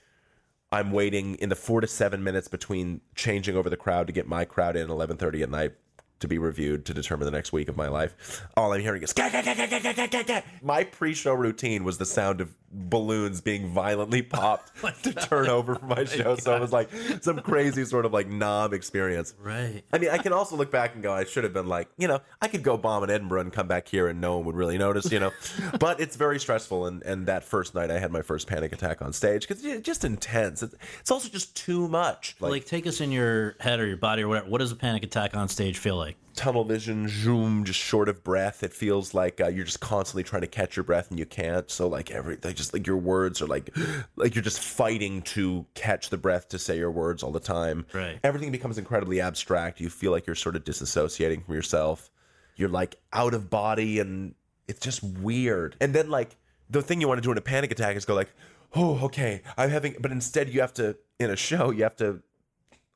I'm 0.71 0.91
waiting 0.91 1.35
in 1.35 1.49
the 1.49 1.55
four 1.55 1.81
to 1.81 1.87
seven 1.87 2.23
minutes 2.23 2.47
between 2.47 3.01
changing 3.15 3.55
over 3.55 3.69
the 3.69 3.77
crowd 3.77 4.07
to 4.07 4.13
get 4.13 4.27
my 4.27 4.45
crowd 4.45 4.75
in 4.75 4.87
11:30 4.87 5.43
at 5.43 5.49
night 5.49 5.73
to 6.21 6.27
be 6.27 6.37
reviewed 6.37 6.85
to 6.85 6.93
determine 6.93 7.25
the 7.25 7.31
next 7.31 7.51
week 7.51 7.67
of 7.67 7.75
my 7.75 7.87
life. 7.87 8.41
All 8.55 8.73
I'm 8.73 8.81
hearing 8.81 9.03
is 9.03 9.13
gah, 9.13 9.29
gah, 9.29 9.41
gah, 9.43 10.41
my 10.61 10.83
pre-show 10.83 11.33
routine 11.33 11.83
was 11.83 11.97
the 11.97 12.05
sound 12.05 12.41
of 12.41 12.55
balloons 12.73 13.41
being 13.41 13.67
violently 13.67 14.21
popped 14.21 14.71
oh 14.83 14.91
to 15.03 15.13
turn 15.13 15.47
over 15.47 15.75
for 15.75 15.85
oh 15.91 15.95
my 15.95 16.03
show. 16.05 16.35
So 16.35 16.55
it 16.55 16.61
was 16.61 16.71
like 16.71 16.89
some 17.21 17.39
crazy 17.39 17.85
sort 17.85 18.05
of 18.05 18.13
like 18.13 18.27
knob 18.27 18.73
experience. 18.73 19.33
Right. 19.39 19.83
I 19.91 19.97
mean, 19.97 20.09
I 20.09 20.17
can 20.17 20.33
also 20.33 20.55
look 20.55 20.71
back 20.71 20.93
and 20.93 21.03
go, 21.03 21.13
I 21.13 21.25
should 21.25 21.43
have 21.43 21.53
been 21.53 21.67
like, 21.67 21.89
you 21.97 22.07
know, 22.07 22.19
I 22.41 22.47
could 22.47 22.63
go 22.63 22.77
bomb 22.77 23.03
in 23.03 23.09
Edinburgh 23.09 23.41
and 23.41 23.53
come 23.53 23.67
back 23.67 23.87
here 23.87 24.07
and 24.07 24.21
no 24.21 24.37
one 24.37 24.45
would 24.45 24.55
really 24.55 24.77
notice, 24.77 25.11
you 25.11 25.19
know. 25.19 25.31
but 25.79 25.99
it's 25.99 26.15
very 26.15 26.39
stressful. 26.39 26.85
And, 26.85 27.03
and 27.03 27.25
that 27.27 27.43
first 27.43 27.75
night, 27.75 27.91
I 27.91 27.99
had 27.99 28.11
my 28.11 28.21
first 28.21 28.47
panic 28.47 28.73
attack 28.73 29.01
on 29.01 29.13
stage 29.13 29.47
because 29.47 29.63
it's 29.63 29.85
just 29.85 30.05
intense. 30.05 30.63
It's, 30.63 30.75
it's 30.99 31.11
also 31.11 31.29
just 31.29 31.55
too 31.55 31.87
much. 31.87 32.35
Like, 32.39 32.65
take 32.65 32.87
us 32.87 33.01
in 33.01 33.11
your 33.11 33.55
head 33.59 33.79
or 33.79 33.87
your 33.87 33.97
body 33.97 34.23
or 34.23 34.27
whatever. 34.27 34.49
What 34.49 34.59
does 34.59 34.71
a 34.71 34.75
panic 34.75 35.03
attack 35.03 35.35
on 35.35 35.47
stage 35.47 35.77
feel 35.77 35.97
like? 35.97 36.17
Tunnel 36.35 36.63
vision, 36.63 37.07
zoom, 37.07 37.63
just 37.63 37.79
short 37.79 38.09
of 38.09 38.23
breath. 38.23 38.63
It 38.63 38.73
feels 38.73 39.13
like 39.13 39.41
uh, 39.41 39.47
you're 39.47 39.65
just 39.65 39.79
constantly 39.79 40.23
trying 40.23 40.41
to 40.41 40.47
catch 40.47 40.75
your 40.75 40.83
breath 40.83 41.09
and 41.09 41.19
you 41.19 41.25
can't. 41.25 41.69
So 41.69 41.87
like 41.87 42.11
every, 42.11 42.37
like 42.43 42.55
just 42.55 42.73
like 42.73 42.87
your 42.87 42.97
words 42.97 43.41
are 43.41 43.47
like, 43.47 43.75
like 44.15 44.35
you're 44.35 44.43
just 44.43 44.59
fighting 44.59 45.21
to 45.23 45.65
catch 45.73 46.09
the 46.09 46.17
breath 46.17 46.49
to 46.49 46.59
say 46.59 46.77
your 46.77 46.91
words 46.91 47.23
all 47.23 47.31
the 47.31 47.39
time. 47.39 47.85
Right. 47.93 48.19
Everything 48.23 48.51
becomes 48.51 48.77
incredibly 48.77 49.21
abstract. 49.21 49.79
You 49.79 49.89
feel 49.89 50.11
like 50.11 50.27
you're 50.27 50.35
sort 50.35 50.55
of 50.55 50.63
disassociating 50.63 51.45
from 51.45 51.53
yourself. 51.53 52.09
You're 52.55 52.69
like 52.69 52.97
out 53.13 53.33
of 53.33 53.49
body 53.49 53.99
and 53.99 54.35
it's 54.67 54.79
just 54.79 55.03
weird. 55.03 55.75
And 55.81 55.93
then 55.93 56.09
like 56.09 56.37
the 56.69 56.81
thing 56.81 57.01
you 57.01 57.07
want 57.07 57.17
to 57.17 57.21
do 57.21 57.31
in 57.31 57.37
a 57.37 57.41
panic 57.41 57.71
attack 57.71 57.95
is 57.95 58.05
go 58.05 58.15
like, 58.15 58.33
oh, 58.73 58.99
okay, 59.05 59.41
I'm 59.57 59.69
having, 59.69 59.95
but 59.99 60.11
instead 60.11 60.49
you 60.49 60.61
have 60.61 60.73
to 60.75 60.97
in 61.21 61.29
a 61.29 61.35
show 61.35 61.69
you 61.71 61.83
have 61.83 61.95
to 61.97 62.21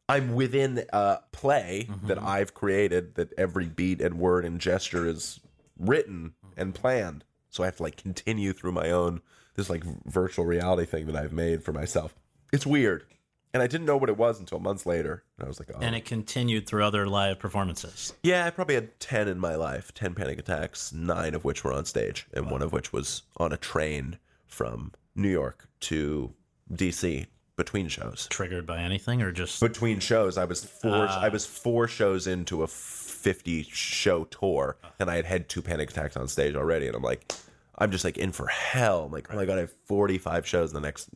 I'm 0.08 0.36
within 0.36 0.86
a 0.94 1.20
play 1.32 1.88
mm-hmm. 1.90 2.08
that 2.08 2.22
I've 2.22 2.54
created 2.54 3.16
that 3.16 3.34
every 3.38 3.66
beat 3.66 4.02
and 4.02 4.20
word 4.20 4.46
and 4.46 4.60
gesture 4.60 5.08
is 5.08 5.40
written 5.80 6.34
and 6.56 6.76
planned. 6.76 7.24
So 7.50 7.64
I 7.64 7.68
have 7.68 7.78
to 7.78 7.84
like 7.84 7.98
continue 7.98 8.54
through 8.54 8.74
my 8.74 8.92
own 8.92 9.22
this 9.56 9.70
like 9.70 9.84
virtual 10.06 10.46
reality 10.46 10.86
thing 10.86 11.06
that 11.08 11.16
I've 11.16 11.34
made 11.34 11.64
for 11.64 11.72
myself. 11.72 12.14
It's 12.54 12.66
weird. 12.66 13.06
And 13.54 13.64
I 13.64 13.68
didn't 13.68 13.86
know 13.86 13.96
what 13.96 14.10
it 14.10 14.18
was 14.18 14.38
until 14.42 14.60
months 14.60 14.86
later. 14.86 15.24
And 15.38 15.46
I 15.46 15.48
was 15.48 15.60
like, 15.60 15.72
oh. 15.74 15.80
And 15.80 15.96
it 15.96 16.04
continued 16.04 16.68
through 16.68 16.84
other 16.84 17.08
live 17.08 17.40
performances. 17.40 18.14
yeah, 18.22 18.46
I 18.46 18.50
probably 18.50 18.76
had 18.76 19.00
10 19.00 19.30
in 19.30 19.40
my 19.40 19.56
life, 19.56 19.94
10 19.94 20.14
panic 20.14 20.40
attacks, 20.40 20.92
nine 20.92 21.34
of 21.34 21.46
which 21.46 21.64
were 21.64 21.72
on 21.72 21.86
stage, 21.86 22.28
and 22.34 22.52
one 22.52 22.62
of 22.62 22.74
which 22.74 22.92
was 22.92 23.22
on 23.38 23.54
a 23.54 23.58
train 23.58 24.20
from 24.46 24.92
New 25.16 25.30
York 25.30 25.70
to 25.80 26.34
DC 26.74 27.28
between 27.56 27.88
shows. 27.88 28.28
Triggered 28.30 28.66
by 28.66 28.80
anything 28.80 29.22
or 29.22 29.32
just 29.32 29.60
between 29.62 30.00
shows 30.00 30.38
i 30.38 30.46
was 30.46 30.64
four 30.64 31.08
i 31.08 31.28
ah. 31.28 31.30
was 31.30 31.46
four 31.46 31.88
shows 31.88 32.28
into 32.28 32.64
a 32.64 32.68
50 32.68 33.64
show 33.64 34.26
tour 34.26 34.78
and 35.00 35.10
i 35.10 35.16
had 35.16 35.26
had 35.26 35.50
two 35.50 35.62
panic 35.62 35.90
attacks 35.90 36.18
on 36.18 36.28
stage 36.28 36.56
already 36.56 36.88
and 36.88 36.96
i'm 36.96 37.02
like 37.02 37.34
i'm 37.78 37.92
just 37.92 38.04
like 38.04 38.18
in 38.18 38.32
for 38.32 38.48
hell 38.48 39.06
i'm 39.06 39.12
like 39.12 39.28
oh 39.32 39.36
my 39.36 39.46
god 39.46 39.58
i 39.58 39.62
have 39.62 39.74
45 39.86 40.46
shows 40.46 40.72
in 40.72 40.76
the 40.76 40.82
next 40.82 41.10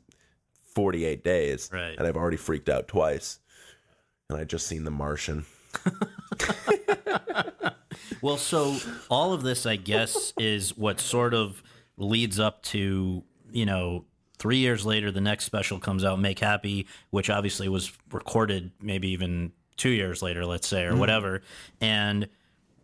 48 0.73 1.23
days 1.23 1.69
Right. 1.71 1.95
and 1.97 2.07
i've 2.07 2.17
already 2.17 2.37
freaked 2.37 2.69
out 2.69 2.87
twice 2.87 3.39
and 4.29 4.39
i 4.39 4.43
just 4.43 4.65
seen 4.65 4.85
the 4.85 4.91
martian 4.91 5.45
Well, 8.21 8.37
so 8.37 8.77
all 9.09 9.33
of 9.33 9.43
this, 9.43 9.65
I 9.65 9.75
guess, 9.77 10.33
is 10.37 10.77
what 10.77 10.99
sort 10.99 11.33
of 11.33 11.63
leads 11.97 12.39
up 12.39 12.63
to, 12.63 13.23
you 13.51 13.65
know, 13.65 14.05
three 14.39 14.57
years 14.57 14.85
later, 14.85 15.11
the 15.11 15.21
next 15.21 15.45
special 15.45 15.79
comes 15.79 16.03
out, 16.03 16.19
Make 16.19 16.39
Happy, 16.39 16.87
which 17.11 17.29
obviously 17.29 17.69
was 17.69 17.91
recorded 18.11 18.71
maybe 18.81 19.09
even 19.09 19.51
two 19.77 19.89
years 19.89 20.21
later, 20.21 20.45
let's 20.45 20.67
say, 20.67 20.83
or 20.83 20.91
mm-hmm. 20.91 20.99
whatever. 20.99 21.43
And 21.79 22.27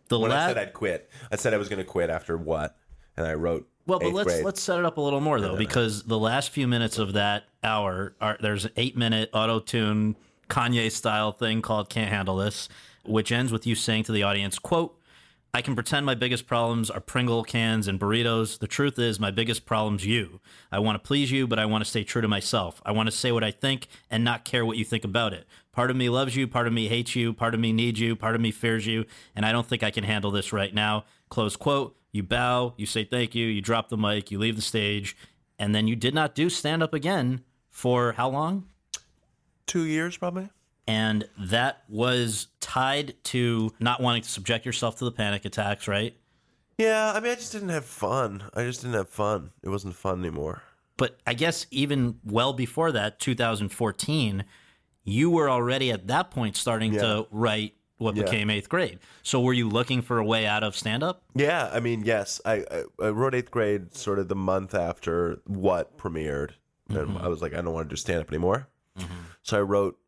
the 0.08 0.18
when 0.18 0.30
i 0.30 0.34
last. 0.34 0.48
said 0.50 0.58
i'd 0.58 0.72
quit 0.72 1.10
i 1.32 1.36
said 1.36 1.52
i 1.52 1.56
was 1.56 1.68
going 1.68 1.78
to 1.78 1.84
quit 1.84 2.10
after 2.10 2.36
what 2.36 2.76
and 3.16 3.26
i 3.26 3.34
wrote 3.34 3.68
Well, 3.86 3.98
but 3.98 4.12
let's 4.12 4.32
grade. 4.32 4.44
let's 4.44 4.60
set 4.60 4.78
it 4.78 4.84
up 4.84 4.98
a 4.98 5.00
little 5.00 5.20
more 5.20 5.40
though, 5.40 5.56
because 5.56 6.04
the 6.04 6.18
last 6.18 6.50
few 6.50 6.68
minutes 6.68 6.98
of 6.98 7.14
that 7.14 7.44
hour 7.62 8.14
are 8.20 8.36
there's 8.40 8.66
an 8.66 8.72
eight 8.76 8.96
minute 8.96 9.30
auto 9.32 9.60
tune 9.60 10.16
Kanye 10.48 10.92
style 10.92 11.32
thing 11.32 11.60
called 11.60 11.88
"Can't 11.88 12.08
Handle 12.10 12.36
This," 12.36 12.68
which 13.04 13.32
ends 13.32 13.50
with 13.50 13.66
you 13.66 13.74
saying 13.74 14.04
to 14.04 14.12
the 14.12 14.22
audience, 14.22 14.58
"quote." 14.58 14.96
I 15.56 15.62
can 15.62 15.74
pretend 15.74 16.04
my 16.04 16.14
biggest 16.14 16.46
problems 16.46 16.90
are 16.90 17.00
Pringle 17.00 17.42
cans 17.42 17.88
and 17.88 17.98
burritos. 17.98 18.58
The 18.58 18.66
truth 18.66 18.98
is, 18.98 19.18
my 19.18 19.30
biggest 19.30 19.64
problem's 19.64 20.04
you. 20.04 20.38
I 20.70 20.80
want 20.80 21.02
to 21.02 21.08
please 21.08 21.30
you, 21.30 21.46
but 21.46 21.58
I 21.58 21.64
want 21.64 21.82
to 21.82 21.88
stay 21.88 22.04
true 22.04 22.20
to 22.20 22.28
myself. 22.28 22.82
I 22.84 22.92
want 22.92 23.06
to 23.06 23.10
say 23.10 23.32
what 23.32 23.42
I 23.42 23.52
think 23.52 23.88
and 24.10 24.22
not 24.22 24.44
care 24.44 24.66
what 24.66 24.76
you 24.76 24.84
think 24.84 25.02
about 25.02 25.32
it. 25.32 25.46
Part 25.72 25.90
of 25.90 25.96
me 25.96 26.10
loves 26.10 26.36
you, 26.36 26.46
part 26.46 26.66
of 26.66 26.74
me 26.74 26.88
hates 26.88 27.16
you, 27.16 27.32
part 27.32 27.54
of 27.54 27.60
me 27.60 27.72
needs 27.72 27.98
you, 27.98 28.14
part 28.14 28.34
of 28.34 28.42
me 28.42 28.50
fears 28.50 28.86
you, 28.86 29.06
and 29.34 29.46
I 29.46 29.52
don't 29.52 29.66
think 29.66 29.82
I 29.82 29.90
can 29.90 30.04
handle 30.04 30.30
this 30.30 30.52
right 30.52 30.74
now. 30.74 31.06
Close 31.30 31.56
quote. 31.56 31.96
You 32.12 32.22
bow, 32.22 32.74
you 32.76 32.84
say 32.84 33.04
thank 33.04 33.34
you, 33.34 33.46
you 33.46 33.62
drop 33.62 33.88
the 33.88 33.96
mic, 33.96 34.30
you 34.30 34.38
leave 34.38 34.56
the 34.56 34.62
stage, 34.62 35.16
and 35.58 35.74
then 35.74 35.88
you 35.88 35.96
did 35.96 36.12
not 36.12 36.34
do 36.34 36.50
stand 36.50 36.82
up 36.82 36.92
again 36.92 37.42
for 37.70 38.12
how 38.12 38.28
long? 38.28 38.66
two 39.66 39.84
years 39.84 40.16
probably. 40.16 40.48
And 40.88 41.28
that 41.38 41.82
was 41.88 42.48
tied 42.60 43.14
to 43.24 43.72
not 43.80 44.00
wanting 44.00 44.22
to 44.22 44.28
subject 44.28 44.64
yourself 44.64 44.96
to 44.98 45.04
the 45.04 45.12
panic 45.12 45.44
attacks, 45.44 45.88
right? 45.88 46.16
Yeah, 46.78 47.12
I 47.14 47.20
mean, 47.20 47.32
I 47.32 47.34
just 47.34 47.52
didn't 47.52 47.70
have 47.70 47.84
fun. 47.84 48.44
I 48.54 48.64
just 48.64 48.82
didn't 48.82 48.94
have 48.94 49.08
fun. 49.08 49.50
It 49.62 49.68
wasn't 49.68 49.94
fun 49.94 50.20
anymore. 50.20 50.62
But 50.96 51.18
I 51.26 51.34
guess 51.34 51.66
even 51.70 52.20
well 52.24 52.52
before 52.52 52.92
that, 52.92 53.18
2014, 53.18 54.44
you 55.04 55.30
were 55.30 55.48
already 55.50 55.90
at 55.90 56.06
that 56.08 56.30
point 56.30 56.56
starting 56.56 56.92
Yeah. 56.94 57.00
to 57.02 57.26
write 57.30 57.74
what 57.98 58.14
Yeah. 58.14 58.24
became 58.24 58.50
eighth 58.50 58.68
grade. 58.68 58.98
So 59.22 59.40
were 59.40 59.54
you 59.54 59.68
looking 59.68 60.02
for 60.02 60.18
a 60.18 60.24
way 60.24 60.46
out 60.46 60.62
of 60.62 60.76
stand 60.76 61.02
up? 61.02 61.22
Yeah, 61.34 61.70
I 61.72 61.80
mean, 61.80 62.02
yes, 62.04 62.40
I, 62.44 62.64
I, 62.70 62.84
I 63.06 63.08
wrote 63.08 63.34
eighth 63.34 63.50
grade 63.50 63.94
sort 63.94 64.18
of 64.18 64.28
the 64.28 64.36
month 64.36 64.74
after 64.74 65.40
what 65.46 65.96
premiered, 65.96 66.50
mm-hmm. 66.90 66.96
and 66.96 67.18
I 67.18 67.28
was 67.28 67.40
like, 67.40 67.54
I 67.54 67.62
don't 67.62 67.72
want 67.72 67.88
to 67.88 67.92
do 67.92 67.96
stand 67.96 68.20
up 68.20 68.28
anymore. 68.28 68.68
Mm-hmm. 68.98 69.14
So 69.42 69.58
I 69.58 69.62
wrote 69.62 69.98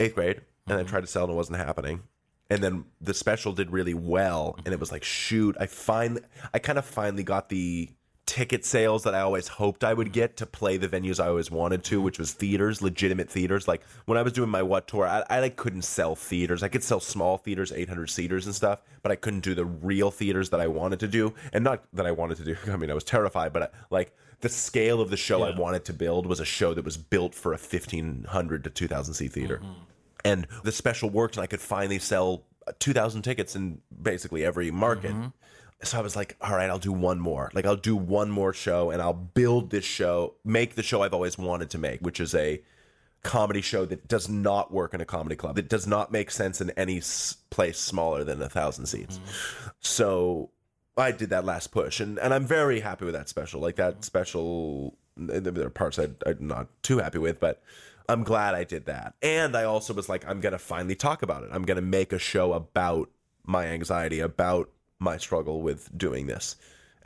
eighth 0.00 0.14
grade, 0.14 0.40
and 0.66 0.76
I 0.76 0.80
mm-hmm. 0.82 0.90
tried 0.90 1.00
to 1.02 1.06
sell, 1.06 1.24
and 1.24 1.32
it 1.32 1.36
wasn't 1.36 1.58
happening. 1.58 2.02
And 2.48 2.62
then 2.62 2.84
the 3.00 3.14
special 3.14 3.52
did 3.52 3.70
really 3.70 3.94
well, 3.94 4.58
and 4.64 4.74
it 4.74 4.80
was 4.80 4.90
like, 4.90 5.04
shoot, 5.04 5.56
I 5.60 5.66
find 5.66 6.20
I 6.52 6.58
kind 6.58 6.78
of 6.78 6.84
finally 6.84 7.22
got 7.22 7.48
the 7.48 7.90
ticket 8.30 8.64
sales 8.64 9.02
that 9.02 9.12
I 9.12 9.20
always 9.22 9.48
hoped 9.48 9.82
I 9.82 9.92
would 9.92 10.08
mm-hmm. 10.08 10.14
get 10.14 10.36
to 10.36 10.46
play 10.46 10.76
the 10.76 10.88
venues 10.88 11.18
I 11.18 11.26
always 11.26 11.50
wanted 11.50 11.82
to, 11.84 11.96
mm-hmm. 11.96 12.04
which 12.04 12.18
was 12.18 12.32
theaters, 12.32 12.80
legitimate 12.80 13.28
theaters. 13.28 13.66
Like 13.66 13.82
when 14.04 14.16
I 14.16 14.22
was 14.22 14.32
doing 14.32 14.48
my 14.50 14.62
what 14.62 14.86
tour, 14.86 15.06
I, 15.06 15.24
I 15.28 15.40
like 15.40 15.56
couldn't 15.56 15.82
sell 15.82 16.14
theaters. 16.14 16.62
I 16.62 16.68
could 16.68 16.84
sell 16.84 17.00
small 17.00 17.38
theaters, 17.38 17.72
800 17.72 18.08
seaters 18.08 18.46
and 18.46 18.54
stuff, 18.54 18.82
but 19.02 19.10
I 19.10 19.16
couldn't 19.16 19.40
do 19.40 19.56
the 19.56 19.64
real 19.64 20.12
theaters 20.12 20.50
that 20.50 20.60
I 20.60 20.68
wanted 20.68 21.00
to 21.00 21.08
do. 21.08 21.34
And 21.52 21.64
not 21.64 21.82
that 21.92 22.06
I 22.06 22.12
wanted 22.12 22.36
to 22.38 22.44
do. 22.44 22.56
I 22.72 22.76
mean, 22.76 22.90
I 22.90 22.94
was 22.94 23.04
terrified, 23.04 23.52
but 23.52 23.62
I, 23.64 23.68
like 23.90 24.14
the 24.40 24.48
scale 24.48 25.00
of 25.00 25.10
the 25.10 25.16
show 25.16 25.42
I 25.42 25.56
wanted 25.56 25.84
to 25.86 25.92
build 25.92 26.26
was 26.26 26.40
a 26.40 26.44
show 26.44 26.74
that 26.74 26.84
was 26.84 26.96
built 26.96 27.34
for 27.34 27.52
a 27.52 27.56
1500 27.56 28.64
to 28.64 28.70
2000 28.70 29.14
seat 29.14 29.32
theater. 29.32 29.58
Mm-hmm. 29.58 29.72
And 30.24 30.46
the 30.64 30.72
special 30.72 31.10
worked, 31.10 31.36
and 31.36 31.42
I 31.42 31.46
could 31.46 31.60
finally 31.60 31.98
sell 31.98 32.44
uh, 32.66 32.72
2,000 32.78 33.22
tickets 33.22 33.56
in 33.56 33.80
basically 34.02 34.44
every 34.44 34.70
market. 34.70 35.12
Mm-hmm. 35.12 35.28
So 35.82 35.98
I 35.98 36.02
was 36.02 36.14
like, 36.14 36.36
all 36.40 36.54
right, 36.54 36.68
I'll 36.68 36.78
do 36.78 36.92
one 36.92 37.18
more. 37.20 37.50
Like, 37.54 37.64
I'll 37.64 37.76
do 37.76 37.96
one 37.96 38.30
more 38.30 38.52
show 38.52 38.90
and 38.90 39.00
I'll 39.00 39.14
build 39.14 39.70
this 39.70 39.84
show, 39.84 40.34
make 40.44 40.74
the 40.74 40.82
show 40.82 41.02
I've 41.02 41.14
always 41.14 41.38
wanted 41.38 41.70
to 41.70 41.78
make, 41.78 42.00
which 42.00 42.20
is 42.20 42.34
a 42.34 42.62
comedy 43.22 43.60
show 43.62 43.84
that 43.86 44.08
does 44.08 44.28
not 44.28 44.72
work 44.72 44.92
in 44.92 45.00
a 45.00 45.06
comedy 45.06 45.36
club. 45.36 45.56
That 45.56 45.68
does 45.68 45.86
not 45.86 46.12
make 46.12 46.30
sense 46.30 46.60
in 46.60 46.70
any 46.70 46.98
s- 46.98 47.36
place 47.50 47.78
smaller 47.78 48.24
than 48.24 48.42
a 48.42 48.48
thousand 48.48 48.86
seats. 48.86 49.18
Mm-hmm. 49.18 49.68
So 49.80 50.50
I 50.96 51.12
did 51.12 51.30
that 51.30 51.44
last 51.44 51.68
push, 51.68 52.00
and, 52.00 52.18
and 52.18 52.34
I'm 52.34 52.46
very 52.46 52.80
happy 52.80 53.04
with 53.04 53.14
that 53.14 53.28
special. 53.28 53.60
Like 53.60 53.76
that 53.76 54.04
special, 54.04 54.96
there 55.16 55.66
are 55.66 55.70
parts 55.70 55.98
I, 55.98 56.08
I'm 56.26 56.46
not 56.46 56.68
too 56.82 56.98
happy 56.98 57.18
with, 57.18 57.40
but 57.40 57.62
I'm 58.08 58.24
glad 58.24 58.54
I 58.54 58.64
did 58.64 58.86
that. 58.86 59.14
And 59.22 59.56
I 59.56 59.64
also 59.64 59.94
was 59.94 60.08
like, 60.08 60.26
I'm 60.26 60.40
gonna 60.40 60.58
finally 60.58 60.94
talk 60.94 61.22
about 61.22 61.44
it. 61.44 61.50
I'm 61.52 61.62
gonna 61.62 61.80
make 61.80 62.12
a 62.12 62.18
show 62.18 62.52
about 62.52 63.08
my 63.46 63.66
anxiety, 63.66 64.20
about 64.20 64.70
my 64.98 65.16
struggle 65.16 65.62
with 65.62 65.96
doing 65.96 66.26
this, 66.26 66.56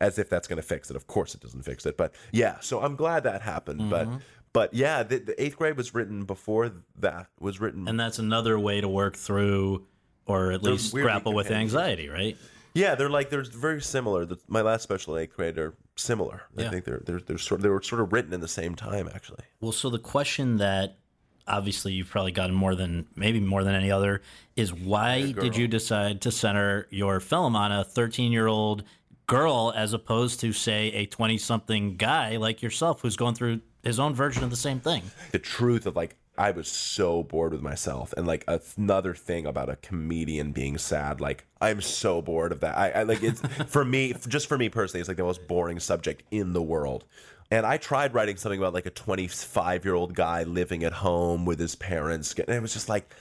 as 0.01 0.19
if 0.19 0.29
that's 0.31 0.49
gonna 0.49 0.63
fix 0.63 0.91
it. 0.91 0.97
Of 0.97 1.07
course, 1.07 1.35
it 1.35 1.41
doesn't 1.41 1.63
fix 1.63 1.87
it, 1.87 1.97
but 1.97 2.15
yeah. 2.33 2.59
So 2.61 2.81
I'm 2.81 2.97
glad 2.97 3.25
that 3.25 3.43
happened. 3.43 3.91
But 3.91 4.09
mm-hmm. 4.09 4.17
but 4.53 4.73
yeah, 4.73 5.03
the, 5.03 5.19
the 5.19 5.43
eighth 5.43 5.57
grade 5.59 5.77
was 5.77 5.95
written 5.95 6.25
before 6.25 6.73
that 7.01 7.27
was 7.39 7.61
written. 7.61 7.87
And 7.87 8.01
that's 8.01 8.19
another 8.19 8.59
way 8.59 8.81
to 8.81 8.89
work 8.89 9.17
through 9.17 9.87
or 10.27 10.53
at 10.53 10.63
least 10.63 10.93
grapple 10.95 11.35
with 11.35 11.51
anxiety, 11.51 12.09
right? 12.09 12.37
Yeah, 12.75 12.97
they're 12.97 13.11
like 13.11 13.31
they're 13.31 13.45
very 13.45 13.81
similar. 13.81 14.27
The, 14.27 14.39
my 14.49 14.61
last 14.61 14.83
special 14.83 15.17
eighth 15.17 15.37
grade 15.37 15.59
are 15.59 15.75
similar. 15.97 16.43
Yeah. 16.57 16.67
I 16.67 16.71
think 16.71 16.85
they're 16.85 17.03
they're 17.05 17.21
they're 17.21 17.39
sort 17.39 17.63
they 17.63 17.69
were 17.69 17.83
sort 17.83 18.01
of 18.01 18.13
written 18.13 18.35
in 18.35 18.41
the 18.41 18.49
same 18.49 18.75
time 18.75 19.09
actually. 19.15 19.45
Well, 19.61 19.73
so 19.73 19.91
the 19.91 19.99
question 19.99 20.57
that 20.59 20.99
obviously 21.47 21.93
you've 21.93 22.09
probably 22.09 22.33
gotten 22.33 22.55
more 22.55 22.75
than 22.75 23.07
maybe 23.15 23.39
more 23.39 23.63
than 23.65 23.75
any 23.75 23.91
other 23.91 24.23
is 24.57 24.73
why 24.73 25.33
did 25.33 25.57
you 25.57 25.69
decide 25.69 26.21
to 26.23 26.31
center 26.31 26.87
your 26.91 27.21
film 27.21 27.55
on 27.55 27.71
a 27.71 27.85
13 27.85 28.33
year 28.33 28.47
old 28.47 28.83
girl 29.27 29.73
as 29.77 29.93
opposed 29.93 30.41
to 30.41 30.53
say 30.53 30.89
a 30.93 31.07
20 31.07 31.39
something 31.39 31.97
guy 31.97 32.37
like 32.37 32.63
yourself 32.63 33.01
who's 33.03 33.17
going 33.17 33.35
through 33.35 33.61
his 33.83 34.01
own 34.01 34.15
version 34.15 34.43
of 34.43 34.51
the 34.51 34.57
same 34.57 34.81
thing? 34.81 35.03
The 35.33 35.39
truth 35.39 35.87
of 35.87 35.95
like 35.97 36.17
I 36.37 36.51
was 36.51 36.69
so 36.69 37.23
bored 37.23 37.53
with 37.53 37.63
myself, 37.63 38.13
and 38.17 38.27
like 38.27 38.45
another 38.49 39.15
thing 39.15 39.47
about 39.47 39.69
a 39.69 39.77
comedian 39.77 40.53
being 40.53 40.79
sad. 40.79 41.21
Like 41.21 41.47
I'm 41.61 41.81
so 41.81 42.21
bored 42.21 42.51
of 42.53 42.61
that. 42.61 42.77
I, 42.77 42.91
I 42.91 43.03
like 43.05 43.23
it's 43.23 43.41
for 43.67 43.85
me, 43.85 44.15
just 44.27 44.49
for 44.49 44.59
me 44.59 44.69
personally, 44.69 45.01
it's 45.01 45.09
like 45.09 45.17
the 45.17 45.25
most 45.25 45.47
boring 45.47 45.79
subject 45.79 46.23
in 46.31 46.53
the 46.53 46.63
world. 46.63 47.05
And 47.51 47.65
I 47.65 47.77
tried 47.77 48.15
writing 48.15 48.37
something 48.37 48.59
about 48.59 48.75
like 48.75 48.87
a 48.87 48.91
25 48.91 49.85
year 49.85 49.95
old 49.95 50.15
guy 50.15 50.43
living 50.43 50.83
at 50.83 50.93
home 50.93 51.45
with 51.45 51.61
his 51.61 51.77
parents, 51.77 52.35
and 52.35 52.49
it 52.49 52.63
was 52.63 52.73
just 52.73 52.89
like, 52.89 53.15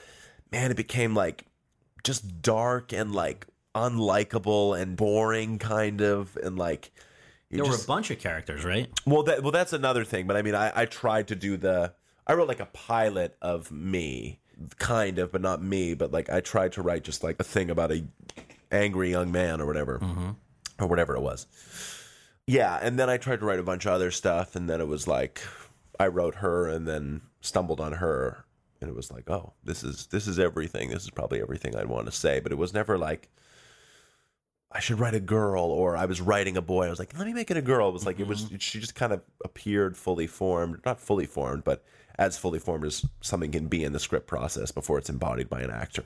man, 0.50 0.70
it 0.70 0.76
became 0.76 1.14
like 1.14 1.44
just 2.02 2.42
dark 2.42 2.92
and 2.92 3.14
like 3.14 3.46
unlikable 3.74 4.80
and 4.80 4.96
boring, 4.96 5.58
kind 5.58 6.00
of, 6.00 6.36
and 6.42 6.58
like. 6.58 6.90
There 7.50 7.64
were 7.64 7.76
a 7.76 7.86
bunch 7.86 8.10
of 8.10 8.18
characters, 8.18 8.64
right? 8.64 8.88
well, 9.06 9.22
that 9.24 9.42
well, 9.42 9.52
that's 9.52 9.72
another 9.72 10.04
thing. 10.04 10.26
But 10.26 10.36
I 10.36 10.42
mean, 10.42 10.56
I, 10.56 10.72
I 10.74 10.86
tried 10.86 11.28
to 11.28 11.36
do 11.36 11.56
the. 11.56 11.92
I 12.26 12.34
wrote 12.34 12.48
like 12.48 12.60
a 12.60 12.66
pilot 12.66 13.36
of 13.42 13.70
me, 13.70 14.40
kind 14.78 15.18
of, 15.18 15.32
but 15.32 15.40
not 15.40 15.62
me. 15.62 15.94
But 15.94 16.12
like, 16.12 16.30
I 16.30 16.40
tried 16.40 16.72
to 16.72 16.82
write 16.82 17.04
just 17.04 17.22
like 17.22 17.36
a 17.38 17.44
thing 17.44 17.70
about 17.70 17.92
a 17.92 18.04
angry 18.72 19.10
young 19.10 19.30
man 19.30 19.60
or 19.60 19.66
whatever, 19.66 19.98
mm-hmm. 19.98 20.30
or 20.80 20.86
whatever 20.86 21.16
it 21.16 21.20
was. 21.20 21.46
Yeah, 22.46 22.78
and 22.80 22.98
then 22.98 23.08
I 23.08 23.16
tried 23.16 23.40
to 23.40 23.46
write 23.46 23.58
a 23.58 23.64
bunch 23.64 23.86
of 23.86 23.92
other 23.92 24.10
stuff, 24.10 24.54
and 24.56 24.68
then 24.68 24.80
it 24.80 24.88
was 24.88 25.08
like 25.08 25.42
I 25.98 26.08
wrote 26.08 26.36
her, 26.36 26.68
and 26.68 26.86
then 26.86 27.22
stumbled 27.40 27.80
on 27.80 27.92
her, 27.92 28.44
and 28.80 28.90
it 28.90 28.96
was 28.96 29.10
like, 29.10 29.30
oh, 29.30 29.52
this 29.62 29.82
is 29.82 30.06
this 30.06 30.26
is 30.26 30.38
everything. 30.38 30.90
This 30.90 31.04
is 31.04 31.10
probably 31.10 31.40
everything 31.40 31.76
I'd 31.76 31.86
want 31.86 32.06
to 32.06 32.12
say, 32.12 32.40
but 32.40 32.52
it 32.52 32.58
was 32.58 32.74
never 32.74 32.98
like. 32.98 33.30
I 34.76 34.80
should 34.80 34.98
write 34.98 35.14
a 35.14 35.20
girl, 35.20 35.66
or 35.66 35.96
I 35.96 36.06
was 36.06 36.20
writing 36.20 36.56
a 36.56 36.62
boy. 36.62 36.86
I 36.86 36.90
was 36.90 36.98
like, 36.98 37.16
let 37.16 37.28
me 37.28 37.32
make 37.32 37.48
it 37.52 37.56
a 37.56 37.62
girl. 37.62 37.90
It 37.90 37.92
was 37.92 38.04
like 38.04 38.18
it 38.18 38.26
was. 38.26 38.46
Mm-hmm. 38.46 38.56
She 38.56 38.80
just 38.80 38.96
kind 38.96 39.12
of 39.12 39.22
appeared 39.44 39.96
fully 39.96 40.26
formed, 40.26 40.80
not 40.84 41.00
fully 41.00 41.26
formed, 41.26 41.62
but 41.62 41.84
as 42.18 42.38
fully 42.38 42.58
formed 42.58 42.84
as 42.84 43.04
something 43.20 43.50
can 43.50 43.66
be 43.66 43.84
in 43.84 43.92
the 43.92 44.00
script 44.00 44.26
process 44.26 44.70
before 44.70 44.98
it's 44.98 45.10
embodied 45.10 45.48
by 45.48 45.60
an 45.60 45.70
actor. 45.70 46.04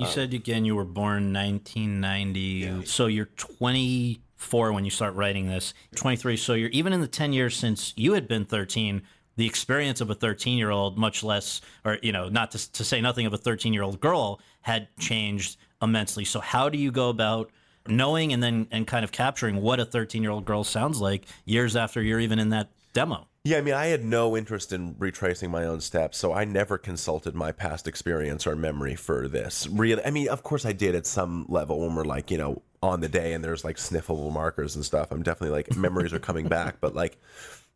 You 0.00 0.06
said 0.06 0.34
again 0.34 0.64
you 0.64 0.74
were 0.76 0.84
born 0.84 1.32
1990, 1.32 2.86
so 2.86 3.06
you're 3.06 3.26
24 3.36 4.72
when 4.72 4.84
you 4.84 4.90
start 4.90 5.14
writing 5.14 5.48
this. 5.48 5.74
23, 5.96 6.36
so 6.36 6.54
you're 6.54 6.70
even 6.70 6.92
in 6.92 7.00
the 7.00 7.08
10 7.08 7.32
years 7.32 7.56
since 7.56 7.92
you 7.96 8.14
had 8.14 8.28
been 8.28 8.44
13. 8.44 9.02
The 9.36 9.46
experience 9.46 10.00
of 10.00 10.10
a 10.10 10.14
13 10.14 10.58
year 10.58 10.70
old, 10.70 10.96
much 10.96 11.24
less, 11.24 11.60
or 11.84 11.98
you 12.02 12.12
know, 12.12 12.28
not 12.28 12.52
to, 12.52 12.72
to 12.72 12.84
say 12.84 13.00
nothing 13.00 13.26
of 13.26 13.32
a 13.32 13.38
13 13.38 13.72
year 13.72 13.82
old 13.82 14.00
girl, 14.00 14.40
had 14.62 14.88
changed 14.98 15.56
immensely. 15.82 16.24
So 16.24 16.40
how 16.40 16.68
do 16.68 16.78
you 16.78 16.92
go 16.92 17.08
about 17.08 17.50
knowing 17.86 18.32
and 18.32 18.42
then 18.42 18.66
and 18.70 18.86
kind 18.86 19.04
of 19.04 19.12
capturing 19.12 19.60
what 19.60 19.80
a 19.80 19.84
13 19.84 20.22
year 20.22 20.30
old 20.30 20.44
girl 20.44 20.62
sounds 20.62 21.00
like 21.00 21.26
years 21.44 21.74
after 21.74 22.00
you're 22.00 22.20
even 22.20 22.38
in 22.38 22.50
that 22.50 22.70
demo? 22.92 23.26
Yeah, 23.46 23.58
I 23.58 23.60
mean, 23.60 23.74
I 23.74 23.88
had 23.88 24.02
no 24.06 24.38
interest 24.38 24.72
in 24.72 24.96
retracing 24.98 25.50
my 25.50 25.66
own 25.66 25.82
steps, 25.82 26.16
so 26.16 26.32
I 26.32 26.46
never 26.46 26.78
consulted 26.78 27.34
my 27.34 27.52
past 27.52 27.86
experience 27.86 28.46
or 28.46 28.56
memory 28.56 28.94
for 28.94 29.28
this. 29.28 29.66
Really, 29.66 30.02
I 30.02 30.10
mean, 30.10 30.30
of 30.30 30.42
course 30.42 30.64
I 30.64 30.72
did 30.72 30.94
at 30.94 31.04
some 31.04 31.44
level 31.50 31.80
when 31.80 31.94
we're 31.94 32.04
like, 32.04 32.30
you 32.30 32.38
know, 32.38 32.62
on 32.82 33.00
the 33.00 33.08
day 33.08 33.34
and 33.34 33.44
there's 33.44 33.62
like 33.62 33.76
sniffable 33.76 34.32
markers 34.32 34.76
and 34.76 34.82
stuff. 34.82 35.08
I'm 35.10 35.22
definitely 35.22 35.54
like 35.54 35.76
memories 35.76 36.14
are 36.14 36.18
coming 36.18 36.48
back, 36.48 36.80
but 36.80 36.94
like 36.94 37.18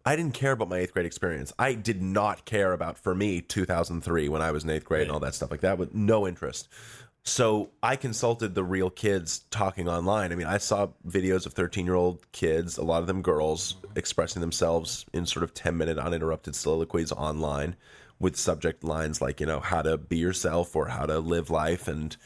I 0.07 0.17
didn't 0.17 0.33
care 0.33 0.53
about 0.53 0.71
my 0.71 0.79
eighth 0.79 0.95
grade 0.95 1.05
experience. 1.05 1.53
I 1.59 1.75
did 1.75 2.01
not 2.01 2.47
care 2.47 2.73
about 2.73 2.97
for 2.97 3.15
me 3.15 3.43
2003 3.43 4.31
when 4.31 4.41
I 4.41 4.53
was 4.53 4.65
in 4.65 4.71
eighth 4.71 4.87
grade 4.87 5.03
and 5.03 5.11
all 5.11 5.21
that 5.21 5.35
stuff 5.35 5.51
like 5.51 5.61
that 5.61 5.77
with 5.77 5.95
no 5.95 6.27
interest. 6.27 6.69
So 7.25 7.71
I 7.83 7.97
consulted 7.97 8.55
the 8.55 8.65
real 8.65 8.89
kids 8.89 9.41
talking 9.51 9.89
online. 9.89 10.33
I 10.33 10.35
mean, 10.35 10.47
I 10.47 10.59
saw 10.59 10.89
videos 11.07 11.45
of 11.45 11.53
13 11.53 11.85
year 11.85 11.95
old 11.95 12.31
kids, 12.33 12.79
a 12.79 12.85
lot 12.85 13.01
of 13.01 13.07
them 13.07 13.23
girls, 13.23 13.77
expressing 13.97 14.41
themselves 14.41 15.05
in 15.13 15.27
sort 15.27 15.43
of 15.43 15.53
10 15.53 15.77
minute 15.77 15.99
uninterrupted 15.99 16.55
soliloquies 16.55 17.13
online 17.13 17.77
with 18.19 18.37
subject 18.37 18.83
lines 18.83 19.21
like, 19.21 19.41
you 19.41 19.47
know, 19.47 19.61
how 19.61 19.83
to 19.83 19.99
be 19.99 20.17
yourself 20.17 20.75
or 20.75 20.89
how 20.89 21.07
to 21.07 21.19
live 21.21 21.51
life. 21.51 21.87
And 21.87 22.17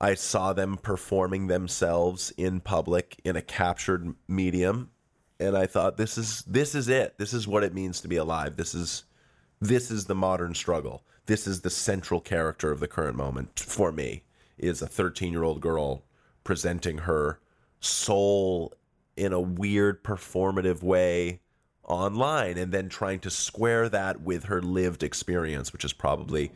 I 0.00 0.14
saw 0.14 0.52
them 0.52 0.78
performing 0.78 1.46
themselves 1.46 2.32
in 2.36 2.60
public 2.60 3.20
in 3.24 3.36
a 3.36 3.42
captured 3.42 4.14
medium 4.26 4.90
and 5.40 5.56
I 5.56 5.66
thought 5.66 5.96
this 5.96 6.16
is 6.16 6.42
this 6.42 6.74
is 6.74 6.88
it. 6.88 7.18
This 7.18 7.32
is 7.32 7.48
what 7.48 7.64
it 7.64 7.74
means 7.74 8.00
to 8.00 8.08
be 8.08 8.16
alive. 8.16 8.56
This 8.56 8.74
is 8.74 9.04
this 9.60 9.90
is 9.90 10.06
the 10.06 10.14
modern 10.14 10.54
struggle. 10.54 11.04
This 11.26 11.46
is 11.46 11.62
the 11.62 11.70
central 11.70 12.20
character 12.20 12.70
of 12.70 12.80
the 12.80 12.88
current 12.88 13.16
moment 13.16 13.58
for 13.58 13.92
me. 13.92 14.22
Is 14.56 14.82
a 14.82 14.86
13 14.86 15.32
year 15.32 15.42
old 15.42 15.60
girl 15.60 16.04
presenting 16.44 16.98
her 16.98 17.40
soul 17.80 18.72
in 19.16 19.32
a 19.32 19.40
weird 19.40 20.04
performative 20.04 20.82
way 20.82 21.40
online 21.82 22.56
and 22.56 22.72
then 22.72 22.88
trying 22.88 23.20
to 23.20 23.30
square 23.30 23.88
that 23.88 24.20
with 24.20 24.44
her 24.44 24.62
lived 24.62 25.02
experience, 25.02 25.72
which 25.72 25.84
is 25.84 25.92
probably, 25.92 26.52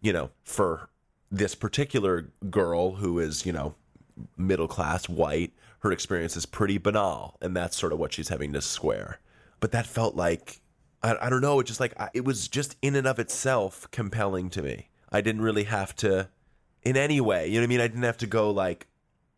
you 0.00 0.12
know, 0.12 0.30
for 0.42 0.88
this 1.30 1.54
particular 1.54 2.30
girl 2.50 2.96
who 2.96 3.18
is, 3.18 3.44
you 3.44 3.52
know, 3.52 3.74
middle 4.36 4.68
class 4.68 5.08
white, 5.08 5.52
her 5.80 5.92
experience 5.92 6.36
is 6.36 6.46
pretty 6.46 6.78
banal. 6.78 7.36
And 7.40 7.56
that's 7.56 7.76
sort 7.76 7.92
of 7.92 7.98
what 7.98 8.12
she's 8.12 8.28
having 8.28 8.52
to 8.52 8.62
square. 8.62 9.20
But 9.60 9.72
that 9.72 9.86
felt 9.86 10.14
like, 10.14 10.60
I, 11.04 11.26
I 11.26 11.30
don't 11.30 11.42
know, 11.42 11.60
it 11.60 11.64
just 11.64 11.80
like, 11.80 11.94
I, 12.00 12.08
it 12.14 12.24
was 12.24 12.48
just 12.48 12.76
in 12.82 12.96
and 12.96 13.06
of 13.06 13.18
itself 13.18 13.86
compelling 13.90 14.50
to 14.50 14.62
me. 14.62 14.88
I 15.12 15.20
didn't 15.20 15.42
really 15.42 15.64
have 15.64 15.94
to, 15.96 16.30
in 16.82 16.96
any 16.96 17.20
way, 17.20 17.46
you 17.46 17.54
know 17.54 17.60
what 17.60 17.64
I 17.64 17.68
mean? 17.68 17.80
I 17.80 17.86
didn't 17.86 18.02
have 18.02 18.18
to 18.18 18.26
go 18.26 18.50
like, 18.50 18.88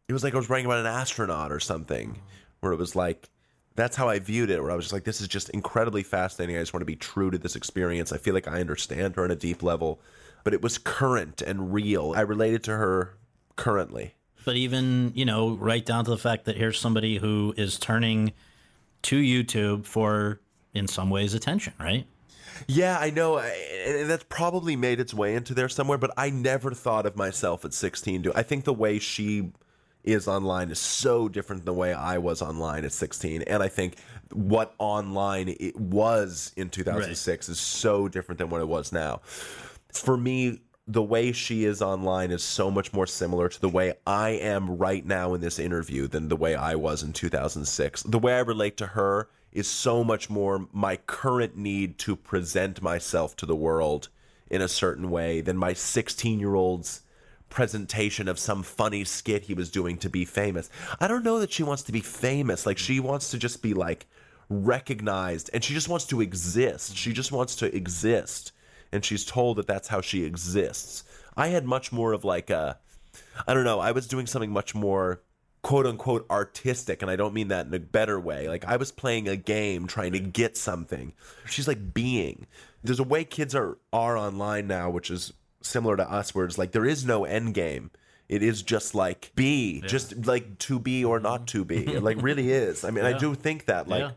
it 0.09 0.13
was 0.13 0.23
like 0.23 0.33
I 0.33 0.37
was 0.37 0.49
writing 0.49 0.67
about 0.67 0.79
an 0.79 0.87
astronaut 0.87 1.51
or 1.51 1.61
something, 1.61 2.21
where 2.61 2.73
it 2.73 2.79
was 2.79 2.95
like, 2.95 3.29
that's 3.75 3.97
how 3.97 4.09
I 4.09 4.21
viewed 4.21 4.49
it, 4.49 4.63
where 4.63 4.71
I 4.71 4.77
was 4.77 4.87
just 4.87 4.93
like, 4.93 5.05
this 5.05 5.21
is 5.21 5.29
just 5.29 5.51
incredibly 5.51 6.03
fascinating. 6.03 6.57
I 6.57 6.61
just 6.61 6.73
want 6.73 6.83
to 6.83 6.87
be 6.87 6.97
true 6.97 7.31
to 7.31 7.37
this 7.37 7.57
experience. 7.57 8.13
I 8.13 8.17
feel 8.17 8.33
like 8.33 8.49
I 8.49 8.61
understand 8.61 9.17
her 9.17 9.25
on 9.25 9.31
a 9.31 9.37
deep 9.37 9.63
level, 9.63 10.01
but 10.45 10.55
it 10.55 10.63
was 10.63 10.79
current 10.79 11.43
and 11.43 11.75
real. 11.75 12.15
I 12.17 12.23
related 12.23 12.63
to 12.65 12.71
her 12.71 13.19
currently. 13.57 14.15
But 14.45 14.57
even, 14.57 15.13
you 15.15 15.25
know, 15.25 15.57
right 15.57 15.85
down 15.85 16.05
to 16.05 16.11
the 16.11 16.19
fact 16.19 16.45
that 16.45 16.57
here's 16.57 16.79
somebody 16.79 17.19
who 17.19 17.53
is 17.57 17.79
turning 17.79 18.33
to 19.03 19.21
YouTube 19.21 19.85
for, 19.85 20.41
in 20.77 20.87
some 20.87 21.11
ways, 21.11 21.35
attention, 21.35 21.73
right? 21.81 22.07
Yeah, 22.67 22.99
I 22.99 23.11
know. 23.11 23.39
And 23.39 24.09
that's 24.09 24.25
probably 24.29 24.77
made 24.77 25.01
its 25.01 25.13
way 25.13 25.35
into 25.35 25.55
there 25.55 25.69
somewhere, 25.69 25.99
but 25.99 26.13
I 26.17 26.31
never 26.31 26.73
thought 26.73 27.07
of 27.07 27.17
myself 27.17 27.65
at 27.65 27.75
16. 27.75 28.23
Do 28.23 28.33
I 28.35 28.43
think 28.43 28.65
the 28.65 28.73
way 28.73 28.99
she 28.99 29.53
is 30.07 30.29
online 30.29 30.71
is 30.71 30.79
so 30.79 31.29
different 31.29 31.65
than 31.65 31.75
the 31.75 31.79
way 31.79 31.93
I 31.93 32.19
was 32.19 32.41
online 32.41 32.85
at 32.85 32.93
16. 32.93 33.43
And 33.43 33.63
I 33.63 33.69
think 33.69 33.97
what 34.33 34.75
online 34.79 35.55
it 35.61 35.79
was 35.79 36.53
in 36.57 36.71
2006 36.71 37.49
is 37.49 37.59
so 37.59 38.09
different 38.09 38.39
than 38.39 38.49
what 38.49 38.61
it 38.61 38.69
was 38.69 38.93
now. 38.93 39.21
For 39.93 40.17
me, 40.17 40.61
the 40.87 41.03
way 41.03 41.33
she 41.33 41.65
is 41.65 41.83
online 41.83 42.31
is 42.31 42.45
so 42.45 42.71
much 42.71 42.93
more 42.93 43.09
similar 43.09 43.49
to 43.49 43.61
the 43.61 43.69
way 43.69 43.95
I 44.07 44.31
am 44.31 44.79
right 44.79 45.05
now 45.05 45.35
in 45.35 45.41
this 45.41 45.59
interview 45.59 46.07
than 46.07 46.29
the 46.29 46.37
way 46.37 46.55
I 46.55 46.77
was 46.77 47.03
in 47.03 47.13
2006. 47.13 48.05
The 48.05 48.19
way 48.19 48.35
I 48.35 48.41
relate 48.41 48.77
to 48.77 48.87
her 48.87 49.29
is 49.53 49.69
so 49.69 50.05
much 50.05 50.29
more 50.29 50.69
my 50.73 50.97
current 50.97 51.57
need 51.57 51.99
to 51.99 52.17
present 52.17 52.83
myself 52.83 53.37
to 53.37 53.47
the 53.47 53.57
world 53.57 54.09
in 54.51 54.61
a 54.61 54.69
certain 54.69 55.11
way 55.11 55.41
than 55.41 55.57
my 55.57 55.73
16 55.73 56.39
year 56.39 56.55
old's 56.55 57.03
presentation 57.49 58.29
of 58.29 58.39
some 58.39 58.63
funny 58.63 59.05
skit 59.05 59.45
he 59.45 59.55
was 59.55 59.71
doing 59.71 59.97
to 59.99 60.11
be 60.11 60.25
famous. 60.25 60.69
I 61.01 61.09
don't 61.09 61.25
know 61.25 61.39
that 61.39 61.53
she 61.53 61.63
wants 61.63 61.83
to 61.85 61.93
be 61.93 62.01
famous. 62.01 62.67
Like 62.67 62.79
she 62.79 63.01
wants 63.01 63.31
to 63.31 63.39
just 63.39 63.63
be 63.63 63.75
like 63.75 64.07
recognized 64.49 65.51
and 65.53 65.63
she 65.63 65.75
just 65.75 65.89
wants 65.89 66.07
to 66.07 66.21
exist. 66.21 66.97
She 66.97 67.13
just 67.13 67.33
wants 67.33 67.57
to 67.57 67.75
exist 67.75 68.53
and 68.93 69.05
she's 69.05 69.25
told 69.25 69.57
that 69.57 69.67
that's 69.67 69.89
how 69.89 70.01
she 70.01 70.25
exists. 70.25 71.05
I 71.37 71.49
had 71.49 71.65
much 71.65 71.93
more 71.93 72.13
of 72.13 72.25
like 72.25 72.51
a 72.51 72.79
I 73.47 73.55
don't 73.55 73.65
know, 73.65 73.81
I 73.81 73.93
was 73.93 74.07
doing 74.07 74.27
something 74.27 74.51
much 74.51 74.75
more 74.75 75.23
quote 75.67 75.85
unquote 75.85 76.25
artistic 76.31 77.03
and 77.03 77.11
I 77.11 77.17
don't 77.17 77.35
mean 77.35 77.49
that 77.49 77.67
in 77.67 77.75
a 77.75 77.81
better 77.81 78.21
way. 78.21 78.49
Like 78.49 78.65
I 78.65 78.77
was 78.77 78.93
playing 78.93 79.29
a 79.29 79.35
game 79.35 79.89
trying 79.89 80.13
to 80.13 80.21
get 80.21 80.57
something. 80.57 81.13
She's 81.45 81.67
like 81.67 81.93
being. 81.93 82.47
There's 82.85 83.01
a 83.01 83.03
way 83.03 83.25
kids 83.25 83.53
are 83.53 83.77
are 83.93 84.17
online 84.17 84.69
now 84.69 84.91
which 84.91 85.11
is 85.11 85.33
similar 85.63 85.97
to 85.97 86.09
us 86.09 86.33
where 86.33 86.47
it's 86.47 86.57
like 86.57 86.71
there 86.71 86.85
is 86.85 87.05
no 87.05 87.25
end 87.25 87.55
game. 87.55 87.91
It 88.29 88.45
is 88.45 88.63
just 88.63 88.95
like 88.95 89.33
be, 89.35 89.81
just 89.89 90.25
like 90.25 90.57
to 90.59 90.79
be 90.79 91.05
or 91.05 91.19
not 91.19 91.47
mm-hmm. 91.47 91.59
to 91.59 91.65
be. 91.65 91.87
It 91.95 92.03
like 92.05 92.23
really 92.23 92.53
is. 92.53 92.85
I 92.85 92.93
mean, 92.93 93.05
I 93.05 93.19
do 93.19 93.35
think 93.35 93.65
that 93.65 93.89
like 93.89 94.03
yeah. 94.03 94.11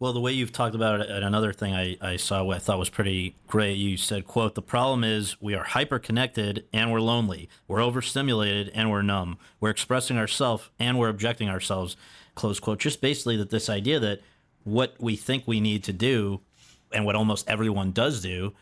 Well, 0.00 0.14
the 0.14 0.20
way 0.20 0.32
you've 0.32 0.50
talked 0.50 0.74
about 0.74 1.02
it, 1.02 1.10
and 1.10 1.22
another 1.22 1.52
thing 1.52 1.74
I, 1.74 1.94
I 2.00 2.16
saw 2.16 2.42
what 2.42 2.56
I 2.56 2.58
thought 2.58 2.78
was 2.78 2.88
pretty 2.88 3.34
great, 3.46 3.74
you 3.74 3.98
said, 3.98 4.26
quote, 4.26 4.54
the 4.54 4.62
problem 4.62 5.04
is 5.04 5.36
we 5.42 5.54
are 5.54 5.62
hyper 5.62 5.98
connected 5.98 6.64
and 6.72 6.90
we're 6.90 7.02
lonely. 7.02 7.50
We're 7.68 7.82
overstimulated 7.82 8.70
and 8.74 8.90
we're 8.90 9.02
numb. 9.02 9.36
We're 9.60 9.68
expressing 9.68 10.16
ourselves 10.16 10.70
and 10.78 10.98
we're 10.98 11.10
objecting 11.10 11.50
ourselves, 11.50 11.98
close 12.34 12.58
quote. 12.58 12.78
Just 12.78 13.02
basically 13.02 13.36
that 13.36 13.50
this 13.50 13.68
idea 13.68 14.00
that 14.00 14.22
what 14.64 14.94
we 14.98 15.16
think 15.16 15.46
we 15.46 15.60
need 15.60 15.84
to 15.84 15.92
do 15.92 16.40
and 16.90 17.04
what 17.04 17.14
almost 17.14 17.46
everyone 17.46 17.92
does 17.92 18.22
do 18.22 18.54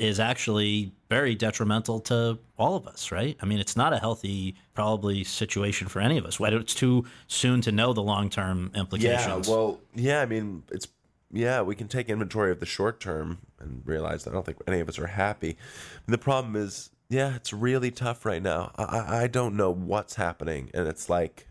is 0.00 0.18
actually 0.18 0.92
very 1.10 1.34
detrimental 1.34 2.00
to 2.00 2.38
all 2.58 2.74
of 2.74 2.86
us, 2.86 3.12
right? 3.12 3.36
I 3.40 3.46
mean, 3.46 3.58
it's 3.58 3.76
not 3.76 3.92
a 3.92 3.98
healthy, 3.98 4.56
probably 4.72 5.24
situation 5.24 5.88
for 5.88 6.00
any 6.00 6.16
of 6.16 6.24
us. 6.24 6.38
It's 6.40 6.74
too 6.74 7.04
soon 7.26 7.60
to 7.62 7.72
know 7.72 7.92
the 7.92 8.02
long 8.02 8.30
term 8.30 8.70
implications. 8.74 9.46
Yeah, 9.46 9.54
well, 9.54 9.80
yeah, 9.94 10.22
I 10.22 10.26
mean, 10.26 10.62
it's 10.70 10.88
yeah, 11.32 11.62
we 11.62 11.76
can 11.76 11.86
take 11.86 12.08
inventory 12.08 12.50
of 12.50 12.60
the 12.60 12.66
short 12.66 12.98
term 12.98 13.38
and 13.60 13.82
realize 13.84 14.24
that 14.24 14.30
I 14.30 14.34
don't 14.34 14.44
think 14.44 14.58
any 14.66 14.80
of 14.80 14.88
us 14.88 14.98
are 14.98 15.06
happy. 15.06 15.56
the 16.06 16.18
problem 16.18 16.56
is, 16.56 16.90
yeah, 17.08 17.36
it's 17.36 17.52
really 17.52 17.90
tough 17.90 18.24
right 18.24 18.42
now. 18.42 18.72
I 18.76 19.24
I 19.24 19.26
don't 19.26 19.56
know 19.56 19.70
what's 19.70 20.14
happening, 20.14 20.70
and 20.72 20.88
it's 20.88 21.10
like, 21.10 21.46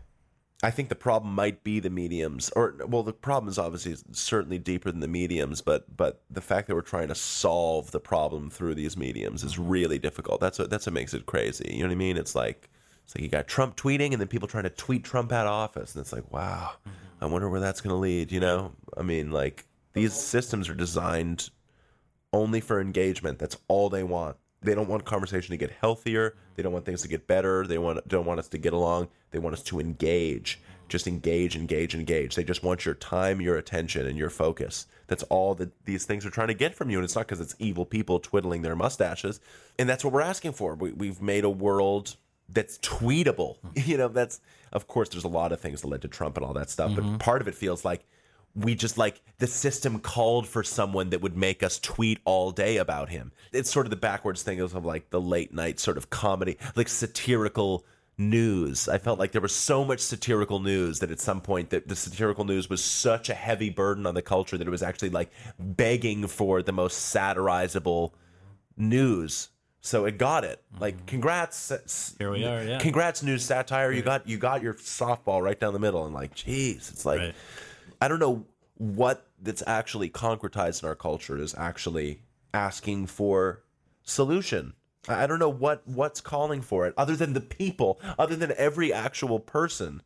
I 0.62 0.70
think 0.70 0.90
the 0.90 0.94
problem 0.94 1.34
might 1.34 1.64
be 1.64 1.80
the 1.80 1.88
mediums, 1.88 2.50
or 2.54 2.74
well, 2.86 3.02
the 3.02 3.14
problem 3.14 3.48
is 3.48 3.58
obviously 3.58 3.96
certainly 4.12 4.58
deeper 4.58 4.90
than 4.90 5.00
the 5.00 5.08
mediums, 5.08 5.62
but 5.62 5.96
but 5.96 6.22
the 6.28 6.42
fact 6.42 6.68
that 6.68 6.74
we're 6.74 6.82
trying 6.82 7.08
to 7.08 7.14
solve 7.14 7.92
the 7.92 8.00
problem 8.00 8.50
through 8.50 8.74
these 8.74 8.96
mediums 8.96 9.42
is 9.42 9.58
really 9.58 9.98
difficult. 9.98 10.40
That's 10.40 10.58
what 10.58 10.68
that's 10.68 10.86
what 10.86 10.92
makes 10.92 11.14
it 11.14 11.24
crazy. 11.24 11.70
You 11.72 11.80
know 11.80 11.88
what 11.88 11.92
I 11.92 11.96
mean? 11.96 12.18
It's 12.18 12.34
like 12.34 12.68
it's 13.04 13.14
like 13.14 13.22
you 13.22 13.28
got 13.28 13.48
Trump 13.48 13.76
tweeting, 13.76 14.12
and 14.12 14.20
then 14.20 14.28
people 14.28 14.48
trying 14.48 14.64
to 14.64 14.70
tweet 14.70 15.02
Trump 15.02 15.32
out 15.32 15.46
of 15.46 15.52
office, 15.52 15.94
and 15.94 16.02
it's 16.02 16.12
like, 16.12 16.30
wow, 16.30 16.72
I 17.22 17.26
wonder 17.26 17.48
where 17.48 17.60
that's 17.60 17.80
going 17.80 17.94
to 17.94 17.98
lead. 17.98 18.30
You 18.30 18.40
know, 18.40 18.72
I 18.98 19.02
mean, 19.02 19.30
like 19.30 19.64
these 19.94 20.12
systems 20.12 20.68
are 20.68 20.74
designed 20.74 21.48
only 22.34 22.60
for 22.60 22.80
engagement. 22.80 23.38
That's 23.38 23.56
all 23.66 23.88
they 23.88 24.04
want. 24.04 24.36
They 24.62 24.74
don't 24.74 24.88
want 24.88 25.04
conversation 25.04 25.52
to 25.52 25.56
get 25.56 25.70
healthier. 25.80 26.34
They 26.54 26.62
don't 26.62 26.72
want 26.72 26.84
things 26.84 27.02
to 27.02 27.08
get 27.08 27.26
better. 27.26 27.66
They 27.66 27.78
want 27.78 28.06
don't 28.08 28.26
want 28.26 28.40
us 28.40 28.48
to 28.48 28.58
get 28.58 28.72
along. 28.72 29.08
They 29.30 29.38
want 29.38 29.54
us 29.54 29.62
to 29.64 29.80
engage. 29.80 30.60
Just 30.88 31.06
engage, 31.06 31.56
engage, 31.56 31.94
engage. 31.94 32.34
They 32.34 32.44
just 32.44 32.62
want 32.62 32.84
your 32.84 32.94
time, 32.94 33.40
your 33.40 33.56
attention, 33.56 34.06
and 34.06 34.18
your 34.18 34.28
focus. 34.28 34.86
That's 35.06 35.22
all 35.24 35.54
that 35.54 35.70
these 35.84 36.04
things 36.04 36.26
are 36.26 36.30
trying 36.30 36.48
to 36.48 36.54
get 36.54 36.74
from 36.74 36.90
you. 36.90 36.98
And 36.98 37.04
it's 37.04 37.14
not 37.14 37.26
because 37.26 37.40
it's 37.40 37.54
evil 37.58 37.86
people 37.86 38.18
twiddling 38.18 38.62
their 38.62 38.76
mustaches. 38.76 39.40
And 39.78 39.88
that's 39.88 40.04
what 40.04 40.12
we're 40.12 40.20
asking 40.20 40.52
for. 40.52 40.74
We, 40.74 40.92
we've 40.92 41.22
made 41.22 41.44
a 41.44 41.50
world 41.50 42.16
that's 42.48 42.78
tweetable. 42.78 43.56
You 43.86 43.96
know, 43.96 44.08
that's 44.08 44.40
of 44.72 44.86
course 44.88 45.08
there's 45.08 45.24
a 45.24 45.28
lot 45.28 45.52
of 45.52 45.60
things 45.60 45.80
that 45.80 45.88
led 45.88 46.02
to 46.02 46.08
Trump 46.08 46.36
and 46.36 46.44
all 46.44 46.52
that 46.54 46.70
stuff, 46.70 46.94
but 46.94 47.04
mm-hmm. 47.04 47.16
part 47.16 47.40
of 47.40 47.48
it 47.48 47.54
feels 47.54 47.84
like 47.84 48.04
we 48.54 48.74
just 48.74 48.98
like 48.98 49.20
the 49.38 49.46
system 49.46 50.00
called 50.00 50.46
for 50.46 50.62
someone 50.62 51.10
that 51.10 51.20
would 51.20 51.36
make 51.36 51.62
us 51.62 51.78
tweet 51.78 52.18
all 52.24 52.50
day 52.50 52.78
about 52.78 53.08
him. 53.08 53.32
It's 53.52 53.70
sort 53.70 53.86
of 53.86 53.90
the 53.90 53.96
backwards 53.96 54.42
thing 54.42 54.60
of 54.60 54.84
like 54.84 55.10
the 55.10 55.20
late 55.20 55.54
night 55.54 55.78
sort 55.78 55.96
of 55.96 56.10
comedy, 56.10 56.58
like 56.74 56.88
satirical 56.88 57.84
news. 58.18 58.88
I 58.88 58.98
felt 58.98 59.18
like 59.18 59.32
there 59.32 59.40
was 59.40 59.54
so 59.54 59.84
much 59.84 60.00
satirical 60.00 60.60
news 60.60 60.98
that 60.98 61.10
at 61.10 61.20
some 61.20 61.40
point 61.40 61.70
that 61.70 61.88
the 61.88 61.96
satirical 61.96 62.44
news 62.44 62.68
was 62.68 62.84
such 62.84 63.30
a 63.30 63.34
heavy 63.34 63.70
burden 63.70 64.06
on 64.06 64.14
the 64.14 64.22
culture 64.22 64.58
that 64.58 64.66
it 64.66 64.70
was 64.70 64.82
actually 64.82 65.10
like 65.10 65.30
begging 65.58 66.26
for 66.26 66.62
the 66.62 66.72
most 66.72 67.14
satirizable 67.14 68.12
news. 68.76 69.48
So 69.80 70.04
it 70.04 70.18
got 70.18 70.44
it. 70.44 70.62
Mm-hmm. 70.72 70.82
Like 70.82 71.06
congrats 71.06 72.14
Here 72.18 72.30
we 72.30 72.44
are, 72.44 72.62
yeah. 72.62 72.78
Congrats 72.78 73.22
news 73.22 73.44
satire. 73.44 73.90
You 73.90 74.02
got 74.02 74.28
you 74.28 74.36
got 74.36 74.62
your 74.62 74.74
softball 74.74 75.42
right 75.42 75.58
down 75.58 75.72
the 75.72 75.78
middle 75.78 76.04
and 76.04 76.14
like 76.14 76.34
jeez, 76.34 76.90
it's 76.90 77.06
like 77.06 77.20
Right. 77.20 77.34
I 78.00 78.08
don't 78.08 78.18
know 78.18 78.46
what 78.76 79.26
that's 79.40 79.62
actually 79.66 80.08
concretized 80.08 80.82
in 80.82 80.88
our 80.88 80.94
culture 80.94 81.36
is 81.36 81.54
actually 81.56 82.22
asking 82.54 83.06
for 83.06 83.62
solution. 84.02 84.74
I 85.08 85.26
don't 85.26 85.38
know 85.38 85.50
what 85.50 85.86
what's 85.86 86.20
calling 86.20 86.62
for 86.62 86.86
it 86.86 86.94
other 86.96 87.16
than 87.16 87.32
the 87.32 87.40
people, 87.40 88.00
other 88.18 88.36
than 88.36 88.52
every 88.56 88.92
actual 88.92 89.40
person, 89.40 90.02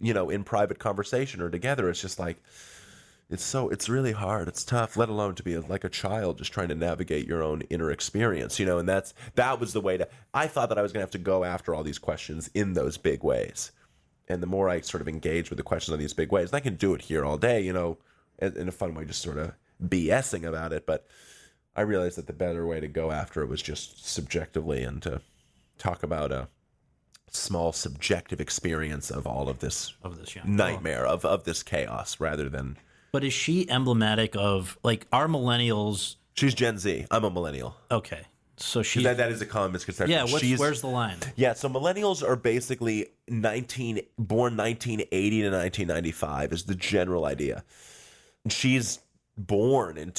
you 0.00 0.14
know, 0.14 0.30
in 0.30 0.44
private 0.44 0.78
conversation 0.78 1.40
or 1.40 1.50
together. 1.50 1.88
It's 1.88 2.00
just 2.00 2.18
like 2.18 2.42
it's 3.28 3.44
so 3.44 3.68
it's 3.68 3.88
really 3.88 4.12
hard. 4.12 4.46
It's 4.46 4.64
tough, 4.64 4.96
let 4.96 5.08
alone 5.08 5.34
to 5.36 5.42
be 5.42 5.56
like 5.58 5.84
a 5.84 5.88
child 5.88 6.38
just 6.38 6.52
trying 6.52 6.68
to 6.68 6.74
navigate 6.74 7.26
your 7.26 7.42
own 7.42 7.62
inner 7.62 7.90
experience, 7.90 8.58
you 8.60 8.66
know, 8.66 8.78
and 8.78 8.88
that's 8.88 9.14
that 9.34 9.58
was 9.58 9.72
the 9.72 9.80
way 9.80 9.96
to 9.96 10.08
I 10.32 10.46
thought 10.46 10.68
that 10.68 10.78
I 10.78 10.82
was 10.82 10.92
going 10.92 11.00
to 11.00 11.06
have 11.06 11.10
to 11.12 11.18
go 11.18 11.44
after 11.44 11.74
all 11.74 11.82
these 11.82 11.98
questions 11.98 12.48
in 12.54 12.74
those 12.74 12.98
big 12.98 13.24
ways 13.24 13.72
and 14.28 14.42
the 14.42 14.46
more 14.46 14.68
I 14.68 14.80
sort 14.80 15.00
of 15.00 15.08
engage 15.08 15.50
with 15.50 15.56
the 15.56 15.62
questions 15.62 15.92
on 15.92 15.98
these 15.98 16.14
big 16.14 16.32
ways, 16.32 16.50
and 16.50 16.56
I 16.56 16.60
can 16.60 16.76
do 16.76 16.94
it 16.94 17.02
here 17.02 17.24
all 17.24 17.38
day, 17.38 17.60
you 17.60 17.72
know, 17.72 17.98
in, 18.38 18.56
in 18.56 18.68
a 18.68 18.72
fun 18.72 18.94
way, 18.94 19.04
just 19.04 19.22
sort 19.22 19.38
of 19.38 19.52
BSing 19.82 20.46
about 20.46 20.72
it. 20.72 20.86
But 20.86 21.06
I 21.74 21.82
realized 21.82 22.18
that 22.18 22.26
the 22.26 22.32
better 22.32 22.66
way 22.66 22.80
to 22.80 22.88
go 22.88 23.10
after 23.10 23.42
it 23.42 23.48
was 23.48 23.62
just 23.62 24.06
subjectively 24.06 24.82
and 24.82 25.02
to 25.02 25.20
talk 25.78 26.02
about 26.02 26.32
a 26.32 26.48
small 27.30 27.72
subjective 27.72 28.40
experience 28.40 29.10
of 29.10 29.26
all 29.26 29.48
of 29.48 29.58
this 29.58 29.94
Of 30.02 30.18
this, 30.18 30.34
yeah. 30.34 30.42
nightmare 30.46 31.06
of, 31.06 31.24
of 31.24 31.44
this 31.44 31.62
chaos 31.62 32.18
rather 32.18 32.48
than 32.48 32.78
But 33.12 33.24
is 33.24 33.32
she 33.32 33.68
emblematic 33.68 34.34
of 34.36 34.78
like 34.82 35.06
our 35.12 35.28
millennials? 35.28 36.16
She's 36.34 36.54
Gen 36.54 36.78
Z. 36.78 37.06
I'm 37.10 37.24
a 37.24 37.30
millennial. 37.30 37.76
Okay, 37.90 38.22
so 38.56 38.82
she. 38.82 39.02
That, 39.02 39.18
that 39.18 39.30
is 39.30 39.40
a 39.40 39.46
common 39.46 39.72
misconception. 39.72 40.10
yeah, 40.10 40.24
what's, 40.24 40.58
where's 40.58 40.80
the 40.80 40.86
line? 40.88 41.18
Yeah, 41.36 41.52
so 41.52 41.68
millennials 41.68 42.26
are 42.26 42.36
basically 42.36 43.08
19 43.28 44.00
born 44.18 44.56
1980 44.56 45.42
to 45.42 45.50
1995 45.50 46.52
is 46.52 46.64
the 46.64 46.74
general 46.74 47.26
idea. 47.26 47.64
She's 48.48 49.00
born 49.36 49.98
in 49.98 50.12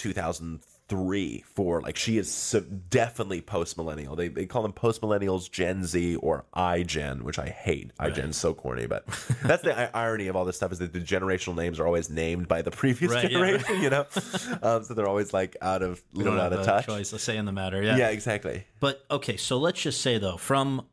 2003 0.90 1.44
for 1.54 1.82
like 1.82 1.96
she 1.98 2.18
is 2.18 2.32
so 2.32 2.60
definitely 2.62 3.42
post 3.42 3.78
millennial. 3.78 4.16
They 4.16 4.28
they 4.30 4.46
call 4.46 4.62
them 4.62 4.74
post 4.74 5.02
millennials 5.02 5.50
Gen 5.52 5.84
Z 5.86 6.16
or 6.18 6.46
iGen, 6.56 7.22
which 7.24 7.40
I 7.40 7.48
hate. 7.50 7.92
iGen's 8.00 8.38
so 8.38 8.54
corny, 8.54 8.86
but 8.88 9.06
that's 9.44 9.64
the 9.64 9.96
irony 9.96 10.28
of 10.28 10.36
all 10.36 10.46
this 10.46 10.56
stuff 10.56 10.72
is 10.72 10.80
that 10.80 10.94
the 10.94 11.00
generational 11.00 11.56
names 11.56 11.80
are 11.80 11.86
always 11.86 12.10
named 12.10 12.48
by 12.48 12.62
the 12.62 12.72
previous 12.72 13.12
Right, 13.12 13.30
yeah, 13.32 13.40
right. 13.40 13.60
generation, 13.60 13.82
you 13.84 13.90
know. 13.90 14.06
Um, 14.64 14.84
so 14.84 14.94
they're 14.94 15.08
always 15.08 15.34
like 15.34 15.56
out 15.62 15.82
of 15.82 16.02
We 16.14 16.20
little 16.24 16.34
don't 16.38 16.46
out 16.46 16.52
have 16.52 16.62
of 16.62 16.66
a 16.68 16.70
touch. 16.70 16.86
choice, 16.86 17.14
a 17.14 17.20
say 17.20 17.38
in 17.38 17.46
the 17.46 17.52
matter. 17.52 17.82
Yeah. 17.82 17.98
Yeah, 17.98 18.10
exactly. 18.10 18.66
But 18.80 19.04
okay, 19.12 19.38
so 19.38 19.58
let's 19.58 19.82
just 19.82 20.02
say 20.02 20.18
though, 20.18 20.38
from 20.38 20.86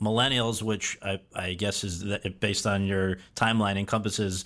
millennials, 0.00 0.62
which 0.62 0.98
I, 1.02 1.20
I 1.34 1.54
guess 1.54 1.84
is 1.84 2.00
that 2.04 2.38
based 2.40 2.66
on 2.66 2.84
your 2.86 3.16
timeline 3.34 3.76
encompasses 3.78 4.44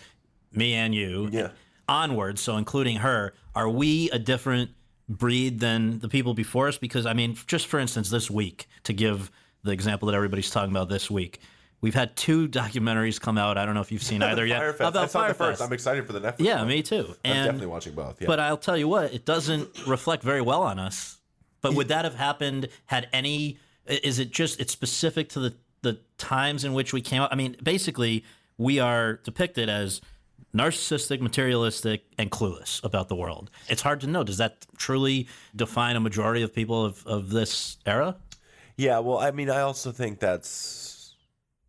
me 0.53 0.75
and 0.75 0.95
you, 0.95 1.29
Yeah. 1.33 1.49
onwards, 1.89 2.41
so 2.41 2.57
including 2.57 2.97
her, 2.99 3.35
are 3.55 3.69
we 3.69 4.11
a 4.11 4.19
different 4.19 4.71
breed 5.19 5.61
than 5.61 5.99
the 6.01 6.09
people 6.09 6.35
before 6.35 6.69
us? 6.69 6.79
Because 6.79 7.07
I 7.07 7.13
mean, 7.13 7.37
just 7.47 7.67
for 7.67 7.79
instance, 7.79 8.11
this 8.11 8.31
week, 8.31 8.67
to 8.85 8.93
give 8.93 9.31
the 9.65 9.71
example 9.73 10.07
that 10.09 10.15
everybody's 10.15 10.51
talking 10.51 10.71
about 10.71 10.89
this 10.89 11.11
week. 11.11 11.41
We've 11.81 11.95
had 11.95 12.15
two 12.17 12.47
documentaries 12.49 13.21
come 13.21 13.37
out. 13.39 13.59
I 13.59 13.65
don't 13.67 13.75
know 13.75 13.81
if 13.81 13.91
you've 13.91 14.03
seen 14.03 14.23
either 14.31 14.47
yet. 14.47 14.59
Fyre 14.59 14.73
Fest. 14.73 14.83
I 14.83 14.89
About 14.89 15.11
saw 15.11 15.21
the 15.21 15.27
Fyre 15.27 15.35
Fest. 15.35 15.39
first. 15.39 15.63
I'm 15.63 15.73
excited 15.73 16.07
for 16.07 16.13
the 16.13 16.21
Netflix. 16.21 16.37
yeah, 16.39 16.59
one. 16.59 16.69
me 16.69 16.83
too. 16.83 17.15
I'm 17.25 17.33
definitely 17.45 17.67
watching 17.67 17.95
both. 17.95 18.21
Yeah. 18.21 18.27
but 18.29 18.39
I'll 18.41 18.57
tell 18.57 18.77
you 18.77 18.87
what, 18.89 19.13
it 19.13 19.25
doesn't 19.25 19.87
reflect 19.87 20.23
very 20.23 20.41
well 20.41 20.63
on 20.63 20.79
us. 20.79 21.19
But 21.61 21.75
would 21.75 21.89
that 21.89 22.05
have 22.05 22.15
happened 22.15 22.69
had 22.87 23.09
any? 23.13 23.59
Is 23.87 24.19
it 24.21 24.31
just 24.31 24.61
it's 24.61 24.73
specific 24.73 25.29
to 25.31 25.41
the 25.41 25.55
the 25.83 25.99
times 26.19 26.65
in 26.65 26.73
which 26.73 26.93
we 26.93 27.01
came 27.01 27.21
out? 27.23 27.33
I 27.33 27.37
mean, 27.37 27.57
basically, 27.63 28.25
we 28.59 28.79
are 28.79 29.15
depicted 29.25 29.69
as 29.69 30.01
narcissistic, 30.55 31.21
materialistic, 31.21 32.05
and 32.19 32.31
clueless 32.31 32.83
about 32.85 33.09
the 33.09 33.17
world. 33.17 33.51
It's 33.69 33.83
hard 33.83 34.01
to 34.03 34.07
know. 34.07 34.25
Does 34.25 34.39
that 34.39 34.67
truly 34.77 35.29
define 35.57 35.97
a 35.97 36.01
majority 36.01 36.43
of 36.43 36.55
people 36.55 36.85
of, 36.85 37.07
of 37.07 37.31
this 37.31 37.79
era? 37.87 38.17
Yeah, 38.77 38.99
well, 39.01 39.19
I 39.19 39.31
mean, 39.31 39.51
I 39.51 39.61
also 39.61 39.93
think 39.93 40.19
that's 40.19 41.15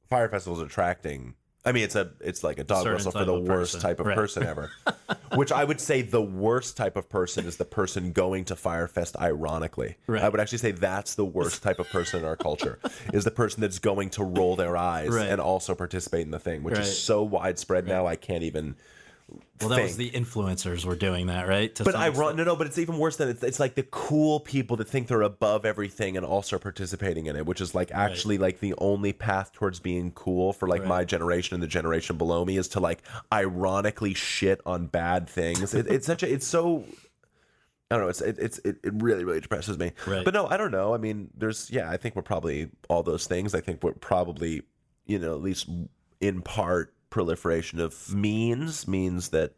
Fyre 0.09 0.29
Festival 0.29 0.61
is 0.61 0.65
attracting. 0.65 1.35
I 1.65 1.71
mean, 1.71 1.83
it's 1.83 1.95
a 1.95 2.11
it's 2.19 2.43
like 2.43 2.59
a 2.59 2.63
dog 2.63 2.83
Certain 2.83 2.95
whistle 2.95 3.11
for 3.13 3.23
the 3.25 3.39
worst 3.39 3.75
person. 3.75 3.79
type 3.79 3.99
of 4.01 4.05
Right. 4.07 4.15
person 4.15 4.43
ever. 4.43 4.69
Which 5.35 5.51
I 5.51 5.63
would 5.63 5.79
say 5.79 6.01
the 6.01 6.21
worst 6.21 6.75
type 6.75 6.97
of 6.97 7.09
person 7.09 7.45
is 7.45 7.55
the 7.57 7.65
person 7.65 8.11
going 8.11 8.45
to 8.45 8.55
Fyre 8.55 8.87
Fest 8.87 9.15
ironically. 9.19 9.95
Right. 10.05 10.21
I 10.21 10.29
would 10.29 10.39
actually 10.41 10.57
say 10.59 10.71
that's 10.71 11.15
the 11.15 11.25
worst 11.25 11.63
type 11.63 11.79
of 11.79 11.89
person 11.89 12.19
in 12.19 12.25
our 12.25 12.35
culture 12.35 12.79
is 13.13 13.23
the 13.23 13.31
person 13.31 13.61
that's 13.61 13.79
going 13.79 14.09
to 14.11 14.23
roll 14.23 14.55
their 14.57 14.75
eyes 14.75 15.09
Right. 15.09 15.29
and 15.29 15.39
also 15.39 15.73
participate 15.73 16.21
in 16.25 16.31
the 16.31 16.39
thing, 16.39 16.63
which 16.63 16.77
is 16.77 17.01
so 17.01 17.23
widespread 17.23 17.87
now 17.87 18.05
I 18.07 18.17
can't 18.17 18.43
even 18.43 18.75
Well, 19.69 19.77
that 19.77 19.83
was 19.83 19.97
the 19.97 20.11
influencers 20.11 20.85
were 20.85 20.95
doing 20.95 21.27
that, 21.27 21.47
right? 21.47 21.73
To 21.75 21.83
But 21.83 21.95
I 21.95 22.07
extent. 22.07 22.37
no 22.37 22.43
no, 22.43 22.55
but 22.55 22.67
it's 22.67 22.77
even 22.77 22.97
worse 22.97 23.17
than 23.17 23.29
it's, 23.29 23.43
it's 23.43 23.59
like 23.59 23.75
the 23.75 23.83
cool 23.83 24.39
people 24.39 24.77
that 24.77 24.87
think 24.87 25.07
they're 25.07 25.21
above 25.21 25.65
everything 25.65 26.17
and 26.17 26.25
also 26.25 26.57
participating 26.59 27.25
in 27.27 27.35
it, 27.35 27.45
which 27.45 27.61
is 27.61 27.73
like 27.73 27.91
actually 27.91 28.37
like 28.37 28.59
the 28.59 28.73
only 28.77 29.13
path 29.13 29.53
towards 29.53 29.79
being 29.79 30.11
cool 30.11 30.53
for 30.53 30.67
like 30.67 30.85
my 30.85 31.03
generation 31.03 31.53
and 31.55 31.63
the 31.63 31.67
generation 31.67 32.17
below 32.17 32.45
me 32.45 32.57
is 32.57 32.67
to 32.69 32.79
like 32.79 33.01
ironically 33.31 34.13
shit 34.13 34.61
on 34.65 34.87
bad 34.87 35.29
things. 35.29 35.73
It, 35.73 35.87
it's 35.87 36.05
such 36.05 36.23
a 36.23 36.31
it's 36.31 36.47
so 36.47 36.85
I 37.93 37.97
don't 37.97 38.05
know. 38.05 38.09
It's 38.09 38.21
it, 38.21 38.37
it's 38.39 38.57
it, 38.59 38.77
it 38.83 38.93
really 38.95 39.23
really 39.23 39.39
depresses 39.39 39.77
me. 39.77 39.91
Right. 40.07 40.25
But 40.25 40.33
no, 40.33 40.47
I 40.47 40.57
don't 40.57 40.71
know. 40.71 40.93
I 40.93 40.97
mean, 40.97 41.29
there's 41.37 41.69
yeah. 41.69 41.89
I 41.89 41.97
think 41.97 42.15
we're 42.15 42.23
probably 42.23 42.69
all 42.89 43.03
those 43.03 43.27
things. 43.27 43.53
I 43.53 43.61
think 43.61 43.83
we're 43.83 43.93
probably 43.93 44.63
you 45.05 45.19
know 45.19 45.35
at 45.35 45.41
least 45.41 45.69
in 46.19 46.41
part 46.41 46.92
proliferation 47.13 47.79
of 47.79 48.11
means 48.11 48.87
means 48.87 49.29
that 49.29 49.53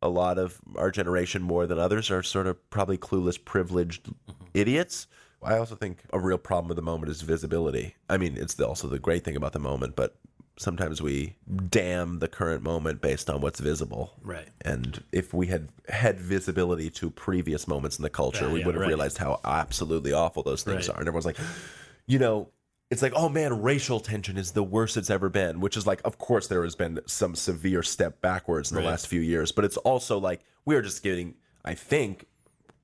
a 0.00 0.08
lot 0.08 0.38
of 0.38 0.58
our 0.76 0.90
generation 0.90 1.42
more 1.42 1.66
than 1.66 1.78
others 1.78 2.10
are 2.10 2.22
sort 2.22 2.46
of 2.46 2.70
probably 2.70 2.96
clueless, 2.96 3.38
privileged 3.44 4.04
mm-hmm. 4.06 4.44
idiots. 4.54 5.08
I 5.42 5.58
also 5.58 5.74
think 5.74 5.98
a 6.10 6.18
real 6.18 6.38
problem 6.38 6.70
of 6.70 6.76
the 6.76 6.82
moment 6.82 7.10
is 7.10 7.20
visibility. 7.20 7.96
I 8.08 8.16
mean, 8.16 8.38
it's 8.38 8.58
also 8.58 8.88
the 8.88 8.98
great 8.98 9.24
thing 9.24 9.36
about 9.36 9.52
the 9.52 9.58
moment, 9.58 9.94
but 9.94 10.16
sometimes 10.56 11.02
we 11.02 11.36
damn 11.68 12.18
the 12.18 12.28
current 12.28 12.62
moment 12.62 13.02
based 13.02 13.28
on 13.28 13.42
what's 13.42 13.60
visible. 13.60 14.14
Right. 14.22 14.48
And 14.62 15.04
if 15.12 15.34
we 15.34 15.48
had 15.48 15.68
had 15.90 16.18
visibility 16.18 16.88
to 16.92 17.10
previous 17.10 17.68
moments 17.68 17.98
in 17.98 18.04
the 18.04 18.10
culture, 18.10 18.46
Yeah, 18.46 18.52
we 18.54 18.60
yeah, 18.60 18.66
would 18.66 18.74
have 18.74 18.82
right. 18.82 18.88
realized 18.88 19.18
how 19.18 19.38
absolutely 19.44 20.14
awful 20.14 20.42
those 20.42 20.62
things 20.62 20.88
Right. 20.88 20.96
are. 20.96 21.00
And 21.00 21.08
everyone's 21.08 21.26
like, 21.26 21.38
you 22.06 22.18
know, 22.18 22.48
it's 22.90 23.02
like, 23.02 23.12
oh 23.14 23.28
man, 23.28 23.60
racial 23.62 24.00
tension 24.00 24.36
is 24.38 24.52
the 24.52 24.62
worst 24.62 24.96
it's 24.96 25.10
ever 25.10 25.28
been, 25.28 25.60
which 25.60 25.76
is 25.76 25.86
like, 25.86 26.00
of 26.04 26.16
course, 26.18 26.46
there 26.46 26.62
has 26.64 26.74
been 26.74 26.98
some 27.06 27.34
severe 27.34 27.82
step 27.82 28.20
backwards 28.22 28.70
in 28.70 28.76
the 28.76 28.80
Right. 28.82 28.88
last 28.90 29.08
few 29.08 29.20
years, 29.20 29.52
but 29.52 29.64
it's 29.64 29.76
also 29.78 30.18
like 30.18 30.40
we're 30.64 30.80
just 30.82 31.02
getting, 31.02 31.34
I 31.64 31.74
think, 31.74 32.24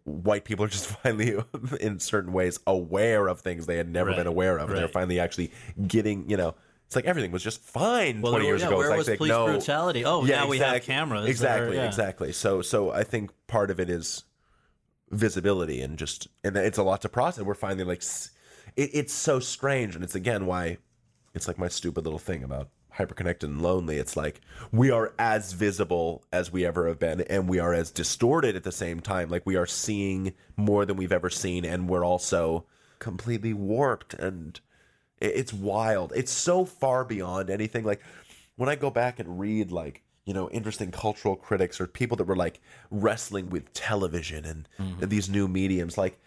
white 0.04 0.44
people 0.44 0.64
are 0.64 0.68
just 0.68 0.86
finally, 1.02 1.38
in 1.80 1.98
certain 2.00 2.32
ways, 2.34 2.60
aware 2.66 3.28
of 3.28 3.40
things 3.40 3.64
they 3.66 3.76
had 3.78 3.88
never 3.88 4.10
Right. 4.10 4.16
been 4.18 4.26
aware 4.26 4.58
of, 4.58 4.68
and 4.68 4.78
they're 4.78 4.88
finally 4.88 5.18
actually 5.20 5.52
getting, 5.86 6.28
you 6.28 6.36
know. 6.36 6.54
It's 6.86 6.94
like 6.96 7.06
everything 7.06 7.32
was 7.32 7.42
just 7.42 7.62
fine 7.62 8.20
Well, 8.20 8.32
20 8.32 8.44
there- 8.44 8.52
years 8.52 8.60
yeah, 8.60 8.66
ago. 8.68 8.76
where 8.76 8.86
it's 8.86 8.90
like, 8.90 8.98
was 8.98 9.08
like, 9.08 9.18
police 9.18 9.30
no, 9.30 9.46
brutality? 9.46 10.04
Oh, 10.04 10.20
now 10.20 10.46
we 10.46 10.58
have 10.58 10.82
cameras 10.82 11.24
are- 11.24 11.28
Exactly, 11.30 11.76
yeah. 11.76 11.86
exactly. 11.86 12.30
So, 12.32 12.60
so 12.60 12.90
I 12.90 13.04
think 13.04 13.30
part 13.46 13.70
of 13.70 13.80
it 13.80 13.88
is 13.88 14.24
visibility 15.10 15.80
and 15.80 15.96
just 15.98 16.28
and 16.42 16.56
it's 16.56 16.76
a 16.78 16.82
lot 16.82 17.00
to 17.02 17.08
process. 17.08 17.42
We're 17.44 17.54
finally 17.54 17.84
like 17.84 18.02
it, 18.76 18.90
it's 18.92 19.12
so 19.12 19.40
strange, 19.40 19.94
and 19.94 20.04
it's 20.04 20.14
again 20.14 20.46
why 20.46 20.78
it's 21.34 21.48
like 21.48 21.58
my 21.58 21.68
stupid 21.68 22.04
little 22.04 22.18
thing 22.18 22.42
about 22.42 22.68
hyperconnected 22.96 23.44
and 23.44 23.60
lonely. 23.60 23.98
It's 23.98 24.16
like 24.16 24.40
we 24.72 24.90
are 24.90 25.12
as 25.18 25.52
visible 25.52 26.24
as 26.32 26.52
we 26.52 26.64
ever 26.64 26.88
have 26.88 26.98
been, 26.98 27.22
and 27.22 27.48
we 27.48 27.58
are 27.58 27.74
as 27.74 27.90
distorted 27.90 28.56
at 28.56 28.64
the 28.64 28.72
same 28.72 29.00
time. 29.00 29.28
Like 29.28 29.44
we 29.44 29.56
are 29.56 29.66
seeing 29.66 30.34
more 30.56 30.84
than 30.84 30.96
we've 30.96 31.12
ever 31.12 31.30
seen, 31.30 31.64
and 31.64 31.88
we're 31.88 32.04
also 32.04 32.66
completely 32.98 33.52
warped 33.52 34.14
and 34.14 34.60
it's 35.20 35.52
wild. 35.52 36.12
It's 36.14 36.32
so 36.32 36.64
far 36.64 37.04
beyond 37.04 37.50
anything. 37.50 37.84
Like 37.84 38.00
when 38.56 38.68
I 38.68 38.76
go 38.76 38.90
back 38.90 39.18
and 39.18 39.38
read 39.38 39.72
like 39.72 40.02
you 40.24 40.34
know 40.34 40.48
interesting 40.50 40.90
cultural 40.90 41.36
critics 41.36 41.80
or 41.80 41.86
people 41.86 42.16
that 42.16 42.24
were 42.24 42.36
like 42.36 42.60
wrestling 42.90 43.50
with 43.50 43.72
television 43.72 44.44
and, 44.44 44.68
and 45.00 45.10
these 45.10 45.28
new 45.28 45.48
mediums, 45.48 45.98
like 45.98 46.20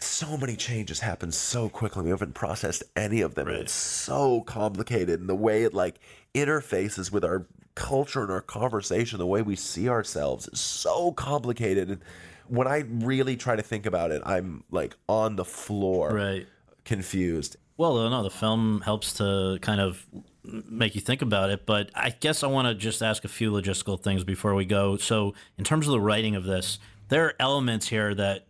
so 0.00 0.36
many 0.36 0.56
changes 0.56 1.00
happen 1.00 1.30
so 1.32 1.68
quickly. 1.68 2.04
We 2.04 2.10
haven't 2.10 2.34
processed 2.34 2.82
any 2.96 3.20
of 3.20 3.34
them. 3.34 3.48
and 3.48 3.56
It's 3.58 3.72
so 3.72 4.40
complicated, 4.42 5.20
and 5.20 5.28
the 5.28 5.34
way 5.34 5.62
it 5.64 5.72
like 5.74 6.00
interfaces 6.34 7.12
with 7.12 7.24
our 7.24 7.46
culture 7.74 8.22
and 8.22 8.30
our 8.30 8.40
conversation, 8.40 9.18
the 9.18 9.26
way 9.26 9.42
we 9.42 9.56
see 9.56 9.88
ourselves 9.88 10.48
is 10.48 10.60
so 10.60 11.12
complicated. 11.12 11.90
And 11.90 12.00
when 12.48 12.66
I 12.66 12.84
really 12.88 13.36
try 13.36 13.56
to 13.56 13.62
think 13.62 13.86
about 13.86 14.10
it, 14.10 14.22
I'm 14.24 14.64
like 14.70 14.96
on 15.08 15.36
the 15.36 15.44
floor, 15.44 16.12
Right. 16.14 16.46
confused. 16.84 17.56
Well, 17.76 18.08
no, 18.08 18.22
the 18.22 18.30
film 18.30 18.82
helps 18.82 19.14
to 19.14 19.58
kind 19.60 19.80
of 19.80 20.06
make 20.44 20.94
you 20.94 21.00
think 21.00 21.22
about 21.22 21.50
it. 21.50 21.66
But 21.66 21.90
I 21.94 22.10
guess 22.10 22.42
I 22.44 22.46
want 22.46 22.68
to 22.68 22.74
just 22.74 23.02
ask 23.02 23.24
a 23.24 23.28
few 23.28 23.50
logistical 23.50 24.00
things 24.00 24.22
before 24.22 24.54
we 24.54 24.64
go. 24.64 24.96
So, 24.96 25.34
in 25.58 25.64
terms 25.64 25.86
of 25.88 25.92
the 25.92 26.00
writing 26.00 26.36
of 26.36 26.44
this, 26.44 26.78
there 27.08 27.24
are 27.26 27.34
elements 27.40 27.88
here 27.88 28.14
that 28.14 28.46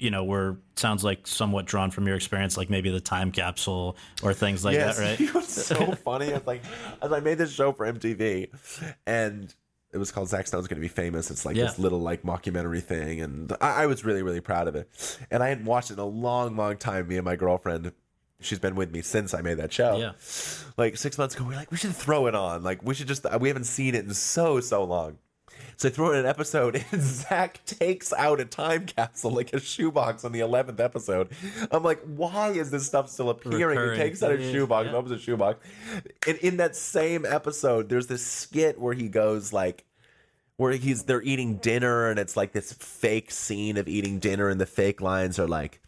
you 0.00 0.10
know 0.10 0.24
were 0.24 0.58
sounds 0.76 1.02
like 1.04 1.26
somewhat 1.26 1.66
drawn 1.66 1.90
from 1.90 2.06
your 2.06 2.16
experience, 2.16 2.56
like 2.56 2.70
maybe 2.70 2.90
the 2.90 3.00
time 3.00 3.32
capsule 3.32 3.96
or 4.22 4.32
things 4.34 4.64
like 4.64 4.74
yes, 4.74 4.96
that, 4.98 5.20
right? 5.20 5.34
was 5.34 5.48
so 5.48 5.92
funny. 6.04 6.26
It's 6.26 6.46
like 6.46 6.62
as 7.02 7.12
I 7.12 7.20
made 7.20 7.38
this 7.38 7.52
show 7.52 7.72
for 7.72 7.90
MTV, 7.90 8.48
and 9.06 9.54
it 9.92 9.98
was 9.98 10.12
called 10.12 10.28
Zach 10.28 10.46
Stone's 10.46 10.66
going 10.68 10.76
to 10.76 10.82
be 10.82 10.88
famous. 10.88 11.30
It's 11.30 11.44
like 11.46 11.56
Yeah. 11.56 11.64
this 11.64 11.78
little 11.78 12.00
like 12.00 12.22
mockumentary 12.22 12.82
thing, 12.82 13.20
and 13.20 13.52
I, 13.60 13.84
I 13.84 13.86
was 13.86 14.04
really 14.04 14.22
really 14.22 14.40
proud 14.40 14.68
of 14.68 14.76
it. 14.76 14.88
And 15.30 15.42
I 15.42 15.48
hadn't 15.48 15.64
watched 15.64 15.90
it 15.90 15.94
in 15.94 16.00
a 16.00 16.04
long 16.06 16.56
long 16.56 16.76
time. 16.76 17.08
Me 17.08 17.16
and 17.16 17.24
my 17.24 17.36
girlfriend. 17.36 17.92
She's 18.40 18.60
been 18.60 18.76
with 18.76 18.92
me 18.92 19.02
since 19.02 19.34
I 19.34 19.40
made 19.40 19.54
that 19.58 19.72
show. 19.72 19.96
Yeah. 19.96 20.12
Like 20.76 20.96
six 20.96 21.18
months 21.18 21.34
ago, 21.34 21.42
we 21.44 21.54
are 21.54 21.56
like, 21.56 21.72
we 21.72 21.76
should 21.76 21.92
throw 21.92 22.28
it 22.28 22.36
on. 22.36 22.62
Like, 22.62 22.84
we 22.84 22.94
should 22.94 23.08
just, 23.08 23.26
we 23.40 23.48
haven't 23.48 23.64
seen 23.64 23.96
it 23.96 24.04
in 24.04 24.14
so, 24.14 24.60
so 24.60 24.84
long. 24.84 25.18
So 25.76 25.88
I 25.88 25.92
throw 25.92 26.12
in 26.12 26.18
an 26.18 26.26
episode, 26.26 26.84
and 26.92 27.02
Zach 27.02 27.64
takes 27.64 28.12
out 28.12 28.40
a 28.40 28.44
time 28.44 28.86
capsule, 28.86 29.30
like 29.30 29.52
a 29.52 29.60
shoebox 29.60 30.24
on 30.24 30.32
the 30.32 30.40
11th 30.40 30.80
episode. 30.80 31.28
I'm 31.70 31.82
like, 31.82 32.00
why 32.02 32.50
is 32.50 32.70
this 32.70 32.86
stuff 32.86 33.08
still 33.08 33.30
appearing? 33.30 33.78
Recurring. 33.78 33.98
He 33.98 34.04
takes 34.04 34.22
out 34.22 34.32
a 34.32 34.52
shoebox, 34.52 34.86
yeah. 34.86 34.96
opens 34.96 35.12
a 35.12 35.18
shoebox. 35.18 35.64
And 36.26 36.36
in 36.38 36.56
that 36.58 36.76
same 36.76 37.24
episode, 37.24 37.88
there's 37.88 38.06
this 38.06 38.24
skit 38.24 38.80
where 38.80 38.94
he 38.94 39.08
goes, 39.08 39.52
like, 39.52 39.84
where 40.56 40.72
he's 40.72 41.04
they're 41.04 41.22
eating 41.22 41.56
dinner 41.56 42.10
and 42.10 42.18
it's 42.18 42.36
like 42.36 42.52
this 42.52 42.72
fake 42.72 43.30
scene 43.30 43.76
of 43.76 43.88
eating 43.88 44.18
dinner 44.18 44.48
and 44.48 44.60
the 44.60 44.66
fake 44.66 45.00
lines 45.00 45.38
are 45.38 45.46
like 45.46 45.80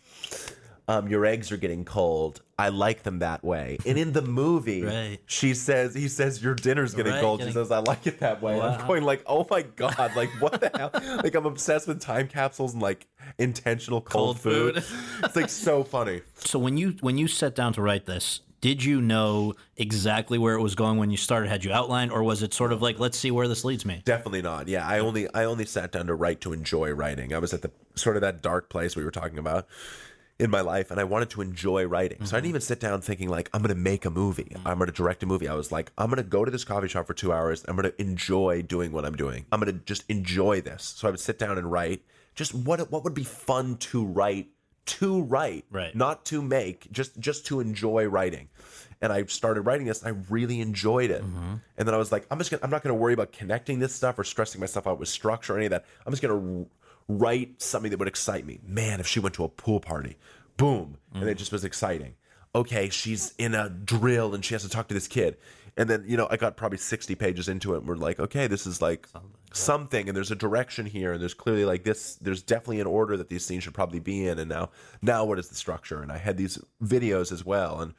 um, 0.90 1.08
your 1.08 1.24
eggs 1.24 1.52
are 1.52 1.56
getting 1.56 1.84
cold. 1.84 2.42
I 2.58 2.68
like 2.70 3.04
them 3.04 3.20
that 3.20 3.44
way. 3.44 3.78
And 3.86 3.96
in 3.96 4.12
the 4.12 4.22
movie, 4.22 4.82
Right. 4.84 5.18
she 5.26 5.54
says, 5.54 5.94
he 5.94 6.08
says, 6.08 6.42
your 6.42 6.54
dinner's 6.54 6.94
getting 6.94 7.12
Right, 7.12 7.20
cold. 7.22 7.38
getting- 7.38 7.52
She 7.52 7.58
says, 7.58 7.70
I 7.70 7.78
like 7.78 8.06
it 8.06 8.20
that 8.20 8.42
way. 8.42 8.54
And 8.54 8.62
I'm 8.62 8.86
going 8.86 9.04
like, 9.04 9.22
oh 9.26 9.46
my 9.50 9.62
God, 9.62 10.12
like 10.16 10.30
what 10.40 10.60
the 10.60 10.70
hell? 10.76 10.90
like 11.24 11.34
I'm 11.34 11.46
obsessed 11.46 11.86
with 11.88 12.00
time 12.00 12.26
capsules 12.28 12.72
and 12.74 12.82
like 12.82 13.06
intentional 13.38 14.00
cold, 14.00 14.36
Cold 14.36 14.40
food. 14.40 14.82
food. 14.82 15.24
it's 15.24 15.36
like 15.36 15.48
so 15.48 15.84
funny. 15.84 16.22
So 16.36 16.58
when 16.58 16.76
you 16.76 16.96
when 17.00 17.16
you 17.18 17.28
sat 17.28 17.54
down 17.54 17.72
to 17.74 17.82
write 17.82 18.06
this, 18.06 18.40
did 18.60 18.84
you 18.84 19.00
know 19.00 19.54
exactly 19.78 20.36
where 20.36 20.54
it 20.54 20.60
was 20.60 20.74
going 20.74 20.98
when 20.98 21.10
you 21.10 21.16
started? 21.16 21.48
Had 21.48 21.64
you 21.64 21.72
outlined, 21.72 22.12
or 22.12 22.22
was 22.22 22.42
it 22.42 22.52
sort 22.52 22.72
of 22.72 22.82
like, 22.82 22.98
let's 22.98 23.16
see 23.18 23.30
where 23.30 23.48
this 23.48 23.64
leads 23.64 23.86
me? 23.86 24.02
Definitely 24.04 24.42
not. 24.42 24.68
Yeah, 24.68 24.86
I 24.86 24.98
only 24.98 25.32
I 25.32 25.44
only 25.44 25.64
sat 25.64 25.92
down 25.92 26.08
to 26.08 26.14
write 26.14 26.40
to 26.42 26.52
enjoy 26.52 26.90
writing. 26.92 27.32
I 27.32 27.38
was 27.38 27.54
at 27.54 27.62
the 27.62 27.70
sort 27.94 28.16
of 28.16 28.22
that 28.22 28.42
dark 28.42 28.68
place 28.68 28.96
we 28.96 29.04
were 29.04 29.10
talking 29.10 29.38
about 29.38 29.66
in 30.40 30.50
my 30.50 30.62
life, 30.62 30.90
and 30.90 30.98
I 30.98 31.04
wanted 31.04 31.30
to 31.30 31.42
enjoy 31.42 31.84
writing. 31.86 32.24
So 32.24 32.36
I 32.36 32.40
didn't 32.40 32.44
mm-hmm. 32.44 32.48
even 32.48 32.60
sit 32.62 32.80
down 32.80 33.00
thinking 33.00 33.28
like 33.28 33.50
I'm 33.52 33.60
going 33.60 33.74
to 33.74 33.80
make 33.80 34.04
a 34.04 34.10
movie. 34.10 34.52
Mm. 34.56 34.62
I'm 34.64 34.78
going 34.78 34.88
to 34.88 34.92
direct 34.92 35.22
a 35.22 35.26
movie. 35.26 35.48
I 35.48 35.54
was 35.54 35.70
like, 35.70 35.92
I'm 35.98 36.06
going 36.06 36.16
to 36.16 36.28
go 36.28 36.44
to 36.44 36.50
this 36.50 36.64
coffee 36.64 36.88
shop 36.88 37.06
for 37.06 37.14
two 37.14 37.32
hours. 37.32 37.64
I'm 37.68 37.76
going 37.76 37.90
to 37.90 38.00
enjoy 38.00 38.62
doing 38.62 38.92
what 38.92 39.04
I'm 39.04 39.16
doing. 39.16 39.46
I'm 39.52 39.60
going 39.60 39.72
to 39.72 39.84
just 39.84 40.04
enjoy 40.08 40.60
this. 40.60 40.94
So 40.96 41.06
I 41.06 41.10
would 41.10 41.20
sit 41.20 41.38
down 41.38 41.58
and 41.58 41.70
write. 41.70 42.02
Just 42.34 42.54
what 42.54 42.90
what 42.90 43.04
would 43.04 43.14
be 43.14 43.24
fun 43.24 43.76
to 43.78 44.04
write 44.04 44.50
to 44.86 45.22
write, 45.22 45.66
Right. 45.70 45.94
Not 45.94 46.24
to 46.26 46.42
make, 46.42 46.90
just 46.90 47.18
just 47.18 47.46
to 47.46 47.60
enjoy 47.60 48.06
writing. 48.06 48.48
And 49.02 49.12
I 49.12 49.24
started 49.24 49.62
writing 49.62 49.86
this. 49.86 50.02
And 50.02 50.16
I 50.16 50.20
really 50.28 50.60
enjoyed 50.60 51.10
it. 51.10 51.22
Mm-hmm. 51.22 51.54
And 51.78 51.88
then 51.88 51.94
I 51.94 51.98
was 51.98 52.10
like, 52.12 52.26
I'm 52.30 52.38
just 52.38 52.50
gonna, 52.50 52.62
I'm 52.62 52.70
not 52.70 52.82
going 52.82 52.94
to 52.94 53.00
worry 53.00 53.14
about 53.14 53.32
connecting 53.32 53.78
this 53.78 53.94
stuff 53.94 54.18
or 54.18 54.24
stressing 54.24 54.60
myself 54.60 54.86
out 54.86 54.98
with 54.98 55.08
structure 55.08 55.54
or 55.54 55.56
any 55.56 55.66
of 55.66 55.70
that. 55.70 55.84
I'm 56.04 56.12
just 56.12 56.22
going 56.22 56.34
to 56.34 56.70
write 57.18 57.60
something 57.60 57.90
that 57.90 57.98
would 57.98 58.08
excite 58.08 58.46
me. 58.46 58.60
Man, 58.62 59.00
if 59.00 59.06
she 59.06 59.20
went 59.20 59.34
to 59.36 59.44
a 59.44 59.48
pool 59.48 59.80
party, 59.80 60.16
boom, 60.56 60.98
and 61.14 61.28
it 61.28 61.36
just 61.36 61.52
was 61.52 61.64
exciting. 61.64 62.14
Okay, 62.54 62.88
she's 62.88 63.34
in 63.38 63.54
a 63.54 63.68
drill 63.68 64.34
and 64.34 64.44
she 64.44 64.54
has 64.54 64.62
to 64.62 64.68
talk 64.68 64.88
to 64.88 64.94
this 64.94 65.08
kid. 65.08 65.36
And 65.76 65.88
then, 65.88 66.04
you 66.06 66.16
know, 66.16 66.26
I 66.30 66.36
got 66.36 66.56
probably 66.56 66.78
60 66.78 67.14
pages 67.14 67.48
into 67.48 67.74
it 67.74 67.78
and 67.78 67.88
we're 67.88 67.94
like, 67.94 68.18
okay, 68.18 68.46
this 68.48 68.66
is 68.66 68.82
like 68.82 69.08
something 69.52 70.08
and 70.08 70.16
there's 70.16 70.30
a 70.30 70.36
direction 70.36 70.86
here 70.86 71.12
and 71.12 71.20
there's 71.20 71.34
clearly 71.34 71.64
like 71.64 71.84
this 71.84 72.14
there's 72.16 72.42
definitely 72.42 72.80
an 72.80 72.86
order 72.86 73.16
that 73.16 73.28
these 73.28 73.44
scenes 73.44 73.64
should 73.64 73.74
probably 73.74 73.98
be 73.98 74.26
in 74.26 74.38
and 74.38 74.48
now 74.48 74.70
now 75.02 75.24
what 75.24 75.38
is 75.38 75.48
the 75.48 75.54
structure? 75.54 76.02
And 76.02 76.10
I 76.10 76.18
had 76.18 76.36
these 76.36 76.58
videos 76.82 77.32
as 77.32 77.44
well 77.44 77.80
and 77.80 77.94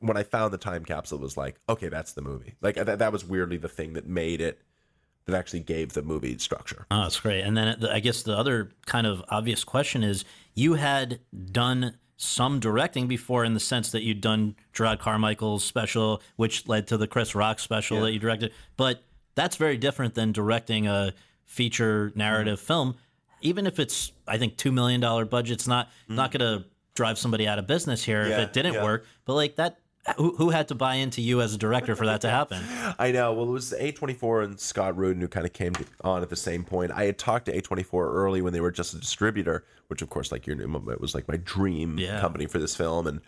when 0.00 0.16
I 0.16 0.24
found 0.24 0.52
the 0.52 0.58
time 0.58 0.84
capsule 0.84 1.18
it 1.18 1.22
was 1.22 1.36
like, 1.36 1.60
okay, 1.68 1.88
that's 1.88 2.12
the 2.12 2.22
movie. 2.22 2.54
Like 2.60 2.74
that, 2.74 2.98
that 2.98 3.12
was 3.12 3.24
weirdly 3.24 3.56
the 3.56 3.68
thing 3.68 3.92
that 3.92 4.06
made 4.06 4.40
it 4.40 4.60
that 5.26 5.34
actually 5.34 5.60
gave 5.60 5.92
the 5.92 6.02
movie 6.02 6.38
structure. 6.38 6.86
Oh, 6.90 7.02
that's 7.02 7.20
great. 7.20 7.42
And 7.42 7.56
then 7.56 7.84
I 7.86 8.00
guess 8.00 8.22
the 8.22 8.36
other 8.36 8.70
kind 8.86 9.06
of 9.06 9.22
obvious 9.28 9.64
question 9.64 10.02
is 10.02 10.24
you 10.54 10.74
had 10.74 11.20
done 11.52 11.94
some 12.16 12.60
directing 12.60 13.06
before 13.08 13.44
in 13.44 13.54
the 13.54 13.60
sense 13.60 13.90
that 13.90 14.02
you'd 14.02 14.20
done 14.20 14.56
Jerrod 14.72 15.00
Carmichael's 15.00 15.64
special, 15.64 16.22
which 16.36 16.66
led 16.66 16.86
to 16.88 16.96
the 16.96 17.06
Chris 17.06 17.34
Rock 17.34 17.58
special 17.58 18.00
that 18.00 18.12
you 18.12 18.18
directed. 18.18 18.52
But 18.76 19.02
that's 19.34 19.56
very 19.56 19.76
different 19.76 20.14
than 20.14 20.32
directing 20.32 20.86
a 20.86 21.12
feature 21.44 22.12
narrative 22.14 22.58
mm-hmm. 22.58 22.66
film. 22.66 22.96
Even 23.42 23.66
if 23.66 23.78
it's, 23.78 24.12
I 24.26 24.38
think, 24.38 24.56
$2 24.56 24.72
million 24.72 25.00
budget, 25.28 25.52
it's 25.52 25.68
not, 25.68 25.90
not 26.08 26.30
mm-hmm. 26.30 26.38
going 26.38 26.60
to 26.60 26.68
drive 26.94 27.18
somebody 27.18 27.46
out 27.46 27.58
of 27.58 27.66
business 27.66 28.02
here 28.02 28.26
Yeah, 28.26 28.40
if 28.40 28.48
it 28.48 28.52
didn't 28.54 28.74
yeah. 28.74 28.84
work. 28.84 29.04
But 29.26 29.34
like 29.34 29.56
that, 29.56 29.78
who, 30.16 30.34
who 30.36 30.50
had 30.50 30.68
to 30.68 30.74
buy 30.74 30.94
into 30.96 31.20
you 31.20 31.40
as 31.40 31.54
a 31.54 31.58
director 31.58 31.96
for 31.96 32.06
that 32.06 32.20
to 32.22 32.30
happen? 32.30 32.62
I 32.98 33.12
know. 33.12 33.32
Well, 33.32 33.48
it 33.48 33.52
was 33.52 33.74
A24 33.78 34.44
and 34.44 34.60
Scott 34.60 34.96
Rudin 34.96 35.20
who 35.20 35.28
kind 35.28 35.46
of 35.46 35.52
came 35.52 35.72
on 36.02 36.22
at 36.22 36.30
the 36.30 36.36
same 36.36 36.64
point. 36.64 36.92
I 36.92 37.04
had 37.04 37.18
talked 37.18 37.46
to 37.46 37.52
A24 37.60 37.92
early 38.12 38.42
when 38.42 38.52
they 38.52 38.60
were 38.60 38.70
just 38.70 38.94
a 38.94 38.98
distributor, 38.98 39.64
which 39.88 40.02
of 40.02 40.10
course, 40.10 40.32
like 40.32 40.46
your 40.46 40.56
new, 40.56 40.90
it 40.90 41.00
was 41.00 41.14
like 41.14 41.28
my 41.28 41.36
dream 41.36 41.98
Yeah. 41.98 42.20
company 42.20 42.46
for 42.46 42.58
this 42.58 42.74
film, 42.76 43.06
and 43.06 43.20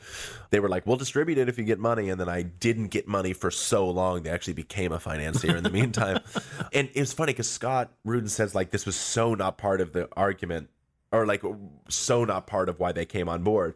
they 0.51 0.61
were 0.61 0.69
like, 0.69 0.87
"We'll 0.87 0.97
distribute 0.97 1.39
it 1.39 1.49
if 1.49 1.59
you 1.59 1.65
get 1.65 1.79
money." 1.79 2.11
And 2.11 2.21
then 2.21 2.29
I 2.29 2.43
didn't 2.43 2.89
get 2.89 3.07
money 3.07 3.33
for 3.33 3.51
so 3.51 3.89
long; 3.89 4.23
they 4.23 4.31
actually 4.31 4.55
became 4.55 4.93
a 4.93 4.99
financier 5.01 5.57
in 5.57 5.63
the 5.65 5.71
meantime. 5.71 6.21
and 6.73 6.89
it 6.95 7.01
was 7.01 7.13
funny 7.13 7.33
because 7.33 7.49
Scott 7.51 7.93
Rudin 8.05 8.29
says 8.29 8.55
like 8.55 8.71
this 8.71 8.87
was 8.87 8.97
so 8.97 9.35
not 9.35 9.57
part 9.59 9.81
of 9.81 9.93
the 9.93 10.09
argument, 10.17 10.69
or 11.13 11.27
like 11.27 11.43
so 11.89 12.25
not 12.25 12.47
part 12.47 12.69
of 12.69 12.79
why 12.81 12.93
they 12.93 13.05
came 13.07 13.29
on 13.29 13.43
board. 13.43 13.75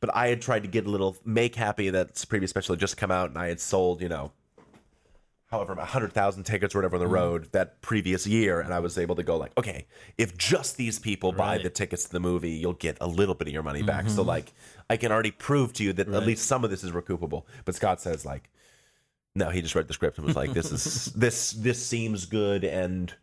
But 0.00 0.14
I 0.14 0.28
had 0.28 0.40
tried 0.40 0.62
to 0.62 0.68
get 0.68 0.86
a 0.86 0.90
little 0.90 1.16
make 1.24 1.54
happy 1.54 1.90
that 1.90 2.24
previous 2.28 2.50
special 2.50 2.74
had 2.74 2.80
just 2.80 2.96
come 2.96 3.10
out, 3.10 3.30
and 3.30 3.38
I 3.38 3.48
had 3.48 3.60
sold, 3.60 4.00
you 4.00 4.08
know, 4.08 4.32
however, 5.50 5.72
a 5.72 5.84
hundred 5.84 6.12
thousand 6.12 6.44
tickets 6.44 6.74
or 6.74 6.78
whatever 6.78 6.96
on 6.96 7.02
the 7.02 7.08
mm. 7.08 7.12
road 7.12 7.48
that 7.52 7.82
previous 7.82 8.26
year, 8.26 8.60
and 8.60 8.72
I 8.72 8.78
was 8.78 8.96
able 8.96 9.16
to 9.16 9.22
go 9.22 9.36
like, 9.36 9.52
okay, 9.58 9.86
if 10.16 10.36
just 10.38 10.76
these 10.76 10.98
people 10.98 11.32
buy 11.32 11.58
the 11.58 11.70
tickets 11.70 12.04
to 12.04 12.12
the 12.12 12.20
movie, 12.20 12.52
you'll 12.52 12.72
get 12.72 12.96
a 13.00 13.06
little 13.06 13.34
bit 13.34 13.48
of 13.48 13.54
your 13.54 13.62
money 13.62 13.82
back. 13.82 14.08
So 14.08 14.20
mm-hmm. 14.20 14.28
like, 14.28 14.52
I 14.88 14.96
can 14.96 15.12
already 15.12 15.32
prove 15.32 15.72
to 15.74 15.84
you 15.84 15.92
that 15.94 16.08
at 16.08 16.26
least 16.26 16.46
some 16.46 16.64
of 16.64 16.70
this 16.70 16.84
is 16.84 16.92
recoupable. 16.92 17.44
But 17.64 17.74
Scott 17.74 18.00
says 18.00 18.24
like, 18.24 18.48
no, 19.34 19.50
he 19.50 19.62
just 19.62 19.74
read 19.74 19.88
the 19.88 19.92
script 19.92 20.18
and 20.18 20.26
was 20.26 20.36
like, 20.36 20.52
this 20.52 20.72
is 20.72 21.06
this 21.16 21.52
this 21.52 21.84
seems 21.84 22.26
good, 22.26 22.64
and 22.64 23.14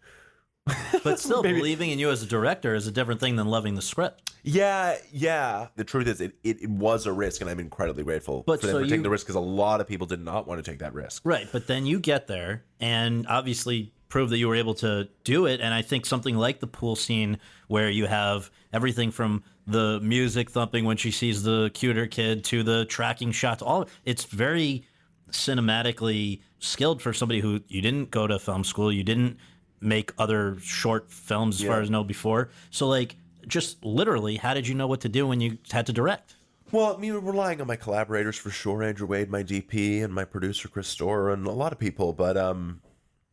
But 1.04 1.20
still, 1.20 1.42
believing 1.42 1.92
in 1.92 2.00
you 2.00 2.10
as 2.10 2.22
a 2.22 2.26
director 2.26 2.76
is 2.76 2.88
a 2.88 2.92
different 2.92 3.20
thing 3.20 3.36
than 3.36 3.48
loving 3.48 3.76
the 3.76 3.82
script. 3.82 4.34
yeah, 4.44 4.98
yeah. 5.12 5.68
The 5.76 5.84
truth 5.84 6.08
is, 6.08 6.20
it, 6.20 6.34
it, 6.44 6.64
it 6.64 6.70
was 6.70 7.06
a 7.06 7.14
risk, 7.14 7.42
and 7.42 7.50
I'm 7.50 7.60
incredibly 7.60 8.04
grateful 8.04 8.44
But 8.46 8.62
for 8.62 8.68
them 8.68 8.76
so 8.76 8.80
for 8.82 8.86
taking 8.86 9.04
the 9.04 9.10
risk 9.10 9.26
because 9.26 9.36
a 9.36 9.40
lot 9.40 9.80
of 9.80 9.88
people 9.88 10.08
did 10.08 10.24
not 10.24 10.48
want 10.48 10.64
to 10.64 10.70
take 10.70 10.80
that 10.80 10.94
risk. 10.94 11.22
Right, 11.26 11.48
but 11.52 11.68
then 11.68 11.86
you 11.86 12.00
get 12.00 12.28
there 12.28 12.64
and 12.80 13.26
obviously 13.28 13.94
prove 14.10 14.30
that 14.30 14.38
you 14.38 14.48
were 14.48 14.56
able 14.56 14.74
to 14.76 15.10
do 15.24 15.46
it. 15.46 15.60
And 15.62 15.74
I 15.74 15.82
think 15.82 16.06
something 16.06 16.36
like 16.36 16.60
the 16.60 16.68
pool 16.68 16.96
scene 16.96 17.40
where 17.68 17.90
you 17.90 18.06
have 18.06 18.50
everything 18.74 19.12
from 19.12 19.44
the 19.66 20.00
music 20.02 20.50
thumping 20.50 20.86
when 20.86 20.98
she 20.98 21.12
sees 21.12 21.44
the 21.44 21.70
cuter 21.74 22.08
kid 22.08 22.44
to 22.46 22.64
the 22.64 22.86
tracking 22.86 23.32
shots, 23.32 23.62
all 23.62 23.88
it's 24.06 24.24
very 24.24 24.86
cinematically 25.32 26.42
skilled 26.60 27.02
for 27.02 27.12
somebody 27.12 27.42
who 27.42 27.60
you 27.68 27.82
didn't 27.82 28.12
go 28.12 28.28
to 28.28 28.40
film 28.40 28.64
school, 28.64 28.92
you 28.92 29.04
didn't 29.04 29.38
make 29.80 30.12
other 30.18 30.58
short 30.62 31.12
films 31.12 31.62
as 31.62 31.68
far 31.68 31.78
Yeah. 31.78 31.84
as 31.84 31.90
know 31.90 32.04
before. 32.04 32.50
So 32.72 32.88
like 32.88 33.16
just 33.48 33.84
literally, 33.86 34.36
how 34.38 34.54
did 34.54 34.68
you 34.68 34.76
know 34.76 34.88
what 34.88 35.02
to 35.02 35.10
do 35.10 35.26
when 35.28 35.40
you 35.42 35.58
had 35.72 35.86
to 35.88 35.94
direct? 35.94 36.36
Well, 36.72 36.96
I 36.96 37.00
mean, 37.00 37.14
relying 37.14 37.62
on 37.62 37.68
my 37.68 37.78
collaborators 37.78 38.36
for 38.38 38.50
sure, 38.50 38.84
Andrew 38.84 39.08
Wehde, 39.08 39.30
my 39.30 39.42
DP, 39.42 40.04
and 40.04 40.14
my 40.14 40.26
producer 40.26 40.68
Chris 40.68 40.90
Storer, 40.90 41.32
and 41.32 41.48
a 41.48 41.52
lot 41.52 41.72
of 41.72 41.80
people. 41.80 42.12
But 42.12 42.36
um, 42.36 42.82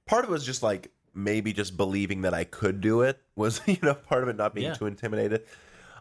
part 0.06 0.24
of 0.24 0.30
it 0.30 0.32
was 0.32 0.46
just 0.46 0.62
like 0.62 0.92
maybe 1.14 1.52
just 1.52 1.76
believing 1.76 2.22
that 2.22 2.32
I 2.34 2.44
could 2.44 2.80
do 2.80 3.00
it 3.02 3.18
was, 3.34 3.60
you 3.66 3.78
know, 3.82 3.94
part 3.94 4.22
of 4.22 4.28
it 4.28 4.36
not 4.36 4.54
being 4.54 4.68
Yeah. 4.68 4.74
too 4.74 4.86
intimidated. 4.86 5.44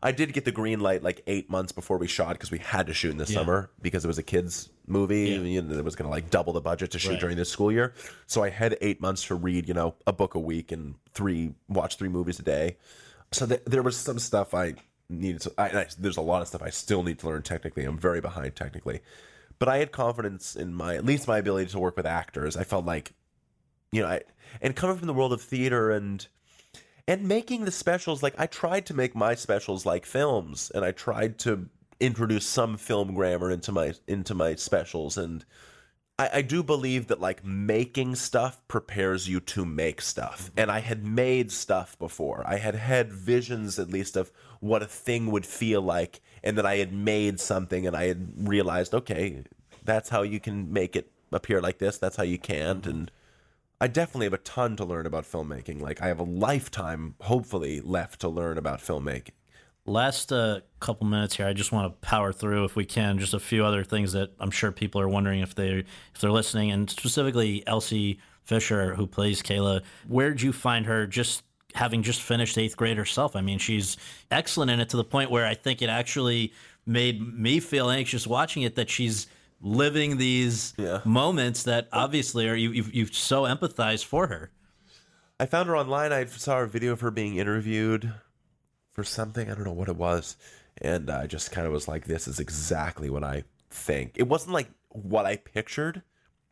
I 0.06 0.12
did 0.12 0.34
get 0.34 0.44
the 0.44 0.52
green 0.52 0.82
light 0.82 1.02
like 1.02 1.22
eight 1.28 1.50
months 1.50 1.72
before 1.72 1.98
we 1.98 2.08
shot 2.08 2.34
because 2.34 2.52
we 2.52 2.58
had 2.60 2.88
to 2.88 2.94
shoot 2.94 3.12
in 3.12 3.18
the 3.18 3.26
summer 3.26 3.70
because 3.82 4.04
it 4.04 4.08
was 4.10 4.18
a 4.18 4.24
kids 4.24 4.70
movie. 4.86 5.30
Yeah. 5.30 5.38
You 5.40 5.62
know, 5.62 5.78
it 5.78 5.86
was 5.86 5.96
going 5.96 6.08
to 6.08 6.12
like 6.12 6.30
double 6.30 6.52
the 6.52 6.60
budget 6.62 6.92
to 6.92 7.00
shoot 7.00 7.12
Right. 7.12 7.20
during 7.22 7.38
this 7.38 7.50
school 7.50 7.72
year. 7.72 7.94
So 8.28 8.44
I 8.44 8.50
had 8.50 8.78
eight 8.82 9.00
months 9.00 9.24
to 9.28 9.36
read, 9.36 9.66
you 9.68 9.74
know, 9.74 9.96
a 10.06 10.12
book 10.12 10.36
a 10.36 10.40
week 10.40 10.74
and 10.74 10.96
three 11.14 11.54
watch 11.70 11.98
three 11.98 12.10
movies 12.10 12.38
a 12.40 12.44
day. 12.44 12.76
So 13.32 13.46
th- 13.48 13.62
there 13.66 13.82
was 13.82 13.96
some 13.96 14.20
stuff 14.20 14.54
I 14.54 14.76
needed 15.10 15.42
to. 15.42 15.54
I, 15.58 15.70
I, 15.70 15.88
there's 15.98 16.18
a 16.18 16.22
lot 16.22 16.42
of 16.42 16.50
stuff 16.50 16.62
I 16.62 16.70
still 16.70 17.04
need 17.04 17.20
to 17.20 17.28
learn 17.28 17.42
technically. 17.42 17.86
I'm 17.86 17.98
very 17.98 18.20
behind 18.20 18.58
technically, 18.58 19.00
but 19.58 19.70
I 19.70 19.78
had 19.78 19.94
confidence 19.94 20.56
in 20.56 20.74
my 20.74 20.96
at 20.96 21.06
least 21.06 21.30
my 21.30 21.38
ability 21.38 21.72
to 21.72 21.80
work 21.80 21.96
with 21.96 22.06
actors. 22.06 22.58
I 22.58 22.66
felt 22.66 22.84
like, 22.86 23.14
you 23.94 24.02
know, 24.02 24.10
I 24.10 24.22
and 24.62 24.76
coming 24.76 24.98
from 24.98 25.08
the 25.08 25.14
world 25.14 25.32
of 25.32 25.42
theater 25.42 25.92
and 25.92 26.28
and 27.08 27.28
making 27.28 27.66
the 27.66 27.72
specials 27.72 28.24
like 28.24 28.36
I 28.38 28.48
tried 28.48 28.86
to 28.88 28.94
make 28.94 29.16
my 29.16 29.36
specials 29.36 29.86
like 29.86 30.06
films, 30.06 30.72
and 30.74 30.86
I 30.86 30.92
tried 30.92 31.38
to 31.40 31.70
introduce 32.00 32.46
some 32.46 32.78
film 32.78 33.14
grammar 33.14 33.52
into 33.52 33.72
my 33.72 33.94
into 34.08 34.36
my 34.36 34.56
specials 34.56 35.18
and. 35.18 35.46
I, 36.20 36.30
I 36.32 36.42
do 36.44 36.62
believe 36.62 37.08
that 37.08 37.20
like 37.20 37.44
making 37.44 38.14
stuff 38.14 38.62
prepares 38.68 39.28
you 39.28 39.40
to 39.40 39.66
make 39.66 40.00
stuff. 40.00 40.44
Mm-hmm. 40.44 40.60
And 40.60 40.72
I 40.72 40.80
had 40.80 41.04
made 41.04 41.52
stuff 41.52 41.98
before. 41.98 42.44
I 42.46 42.58
had 42.58 42.76
had 42.76 43.12
visions 43.12 43.80
at 43.80 43.90
least 43.90 44.16
of 44.16 44.32
what 44.60 44.84
a 44.84 44.86
thing 44.86 45.32
would 45.32 45.44
feel 45.44 45.82
like. 45.82 46.22
And 46.44 46.56
that 46.60 46.68
I 46.68 46.76
had 46.76 46.94
made 46.94 47.40
something 47.40 47.88
and 47.88 47.96
I 47.96 48.10
had 48.10 48.48
realized, 48.48 48.94
okay, 48.94 49.44
that's 49.84 50.10
how 50.10 50.22
you 50.22 50.40
can 50.40 50.72
make 50.72 50.96
it 50.96 51.12
appear 51.32 51.62
like 51.62 51.80
this. 51.80 51.98
That's 51.98 52.16
how 52.16 52.24
you 52.24 52.38
can't. 52.38 52.86
And 52.86 53.12
I 53.84 53.88
definitely 53.88 54.28
have 54.28 54.34
a 54.34 54.38
ton 54.38 54.78
to 54.78 54.86
learn 54.86 55.06
about 55.06 55.26
filmmaking. 55.26 55.82
Like 55.82 56.02
I 56.02 56.08
have 56.08 56.20
a 56.20 56.24
lifetime, 56.24 57.16
hopefully, 57.20 57.82
left 57.82 58.22
to 58.22 58.30
learn 58.30 58.58
about 58.58 58.80
filmmaking. 58.80 59.32
Last 59.86 60.32
uh, 60.32 60.62
couple 60.80 61.06
minutes 61.06 61.36
here, 61.36 61.46
I 61.46 61.52
just 61.52 61.74
want 61.74 61.92
to 61.92 62.08
power 62.08 62.32
through 62.32 62.64
if 62.64 62.78
we 62.78 62.86
can. 62.86 63.20
Just 63.20 63.34
a 63.34 63.42
few 63.42 63.66
other 63.66 63.84
things 63.84 64.14
that 64.14 64.32
I'm 64.40 64.52
sure 64.52 64.72
people 64.72 65.02
are 65.02 65.10
wondering 65.10 65.42
if 65.42 65.54
they 65.54 65.84
if 66.16 66.22
they're 66.22 66.32
listening, 66.32 66.72
and 66.72 66.90
specifically 66.90 67.62
Elsie 67.68 68.22
Fisher, 68.46 68.96
who 68.96 69.06
plays 69.06 69.42
Kayla. 69.42 69.82
Where'd 70.08 70.42
you 70.42 70.54
find 70.54 70.86
her? 70.86 71.06
Just 71.06 71.44
having 71.76 72.04
just 72.04 72.22
finished 72.22 72.58
eighth 72.58 72.78
grade 72.78 72.96
herself. 72.96 73.36
I 73.36 73.42
mean, 73.42 73.60
she's 73.60 73.98
excellent 74.32 74.72
in 74.72 74.80
it 74.80 74.88
to 74.92 74.98
the 74.98 75.04
point 75.04 75.30
where 75.30 75.46
I 75.46 75.56
think 75.56 75.82
it 75.82 75.90
actually 75.90 76.54
made 76.86 77.20
me 77.38 77.60
feel 77.60 77.90
anxious 77.90 78.26
watching 78.26 78.64
it 78.64 78.76
that 78.76 78.90
she's 78.90 79.28
living 79.66 80.18
these 80.18 80.74
Yeah. 80.78 81.00
moments 81.06 81.64
that 81.64 81.88
obviously 81.92 82.48
are 82.50 82.56
you 82.56 82.72
you 82.72 82.84
you 82.92 83.06
so 83.08 83.44
empathize 83.44 84.04
for 84.06 84.28
her. 84.28 84.52
I 85.40 85.46
found 85.48 85.68
her 85.70 85.76
online. 85.78 86.12
I 86.14 86.26
saw 86.26 86.60
a 86.60 86.68
video 86.68 86.92
of 86.92 87.02
her 87.02 87.10
being 87.12 87.38
interviewed 87.38 88.14
for 88.92 89.04
something. 89.04 89.50
I 89.50 89.56
don't 89.56 89.64
know 89.64 89.72
what 89.72 89.90
it 89.90 89.96
was. 89.96 90.36
and 90.82 91.10
I 91.10 91.28
just 91.28 91.52
kind 91.52 91.66
of 91.68 91.72
was 91.74 91.88
like, 91.88 92.06
this 92.06 92.28
is 92.28 92.40
exactly 92.40 93.08
what 93.10 93.24
I 93.24 93.44
think. 93.70 94.14
It 94.16 94.28
wasn't 94.28 94.54
like 94.54 94.70
what 94.90 95.26
I 95.26 95.36
pictured. 95.38 96.02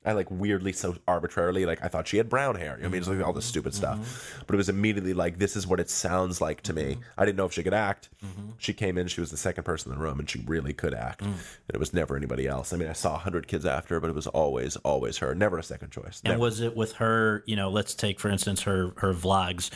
I 0.04 0.14
like 0.14 0.32
weirdly 0.32 0.74
so 0.74 0.95
arbitrarily 1.08 1.66
like 1.66 1.84
I 1.84 1.88
thought 1.88 2.08
she 2.08 2.18
had 2.18 2.28
brown 2.28 2.56
hair. 2.56 2.76
You 2.78 2.84
know 2.84 2.89
I 2.89 2.91
mean, 2.91 2.99
it's 2.99 3.08
like 3.08 3.24
all 3.24 3.34
this 3.34 3.45
stupid 3.45 3.74
stuff, 3.74 3.99
mm-hmm. 3.99 4.43
but 4.47 4.56
it 4.56 4.58
was 4.58 4.70
immediately 4.70 5.14
like 5.14 5.38
this 5.38 5.56
is 5.56 5.68
what 5.68 5.80
it 5.80 5.89
sounds 5.89 6.41
like 6.41 6.62
to 6.64 6.74
me. 6.74 6.93
Mm-hmm. 6.93 7.02
I 7.20 7.26
didn't 7.26 7.38
know 7.38 7.45
if 7.45 7.54
she 7.54 7.62
could 7.62 7.74
act. 7.74 8.10
Mm-hmm. 8.26 8.49
She 8.58 8.74
came 8.74 8.97
in, 8.97 9.08
she 9.08 9.22
was 9.22 9.30
the 9.30 9.38
second 9.38 9.64
person 9.64 9.91
in 9.91 9.97
the 9.97 10.04
room, 10.04 10.20
and 10.20 10.28
she 10.28 10.39
really 10.47 10.74
could 10.74 10.95
act. 10.95 11.22
Mm. 11.22 11.26
And 11.26 11.36
it 11.74 11.78
was 11.78 11.93
never 11.93 12.18
anybody 12.18 12.47
else. 12.47 12.74
I 12.74 12.78
mean, 12.78 12.89
I 12.89 12.93
saw 12.93 13.16
a 13.16 13.20
hundred 13.20 13.47
kids 13.47 13.66
after, 13.66 13.99
but 13.99 14.10
it 14.10 14.16
was 14.16 14.28
always, 14.28 14.76
always 14.78 15.18
her. 15.18 15.36
Never 15.36 15.60
a 15.60 15.64
second 15.64 15.91
choice. 15.91 16.22
And 16.26 16.39
was 16.39 16.62
it 16.62 16.76
with 16.76 16.93
her? 16.93 17.43
You 17.45 17.56
know, 17.56 17.70
let's 17.70 17.93
take 17.93 18.20
for 18.20 18.30
instance 18.30 18.62
her 18.64 18.93
her 18.97 19.14
vlogs. 19.14 19.70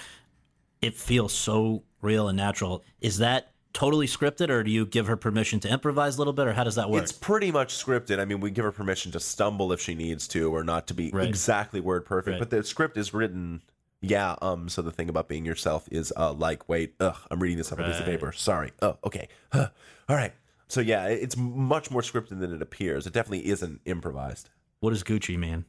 It 0.82 0.95
feels 0.95 1.34
so 1.34 1.84
real 2.01 2.28
and 2.30 2.38
natural. 2.38 2.84
Is 2.99 3.19
that 3.19 3.51
totally 3.76 4.07
scripted, 4.07 4.49
or 4.49 4.63
do 4.63 4.71
you 4.71 4.88
give 4.88 5.05
her 5.05 5.15
permission 5.15 5.59
to 5.59 5.69
improvise 5.69 6.15
a 6.15 6.17
little 6.17 6.34
bit, 6.34 6.47
or 6.47 6.53
how 6.53 6.63
does 6.63 6.73
that 6.76 6.89
work? 6.89 7.03
It's 7.03 7.11
pretty 7.11 7.51
much 7.51 7.76
scripted. 7.76 8.17
I 8.19 8.26
mean, 8.26 8.39
we 8.39 8.49
give 8.49 8.65
her 8.65 8.71
permission 8.71 9.11
to 9.11 9.19
stumble 9.19 9.71
if 9.71 9.80
she 9.80 9.93
needs 9.93 10.28
to, 10.30 10.51
or 10.55 10.63
not 10.63 10.88
to 10.88 10.93
be 10.95 11.11
Right. 11.11 11.28
exactly 11.28 11.80
word 11.80 12.05
perfect. 12.05 12.34
Right. 12.34 12.39
But 12.39 12.49
the 12.49 12.63
script 12.63 12.97
is 12.97 13.13
written. 13.13 13.61
Yeah. 14.01 14.36
Um. 14.41 14.69
So 14.69 14.82
the 14.82 14.91
thing 14.91 15.09
about 15.09 15.28
being 15.28 15.45
yourself 15.45 15.88
is, 15.91 16.11
uh, 16.17 16.34
like, 16.34 16.67
wait, 16.67 16.95
ugh, 16.99 17.17
I'm 17.30 17.39
reading 17.39 17.57
this 17.57 17.71
on 17.71 17.80
a 17.80 17.84
piece 17.88 17.99
of 17.99 18.05
paper. 18.05 18.32
Sorry. 18.32 18.71
Oh, 18.82 18.97
okay. 19.03 19.28
Huh. 19.51 19.69
All 20.09 20.15
right. 20.15 20.34
So 20.67 20.82
yeah, 20.82 21.05
it's 21.07 21.38
much 21.38 21.91
more 21.91 22.01
scripted 22.01 22.39
than 22.39 22.53
it 22.53 22.61
appears. 22.61 23.05
It 23.05 23.13
definitely 23.13 23.47
isn't 23.47 23.82
improvised. 23.86 24.49
what 24.80 24.91
does 24.91 25.03
Gucci 25.03 25.38
mean? 25.38 25.65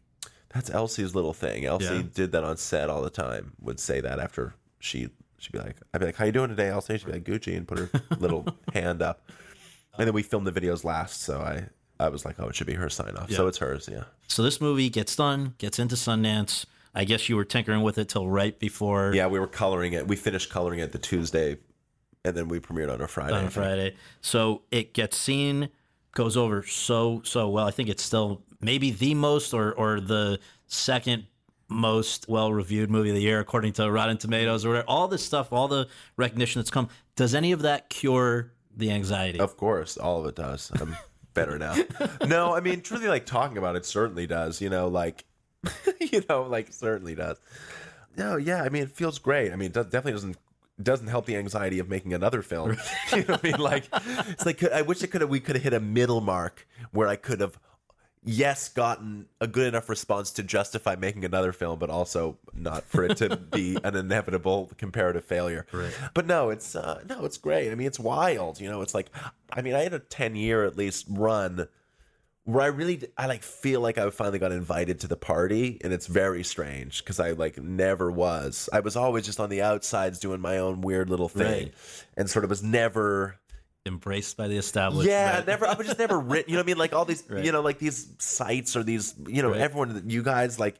That's 0.54 0.68
Elsie's 0.70 1.14
little 1.14 1.32
thing. 1.32 1.64
Elsie 1.64 1.86
Yeah. 1.86 2.02
did 2.14 2.32
that 2.32 2.44
on 2.44 2.56
set 2.58 2.88
all 2.90 3.02
the 3.02 3.10
time. 3.10 3.52
Would 3.60 3.80
say 3.80 4.00
that 4.00 4.18
after 4.18 4.54
she 4.78 5.08
she'd 5.38 5.52
be 5.52 5.58
like, 5.58 5.76
I'd 5.92 5.98
be 6.00 6.06
like, 6.06 6.16
"How 6.16 6.24
you 6.24 6.32
doing 6.32 6.50
today, 6.50 6.68
Elsie?" 6.68 6.98
She'd 6.98 7.06
be 7.06 7.12
like, 7.12 7.24
"Gucci," 7.24 7.56
and 7.56 7.66
put 7.66 7.78
her 7.78 7.90
little 8.18 8.46
hand 8.72 9.02
up. 9.02 9.30
And 9.98 10.06
then 10.06 10.14
we 10.14 10.22
filmed 10.22 10.46
the 10.46 10.52
videos 10.52 10.84
last, 10.84 11.22
so 11.22 11.40
I 11.40 11.68
I 11.98 12.08
was 12.08 12.24
like, 12.24 12.38
"Oh, 12.38 12.48
it 12.48 12.54
should 12.54 12.66
be 12.66 12.74
her 12.74 12.88
sign 12.90 13.16
off." 13.16 13.30
So 13.30 13.46
it's 13.46 13.58
hers. 13.58 13.88
Yeah. 13.90 14.04
So 14.28 14.42
this 14.42 14.60
movie 14.60 14.88
gets 14.90 15.16
done, 15.16 15.54
gets 15.58 15.78
into 15.78 15.94
Sundance. 15.94 16.66
I 16.94 17.04
guess 17.04 17.28
you 17.28 17.36
were 17.36 17.44
tinkering 17.44 17.82
with 17.82 17.98
it 17.98 18.08
till 18.08 18.26
right 18.26 18.58
before 18.58 19.12
Yeah, 19.14 19.26
we 19.26 19.38
were 19.38 19.46
coloring 19.46 19.92
it. 19.92 20.08
We 20.08 20.16
finished 20.16 20.48
coloring 20.50 20.78
it 20.80 20.92
the 20.92 20.98
Tuesday, 20.98 21.58
and 22.24 22.34
then 22.34 22.48
we 22.48 22.58
premiered 22.58 22.92
on 22.92 23.00
a 23.02 23.06
Friday. 23.08 23.36
on 23.36 23.50
Friday. 23.50 23.96
So 24.22 24.62
it 24.70 24.94
gets 24.94 25.16
seen, 25.16 25.68
goes 26.12 26.36
over 26.36 26.62
so 26.62 27.20
so 27.24 27.48
well. 27.48 27.66
I 27.66 27.70
think 27.70 27.88
it's 27.90 28.02
still 28.02 28.42
maybe 28.60 28.90
the 28.90 29.14
most 29.14 29.52
or 29.54 29.72
or 29.74 30.00
the 30.00 30.40
second 30.66 31.26
most 31.68 32.28
well 32.28 32.52
reviewed 32.52 32.90
movie 32.90 33.10
of 33.10 33.16
the 33.16 33.22
year 33.22 33.40
according 33.40 33.72
to 33.74 33.90
Rotten 33.90 34.18
Tomatoes 34.18 34.64
or 34.64 34.70
whatever. 34.70 34.88
All 34.88 35.08
this 35.08 35.24
stuff, 35.24 35.52
all 35.52 35.68
the 35.68 35.88
recognition 36.16 36.60
that's 36.60 36.70
come. 36.70 36.88
Does 37.16 37.34
any 37.34 37.52
of 37.52 37.62
that 37.62 37.88
cure 37.88 38.52
the 38.76 38.90
anxiety? 38.90 39.40
Of 39.40 39.56
course, 39.56 39.96
all 39.96 40.20
of 40.20 40.26
it 40.26 40.36
does. 40.36 40.70
I'm 40.80 40.96
better 41.34 41.58
now. 41.58 41.76
no, 42.26 42.54
I 42.54 42.60
mean, 42.60 42.80
truly, 42.80 43.08
like 43.08 43.26
talking 43.26 43.58
about 43.58 43.76
it 43.76 43.86
certainly 43.86 44.26
does. 44.26 44.60
You 44.60 44.70
know, 44.70 44.88
like, 44.88 45.24
you 46.00 46.22
know, 46.28 46.42
like 46.42 46.72
certainly 46.72 47.14
does. 47.14 47.38
No, 48.16 48.36
yeah, 48.36 48.62
I 48.62 48.70
mean, 48.70 48.82
it 48.82 48.90
feels 48.90 49.18
great. 49.18 49.52
I 49.52 49.56
mean, 49.56 49.70
it 49.70 49.74
definitely 49.74 50.12
doesn't 50.12 50.36
doesn't 50.82 51.06
help 51.06 51.24
the 51.24 51.36
anxiety 51.36 51.78
of 51.78 51.88
making 51.88 52.12
another 52.12 52.42
film. 52.42 52.76
you 53.12 53.18
know 53.18 53.34
what 53.34 53.44
I 53.44 53.48
mean? 53.50 53.60
Like, 53.60 53.84
it's 54.28 54.44
like 54.44 54.62
I 54.64 54.82
wish 54.82 55.02
it 55.02 55.08
could 55.08 55.20
have 55.20 55.30
we 55.30 55.40
could 55.40 55.56
have 55.56 55.62
hit 55.62 55.72
a 55.72 55.80
middle 55.80 56.20
mark 56.20 56.66
where 56.90 57.08
I 57.08 57.16
could 57.16 57.40
have. 57.40 57.58
Yes, 58.28 58.68
gotten 58.68 59.26
a 59.40 59.46
good 59.46 59.68
enough 59.68 59.88
response 59.88 60.32
to 60.32 60.42
justify 60.42 60.96
making 60.96 61.24
another 61.24 61.52
film, 61.52 61.78
but 61.78 61.90
also 61.90 62.38
not 62.52 62.82
for 62.84 63.04
it 63.04 63.16
to 63.18 63.36
be 63.36 63.78
an 63.84 63.94
inevitable 63.94 64.70
comparative 64.76 65.24
failure. 65.24 65.64
Right. 65.72 65.96
But 66.12 66.26
no, 66.26 66.50
it's 66.50 66.74
uh, 66.74 67.02
no, 67.08 67.24
it's 67.24 67.38
great. 67.38 67.70
I 67.70 67.76
mean, 67.76 67.86
it's 67.86 68.00
wild. 68.00 68.60
You 68.60 68.68
know, 68.68 68.82
it's 68.82 68.94
like, 68.94 69.10
I 69.52 69.62
mean, 69.62 69.74
I 69.74 69.82
had 69.82 69.94
a 69.94 70.00
ten 70.00 70.34
year 70.34 70.64
at 70.64 70.76
least 70.76 71.06
run 71.08 71.68
where 72.42 72.62
I 72.62 72.66
really, 72.68 73.02
I 73.18 73.26
like 73.26 73.42
feel 73.42 73.80
like 73.80 73.98
I 73.98 74.08
finally 74.10 74.38
got 74.38 74.52
invited 74.52 75.00
to 75.00 75.08
the 75.08 75.16
party, 75.16 75.78
and 75.82 75.92
it's 75.92 76.06
very 76.06 76.42
strange 76.44 77.04
because 77.04 77.18
I 77.20 77.30
like 77.32 77.58
never 77.58 78.10
was. 78.10 78.68
I 78.72 78.80
was 78.80 78.96
always 78.96 79.24
just 79.24 79.40
on 79.40 79.50
the 79.50 79.62
outsides 79.62 80.18
doing 80.18 80.40
my 80.40 80.58
own 80.58 80.80
weird 80.80 81.10
little 81.10 81.28
thing, 81.28 81.64
Right. 81.66 81.74
and 82.16 82.28
sort 82.30 82.44
of 82.44 82.50
was 82.50 82.62
never 82.62 83.38
Embraced 83.86 84.36
by 84.36 84.48
the 84.48 84.56
establishment. 84.56 85.08
yeah, 85.08 85.42
never. 85.46 85.66
I 85.66 85.74
was 85.74 85.86
just 85.86 85.98
never 85.98 86.18
written. 86.18 86.50
You 86.50 86.56
know 86.56 86.60
what 86.60 86.66
I 86.66 86.66
mean? 86.66 86.78
Like 86.78 86.92
all 86.92 87.04
these, 87.04 87.22
you 87.42 87.52
know, 87.52 87.60
like 87.62 87.78
these 87.78 88.08
sites 88.18 88.76
or 88.76 88.82
these, 88.82 89.14
you 89.28 89.42
know, 89.42 89.50
Right. 89.50 89.60
everyone, 89.60 90.04
you 90.08 90.22
guys, 90.22 90.58
like, 90.58 90.76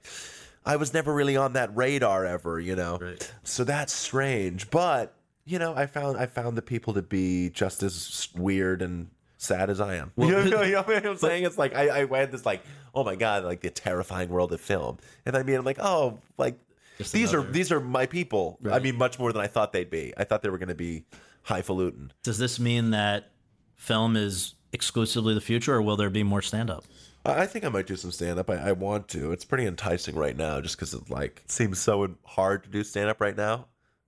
I 0.65 0.77
was 0.77 0.93
never 0.93 1.15
really 1.15 1.37
on 1.37 1.53
that 1.55 1.77
radar 1.77 2.25
ever. 2.27 2.59
You 2.59 2.77
know, 2.77 2.99
Right. 3.01 3.33
so 3.45 3.65
that's 3.65 3.93
strange. 3.93 4.71
But 4.71 5.15
you 5.45 5.59
know, 5.61 5.75
I 5.77 5.87
found 5.87 6.19
I 6.19 6.27
found 6.27 6.57
the 6.57 6.63
people 6.63 6.95
to 6.95 7.03
be 7.03 7.51
just 7.51 7.83
as 7.85 8.29
weird 8.37 8.83
and 8.83 9.09
sad 9.39 9.71
as 9.71 9.81
I 9.81 9.95
am. 9.97 10.11
you, 10.19 10.27
know, 10.31 10.63
you 10.63 10.73
know 10.73 10.83
what 10.83 11.07
I'm 11.07 11.17
saying? 11.17 11.45
It's 11.45 11.57
like 11.59 11.75
I, 11.77 12.01
I 12.01 12.05
went 12.05 12.33
this 12.33 12.45
like, 12.45 12.63
oh 12.95 13.05
my 13.05 13.15
god, 13.15 13.45
like 13.45 13.61
the 13.61 13.71
terrifying 13.71 14.29
world 14.29 14.53
of 14.53 14.61
film, 14.61 14.99
and 15.25 15.37
I 15.37 15.43
mean, 15.45 15.57
I'm 15.57 15.65
like, 15.65 15.79
oh, 15.81 16.19
like. 16.37 16.59
Just 16.99 17.13
these 17.13 17.35
another- 17.35 17.49
are 17.51 17.53
these 17.53 17.71
are 17.73 17.79
my 17.81 18.07
people. 18.07 18.59
I 18.73 18.79
mean, 18.79 18.97
much 18.97 19.19
more 19.19 19.31
than 19.31 19.43
I 19.43 19.49
thought 19.49 19.71
they'd 19.75 19.91
be. 19.91 20.15
I 20.17 20.25
thought 20.25 20.41
they 20.43 20.49
were 20.49 20.57
going 20.57 20.71
to 20.71 20.75
be 20.75 21.05
highfalutin. 21.47 22.13
Does 22.23 22.39
this 22.39 22.59
mean 22.59 22.91
that 22.91 23.33
film 23.75 24.17
is 24.17 24.55
exclusively 24.73 25.35
the 25.35 25.41
future, 25.41 25.75
or 25.75 25.83
will 25.83 25.97
there 25.97 26.11
be 26.11 26.23
more 26.23 26.43
stand 26.43 26.71
up? 26.71 26.85
I 27.25 27.47
think 27.47 27.65
I 27.65 27.69
might 27.69 27.87
do 27.87 27.97
some 27.97 28.13
stand 28.13 28.39
up. 28.39 28.49
I, 28.49 28.57
I 28.57 28.73
want 28.73 29.09
to. 29.09 29.33
It's 29.33 29.45
pretty 29.45 29.67
enticing 29.67 30.15
right 30.15 30.37
now, 30.37 30.61
just 30.61 30.77
because 30.77 30.95
it 30.95 31.11
like 31.11 31.43
seems 31.49 31.81
so 31.81 32.17
hard 32.25 32.63
to 32.65 32.71
do 32.71 32.85
stand 32.85 33.09
up 33.09 33.21
right 33.21 33.37
now 33.37 33.67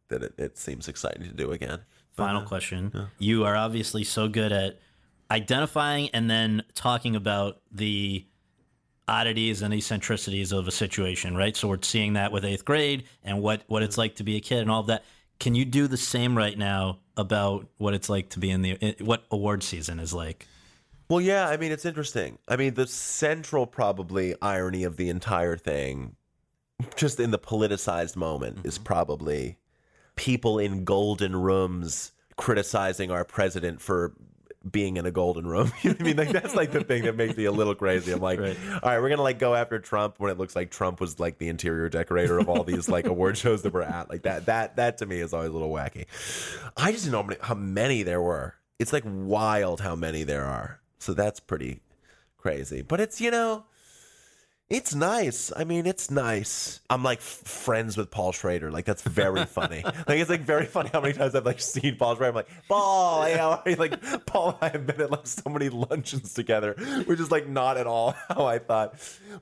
that 0.09 0.23
it, 0.23 0.35
it 0.39 0.59
seems 0.59 0.89
exciting 0.89 1.25
to 1.25 1.35
do 1.35 1.51
again. 1.51 1.81
Final 2.13 2.43
question. 2.43 3.09
You 3.19 3.45
are 3.45 3.57
obviously 3.57 4.03
so 4.05 4.29
good 4.29 4.53
at 4.53 4.81
identifying 5.31 6.09
and 6.11 6.29
then 6.29 6.65
talking 6.75 7.15
about 7.15 7.61
the 7.71 8.27
oddities 9.07 9.63
and 9.63 9.73
eccentricities 9.73 10.53
of 10.53 10.67
a 10.67 10.71
situation, 10.71 11.37
right? 11.37 11.57
So 11.57 11.69
we're 11.69 11.83
seeing 11.83 12.15
that 12.15 12.33
with 12.33 12.45
eighth 12.45 12.65
grade 12.65 13.05
and 13.23 13.41
what, 13.41 13.63
what 13.69 13.83
it's 13.83 13.97
like 13.97 14.17
to 14.17 14.25
be 14.25 14.37
a 14.37 14.41
kid 14.41 14.61
and 14.61 14.71
all 14.71 14.81
of 14.81 14.89
that. 14.89 15.05
Can 15.39 15.55
you 15.55 15.65
do 15.65 15.87
the 15.87 15.97
same 15.97 16.37
right 16.37 16.59
now 16.59 16.99
about 17.17 17.69
what 17.79 17.95
it's 17.95 18.09
like 18.09 18.31
to 18.31 18.39
be 18.39 18.51
in 18.51 18.63
the 18.63 18.97
what 19.01 19.25
award 19.31 19.63
season 19.63 19.99
is 20.01 20.13
like? 20.13 20.47
Well, 21.09 21.21
yeah. 21.21 21.49
I 21.49 21.57
mean, 21.57 21.73
it's 21.73 21.87
interesting. 21.87 22.39
I 22.49 22.57
mean, 22.57 22.75
the 22.75 22.87
central 22.87 23.67
probably 23.67 24.35
irony 24.43 24.85
of 24.85 24.97
the 24.97 25.09
entire 25.09 25.57
thing, 25.57 26.17
just 26.97 27.19
in 27.19 27.31
the 27.31 27.39
politicized 27.39 28.17
moment, 28.17 28.61
is 28.65 28.75
mm-hmm. 28.75 28.85
probably 28.85 29.59
people 30.17 30.59
in 30.59 30.85
golden 30.85 31.37
rooms 31.37 32.13
criticizing 32.37 33.11
our 33.11 33.25
president 33.25 33.81
for 33.81 34.15
being 34.69 34.97
in 34.97 35.07
a 35.07 35.11
golden 35.11 35.47
room. 35.47 35.73
you 35.83 35.91
know 35.91 35.95
what 35.95 36.01
I 36.01 36.05
mean? 36.05 36.17
Like 36.17 36.31
that's 36.31 36.55
like 36.55 36.73
the 36.73 36.83
thing 36.83 37.05
that 37.05 37.17
makes 37.17 37.37
me 37.37 37.45
a 37.45 37.53
little 37.53 37.75
crazy. 37.75 38.13
I'm 38.13 38.21
like, 38.21 38.41
Right. 38.41 38.57
all 38.73 38.81
right, 38.91 39.01
we're 39.01 39.09
gonna 39.09 39.23
like 39.23 39.39
go 39.39 39.55
after 39.55 39.79
Trump 39.79 40.15
when 40.19 40.31
it 40.31 40.39
looks 40.39 40.57
like 40.57 40.71
Trump 40.71 41.01
was 41.01 41.21
like 41.21 41.39
the 41.39 41.49
interior 41.49 41.89
decorator 41.89 42.39
of 42.39 42.49
all 42.49 42.65
these 42.65 42.89
like 42.89 43.07
award 43.07 43.39
shows 43.39 43.63
that 43.63 43.73
we're 43.73 43.83
at. 43.83 44.11
Like 44.11 44.23
that, 44.23 44.47
that, 44.47 44.77
that 44.77 44.99
to 44.99 45.07
me 45.07 45.21
is 45.21 45.33
always 45.33 45.51
a 45.51 45.53
little 45.53 45.71
wacky. 45.71 46.07
I 46.77 46.93
just 46.93 47.05
didn't 47.05 47.13
know 47.13 47.23
how 47.23 47.27
many, 47.29 47.41
how 47.43 47.55
many 47.55 48.03
there 48.03 48.21
were. 48.21 48.55
It's 48.79 48.93
like 48.93 49.05
wild 49.07 49.81
how 49.81 49.95
many 49.97 50.23
there 50.25 50.45
are. 50.45 50.81
So 50.99 51.15
that's 51.15 51.41
pretty 51.41 51.81
crazy. 52.37 52.83
But 52.83 53.01
it's 53.01 53.21
you 53.21 53.31
know, 53.31 53.65
it's 54.71 54.95
nice. 54.95 55.51
I 55.57 55.65
mean, 55.65 55.87
it's 55.87 56.11
nice. 56.11 56.81
I'm 56.91 57.03
like 57.03 57.19
f- 57.19 57.25
friends 57.25 57.97
with 57.97 58.11
Paul 58.11 58.33
Schrader. 58.33 58.71
Like 58.71 58.85
that's 58.85 59.03
very 59.03 59.45
funny. 59.47 59.83
like 59.83 60.19
it's 60.21 60.29
like 60.29 60.43
very 60.43 60.67
funny 60.67 60.91
how 60.93 61.01
many 61.01 61.15
times 61.15 61.35
I've 61.35 61.47
like 61.47 61.61
seen 61.61 61.97
Paul 61.97 62.17
Schrader. 62.17 62.29
I'm 62.31 62.35
like, 62.35 62.49
Paul, 62.69 63.23
hey, 63.25 63.37
how 63.37 63.51
are 63.65 63.71
you? 63.71 63.77
Like 63.79 64.27
Paul 64.27 64.51
and 64.51 64.59
I 64.61 64.69
have 64.69 64.87
been 64.87 65.01
at 65.01 65.11
like 65.11 65.27
so 65.27 65.49
many 65.49 65.69
luncheons 65.71 66.35
together, 66.35 66.75
which 67.07 67.19
is 67.19 67.31
like 67.31 67.49
not 67.49 67.79
at 67.79 67.87
all 67.87 68.15
how 68.29 68.45
I 68.47 68.59
thought 68.59 68.95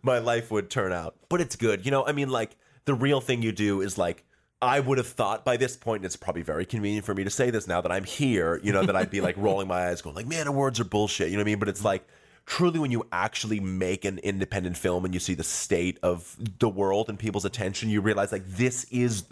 my 0.02 0.18
life 0.18 0.50
would 0.50 0.70
turn 0.70 0.92
out. 0.92 1.16
But 1.28 1.40
it's 1.40 1.56
good. 1.56 1.84
You 1.84 1.90
know, 1.90 2.06
I 2.06 2.12
mean, 2.12 2.28
like 2.28 2.56
the 2.84 2.94
real 2.94 3.20
thing 3.20 3.42
you 3.42 3.50
do 3.50 3.80
is 3.80 3.98
like 3.98 4.24
I 4.62 4.78
would 4.78 4.98
have 4.98 5.08
thought 5.08 5.44
by 5.44 5.56
this 5.56 5.76
point, 5.76 6.00
and 6.00 6.06
it's 6.06 6.16
probably 6.16 6.42
very 6.42 6.64
convenient 6.64 7.04
for 7.04 7.14
me 7.14 7.24
to 7.24 7.30
say 7.30 7.50
this 7.50 7.66
now 7.66 7.80
that 7.80 7.90
I'm 7.90 8.04
here, 8.04 8.60
you 8.62 8.72
know, 8.72 8.84
that 8.84 8.94
I'd 8.94 9.10
be 9.10 9.20
like 9.20 9.36
rolling 9.36 9.66
my 9.66 9.88
eyes, 9.88 10.02
going 10.02 10.14
like, 10.14 10.26
man, 10.28 10.46
awards 10.46 10.78
are 10.78 10.84
bullshit. 10.84 11.28
You 11.28 11.34
know 11.36 11.40
what 11.40 11.48
I 11.48 11.50
mean? 11.50 11.58
But 11.58 11.68
it's 11.68 11.84
like 11.84 12.06
truly 12.46 12.78
when 12.78 12.92
you 12.92 13.04
actually 13.12 13.60
make 13.60 14.04
an 14.04 14.18
independent 14.18 14.76
film 14.76 15.04
and 15.04 15.12
you 15.12 15.20
see 15.20 15.34
the 15.34 15.44
state 15.44 15.98
of 16.02 16.36
the 16.60 16.68
world 16.68 17.08
and 17.08 17.18
people's 17.18 17.44
attention, 17.44 17.90
you 17.90 18.00
realize 18.00 18.32
like 18.32 18.46
this 18.46 18.84
is 18.84 19.24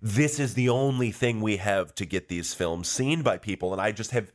this 0.00 0.38
is 0.38 0.54
the 0.54 0.68
only 0.68 1.10
thing 1.10 1.40
we 1.40 1.56
have 1.56 1.92
to 1.96 2.06
get 2.06 2.28
these 2.28 2.54
films 2.54 2.86
seen 2.86 3.22
by 3.22 3.36
people. 3.36 3.72
And 3.72 3.82
I 3.82 3.90
just 3.90 4.12
have 4.12 4.30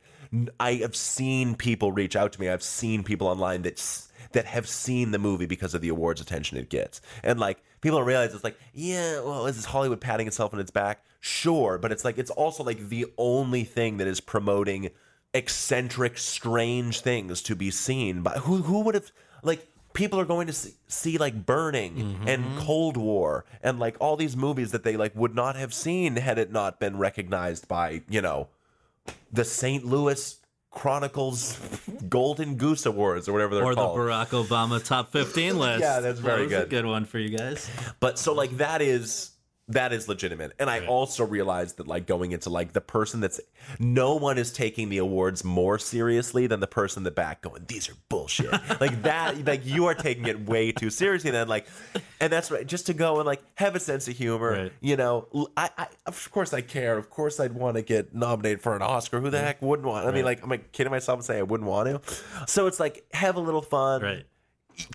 I 0.60 0.74
have 0.76 0.96
seen 0.96 1.56
people 1.56 1.92
reach 1.92 2.16
out 2.16 2.34
to 2.34 2.42
me. 2.42 2.50
I've 2.50 2.64
seen 2.64 3.04
people 3.04 3.28
online 3.28 3.62
that 3.62 4.08
that 4.32 4.46
have 4.46 4.68
seen 4.68 5.12
the 5.12 5.20
movie 5.20 5.46
because 5.46 5.76
of 5.76 5.82
the 5.82 5.90
awards 5.90 6.20
attention 6.20 6.58
it 6.58 6.70
gets. 6.70 7.02
And 7.24 7.40
like 7.40 7.64
people 7.82 8.00
don't 8.00 8.08
realize 8.08 8.34
it's 8.34 8.44
like, 8.44 8.58
yeah, 8.74 9.22
well, 9.22 9.46
is 9.46 9.56
this 9.56 9.66
Hollywood 9.66 10.02
patting 10.02 10.26
itself 10.26 10.56
on 10.56 10.60
its 10.60 10.72
back? 10.72 11.06
Sure, 11.20 11.78
but 11.78 11.92
it's 11.92 12.04
like 12.04 12.18
it's 12.18 12.32
also 12.32 12.64
like 12.64 12.90
the 12.90 13.06
only 13.18 13.64
thing 13.64 13.98
that 13.98 14.08
is 14.08 14.20
promoting 14.20 14.90
eccentric, 15.34 16.18
strange 16.18 17.02
things 17.02 17.42
to 17.42 17.56
be 17.56 17.72
seen 17.72 18.22
But 18.22 18.38
who 18.40 18.58
who 18.58 18.82
would 18.82 18.96
have 18.96 19.12
like 19.42 19.68
people 19.94 20.20
are 20.20 20.26
going 20.26 20.48
to 20.48 20.54
see, 20.54 20.74
see 20.88 21.18
like 21.18 21.46
Burning 21.46 21.96
mm-hmm. 21.96 22.28
and 22.28 22.58
Cold 22.60 22.98
War 22.98 23.46
and 23.62 23.80
like 23.80 23.96
all 24.00 24.16
these 24.16 24.36
movies 24.36 24.72
that 24.72 24.84
they 24.84 24.98
like 24.98 25.16
would 25.16 25.36
not 25.36 25.56
have 25.56 25.74
seen 25.74 26.16
had 26.16 26.38
it 26.38 26.52
not 26.52 26.80
been 26.80 26.98
recognized 26.98 27.68
by, 27.68 28.02
you 28.10 28.22
know, 28.22 28.50
the 29.32 29.46
St. 29.46 29.86
Louis 29.86 30.40
Chronicles 30.72 31.60
Golden 32.10 32.56
Goose 32.56 32.86
Awards 32.86 33.30
or 33.30 33.34
whatever 33.34 33.54
they're 33.56 33.74
called, 33.76 33.98
or 33.98 34.06
the. 34.06 34.12
Barack 34.12 34.48
Obama 34.48 34.84
top 34.84 35.12
15 35.12 35.58
list. 35.60 35.82
Yeah, 35.82 36.00
that's 36.00 36.20
very 36.20 36.48
that 36.48 36.62
good. 36.62 36.70
good 36.70 36.86
one 36.86 37.06
for 37.06 37.20
you 37.20 37.38
guys. 37.38 37.70
But 38.00 38.18
so 38.18 38.34
like 38.34 38.58
that 38.58 38.82
is 38.82 39.33
that 39.70 39.94
is 39.94 40.08
legitimate. 40.08 40.54
And 40.60 40.70
I 40.70 40.86
also 40.86 41.26
realized 41.26 41.78
that 41.78 41.88
like 41.88 42.06
going 42.06 42.32
into 42.32 42.50
like 42.50 42.74
the 42.74 42.82
person 42.82 43.22
that's 43.22 43.40
no 43.80 44.16
one 44.16 44.38
is 44.38 44.52
taking 44.52 44.90
the 44.90 44.98
awards 44.98 45.44
more 45.44 45.80
seriously 45.80 46.48
than 46.48 46.60
the 46.60 46.68
person 46.68 47.02
in 47.02 47.04
the 47.06 47.12
back 47.12 47.42
going, 47.42 47.64
These 47.68 47.90
are 47.90 47.94
bullshit. 48.10 48.52
like 48.82 49.04
that 49.04 49.46
like 49.46 49.66
you 49.66 49.86
are 49.86 49.96
taking 49.96 50.28
it 50.28 50.48
way 50.48 50.72
too 50.72 50.90
seriously 50.90 51.32
then 51.32 51.48
like 51.48 51.68
and 52.20 52.32
that's 52.32 52.52
right, 52.52 52.66
just 52.66 52.88
to 52.88 52.94
go 52.94 53.18
and 53.18 53.26
like 53.26 53.42
have 53.56 53.76
a 53.76 53.80
sense 53.80 54.08
of 54.08 54.16
humor. 54.18 54.52
Right. 54.52 54.74
You 54.82 54.96
know, 54.96 55.28
I, 55.58 55.70
I, 55.78 55.88
of 56.06 56.32
course 56.32 56.54
I 56.54 56.62
care. 56.62 56.98
Of 56.98 57.10
course 57.10 57.40
I'd 57.40 57.54
want 57.54 57.76
to 57.76 57.82
get 57.82 58.14
nominated 58.16 58.62
for 58.62 58.76
an 58.76 58.82
Oscar. 58.82 59.20
Who 59.20 59.30
the 59.30 59.40
heck 59.40 59.62
wouldn't 59.62 59.88
want? 59.88 60.08
I 60.08 60.12
mean, 60.12 60.26
like, 60.26 60.44
I'm 60.44 60.52
I 60.52 60.58
kidding 60.58 60.92
myself 60.92 61.18
and 61.20 61.26
saying 61.26 61.40
I 61.40 61.44
wouldn't 61.44 61.70
want 61.70 62.04
to? 62.04 62.16
So 62.48 62.68
it's 62.68 62.80
like 62.80 63.06
have 63.14 63.36
a 63.36 63.42
little 63.42 63.62
fun 63.62 64.02
Right. 64.02 64.26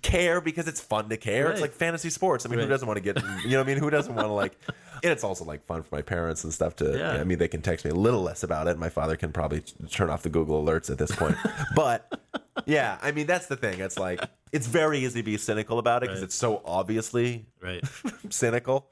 Care 0.03 0.41
because 0.41 0.68
it's 0.68 0.81
fun 0.81 1.09
to 1.09 1.16
care. 1.16 1.51
It's 1.51 1.61
like 1.61 1.72
fantasy 1.72 2.11
sports. 2.11 2.45
I 2.45 2.49
mean, 2.49 2.59
Right. 2.59 2.64
who 2.64 2.70
doesn't 2.70 2.87
want 2.89 2.97
to 2.97 3.03
get, 3.03 3.16
you 3.45 3.51
know 3.51 3.59
what 3.59 3.64
I 3.64 3.72
mean? 3.72 3.79
Who 3.79 3.91
doesn't 3.91 4.14
want 4.14 4.26
to 4.29 4.33
like, 4.33 4.57
and 5.03 5.12
it's 5.12 5.24
also 5.24 5.45
like 5.45 5.64
fun 5.64 5.83
for 5.83 5.95
my 5.95 6.03
parents 6.03 6.45
and 6.45 6.53
stuff 6.53 6.76
to, 6.76 6.97
Yeah. 6.99 7.12
I 7.12 7.24
mean, 7.24 7.39
they 7.39 7.49
can 7.49 7.62
text 7.62 7.85
me 7.85 7.91
a 7.91 7.95
little 7.95 8.22
less 8.22 8.43
about 8.43 8.66
it. 8.68 8.79
My 8.79 8.89
father 8.89 9.16
can 9.16 9.33
probably 9.33 9.61
turn 9.91 10.11
off 10.11 10.22
the 10.22 10.29
Google 10.31 10.64
alerts 10.64 10.91
at 10.91 10.99
this 10.99 11.14
point. 11.14 11.37
but 11.74 12.20
yeah, 12.66 12.99
I 13.03 13.12
mean, 13.12 13.26
that's 13.26 13.47
the 13.47 13.57
thing. 13.57 13.81
It's 13.81 13.99
like, 13.99 14.20
it's 14.53 14.66
very 14.66 14.99
easy 15.01 15.20
to 15.20 15.24
be 15.24 15.37
cynical 15.37 15.79
about 15.79 16.03
it 16.03 16.07
because 16.07 16.20
Right. 16.20 16.24
it's 16.26 16.35
so 16.35 16.62
obviously 16.64 17.47
Right. 17.62 17.85
cynical. 18.31 18.89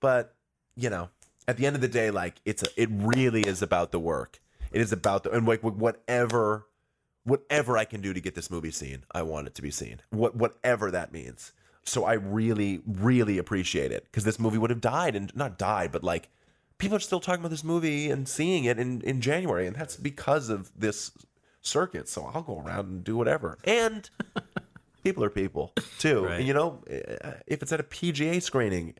But, 0.00 0.34
you 0.76 0.90
know, 0.90 1.08
at 1.46 1.56
the 1.56 1.66
end 1.66 1.76
of 1.76 1.82
the 1.82 1.88
day, 1.88 2.10
like, 2.10 2.34
it's, 2.44 2.62
a, 2.62 2.66
it 2.80 2.88
really 2.92 3.42
is 3.42 3.62
about 3.62 3.92
the 3.92 4.00
work. 4.00 4.40
It 4.72 4.80
is 4.80 4.92
about 4.92 5.22
the, 5.24 5.30
and 5.30 5.46
like 5.46 5.62
whatever 5.62 6.66
whatever 7.24 7.76
I 7.76 7.84
can 7.84 8.00
do 8.00 8.12
to 8.12 8.20
get 8.20 8.34
this 8.34 8.50
movie 8.50 8.70
seen, 8.70 9.04
I 9.12 9.22
want 9.22 9.46
it 9.46 9.54
to 9.56 9.62
be 9.62 9.70
seen. 9.70 10.00
What 10.10 10.36
whatever 10.36 10.90
that 10.90 11.12
means. 11.12 11.52
So 11.86 12.04
I 12.04 12.14
really, 12.14 12.80
really 12.86 13.36
appreciate 13.36 13.92
it 13.92 14.04
because 14.04 14.24
this 14.24 14.38
movie 14.38 14.56
would 14.56 14.70
have 14.70 14.80
died 14.80 15.14
and 15.14 15.34
not 15.36 15.58
died, 15.58 15.92
but 15.92 16.02
like 16.02 16.30
people 16.78 16.96
are 16.96 17.00
still 17.00 17.20
talking 17.20 17.40
about 17.40 17.50
this 17.50 17.64
movie 17.64 18.10
and 18.10 18.28
seeing 18.28 18.64
it 18.64 18.78
in 18.78 19.00
in 19.02 19.20
January, 19.20 19.66
and 19.66 19.76
that's 19.76 19.96
because 19.96 20.48
of 20.48 20.70
this 20.76 21.12
circuit. 21.60 22.08
So 22.08 22.30
I'll 22.32 22.42
go 22.42 22.60
around 22.60 22.88
and 22.88 23.04
do 23.04 23.16
whatever. 23.16 23.58
And 23.64 24.08
people 25.04 25.24
are 25.24 25.30
people 25.30 25.72
too. 25.98 26.24
Right. 26.26 26.38
And, 26.38 26.46
you 26.46 26.54
know, 26.54 26.82
if 26.86 27.62
it's 27.62 27.72
at 27.72 27.80
a 27.80 27.84
PGA 27.84 28.42
screening, 28.42 28.94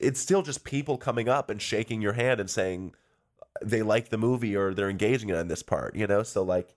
it's 0.00 0.20
still 0.20 0.42
just 0.42 0.64
people 0.64 0.96
coming 0.96 1.28
up 1.28 1.50
and 1.50 1.60
shaking 1.60 2.02
your 2.02 2.14
hand 2.14 2.40
and 2.40 2.50
saying 2.50 2.94
they 3.62 3.82
like 3.82 4.08
the 4.08 4.18
movie 4.18 4.56
or 4.56 4.74
they're 4.74 4.90
engaging 4.90 5.28
it 5.28 5.36
in 5.36 5.48
this 5.48 5.62
part. 5.62 5.94
You 5.94 6.06
know, 6.06 6.22
so 6.22 6.42
like 6.42 6.74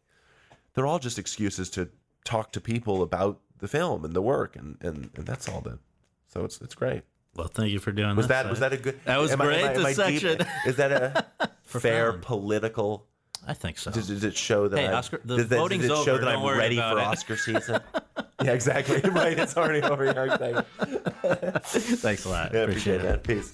they're 0.73 0.85
all 0.87 0.99
just 0.99 1.19
excuses 1.19 1.69
to 1.71 1.89
talk 2.25 2.51
to 2.53 2.61
people 2.61 3.01
about 3.01 3.39
the 3.59 3.67
film 3.67 4.03
and 4.05 4.13
the 4.13 4.21
work 4.21 4.55
and 4.55 4.77
and, 4.81 5.09
and 5.15 5.25
that's 5.25 5.47
all 5.49 5.61
then 5.61 5.79
so 6.27 6.43
it's 6.45 6.59
it's 6.61 6.75
great 6.75 7.03
Well, 7.35 7.47
thank 7.47 7.71
you 7.71 7.79
for 7.79 7.91
doing 7.91 8.15
was 8.15 8.27
that. 8.27 8.43
that 8.43 8.49
was 8.49 8.59
that 8.59 8.73
a 8.73 8.77
good 8.77 8.99
That 9.05 9.17
was 9.17 9.31
am 9.31 9.41
I- 9.41 9.45
am 9.45 9.49
great, 9.49 9.63
I- 9.65 9.73
am 9.73 9.85
I 9.85 9.93
deep- 10.09 10.47
is 10.65 10.75
that 10.77 10.91
a 10.91 11.25
fair 11.63 12.13
political 12.13 13.05
I 13.45 13.53
think 13.53 13.77
so. 13.77 13.91
does, 13.91 14.07
does 14.07 14.23
it 14.23 14.37
show 14.37 14.69
that 14.69 14.77
Hey, 14.79 14.87
I'm, 14.87 14.93
Oscar- 14.95 15.19
the 15.25 15.37
does, 15.37 15.47
voting's 15.47 15.87
does 15.87 15.99
it 15.99 16.03
show 16.05 16.13
over, 16.13 16.25
that 16.25 16.31
don't 16.31 16.49
I'm 16.49 16.57
ready 16.57 16.77
for 16.77 16.97
it. 16.97 17.03
Oscar 17.03 17.35
season 17.47 17.81
yeah 18.43 18.51
exactly 18.53 18.99
right 19.09 19.37
it's 19.37 19.55
already 19.57 19.81
over 19.81 20.03
here. 20.05 20.63
Thanks 21.63 22.25
a 22.25 22.29
lot. 22.29 22.53
yeah, 22.53 22.61
appreciate, 22.61 22.95
appreciate 22.95 23.01
that 23.01 23.23
peace 23.23 23.53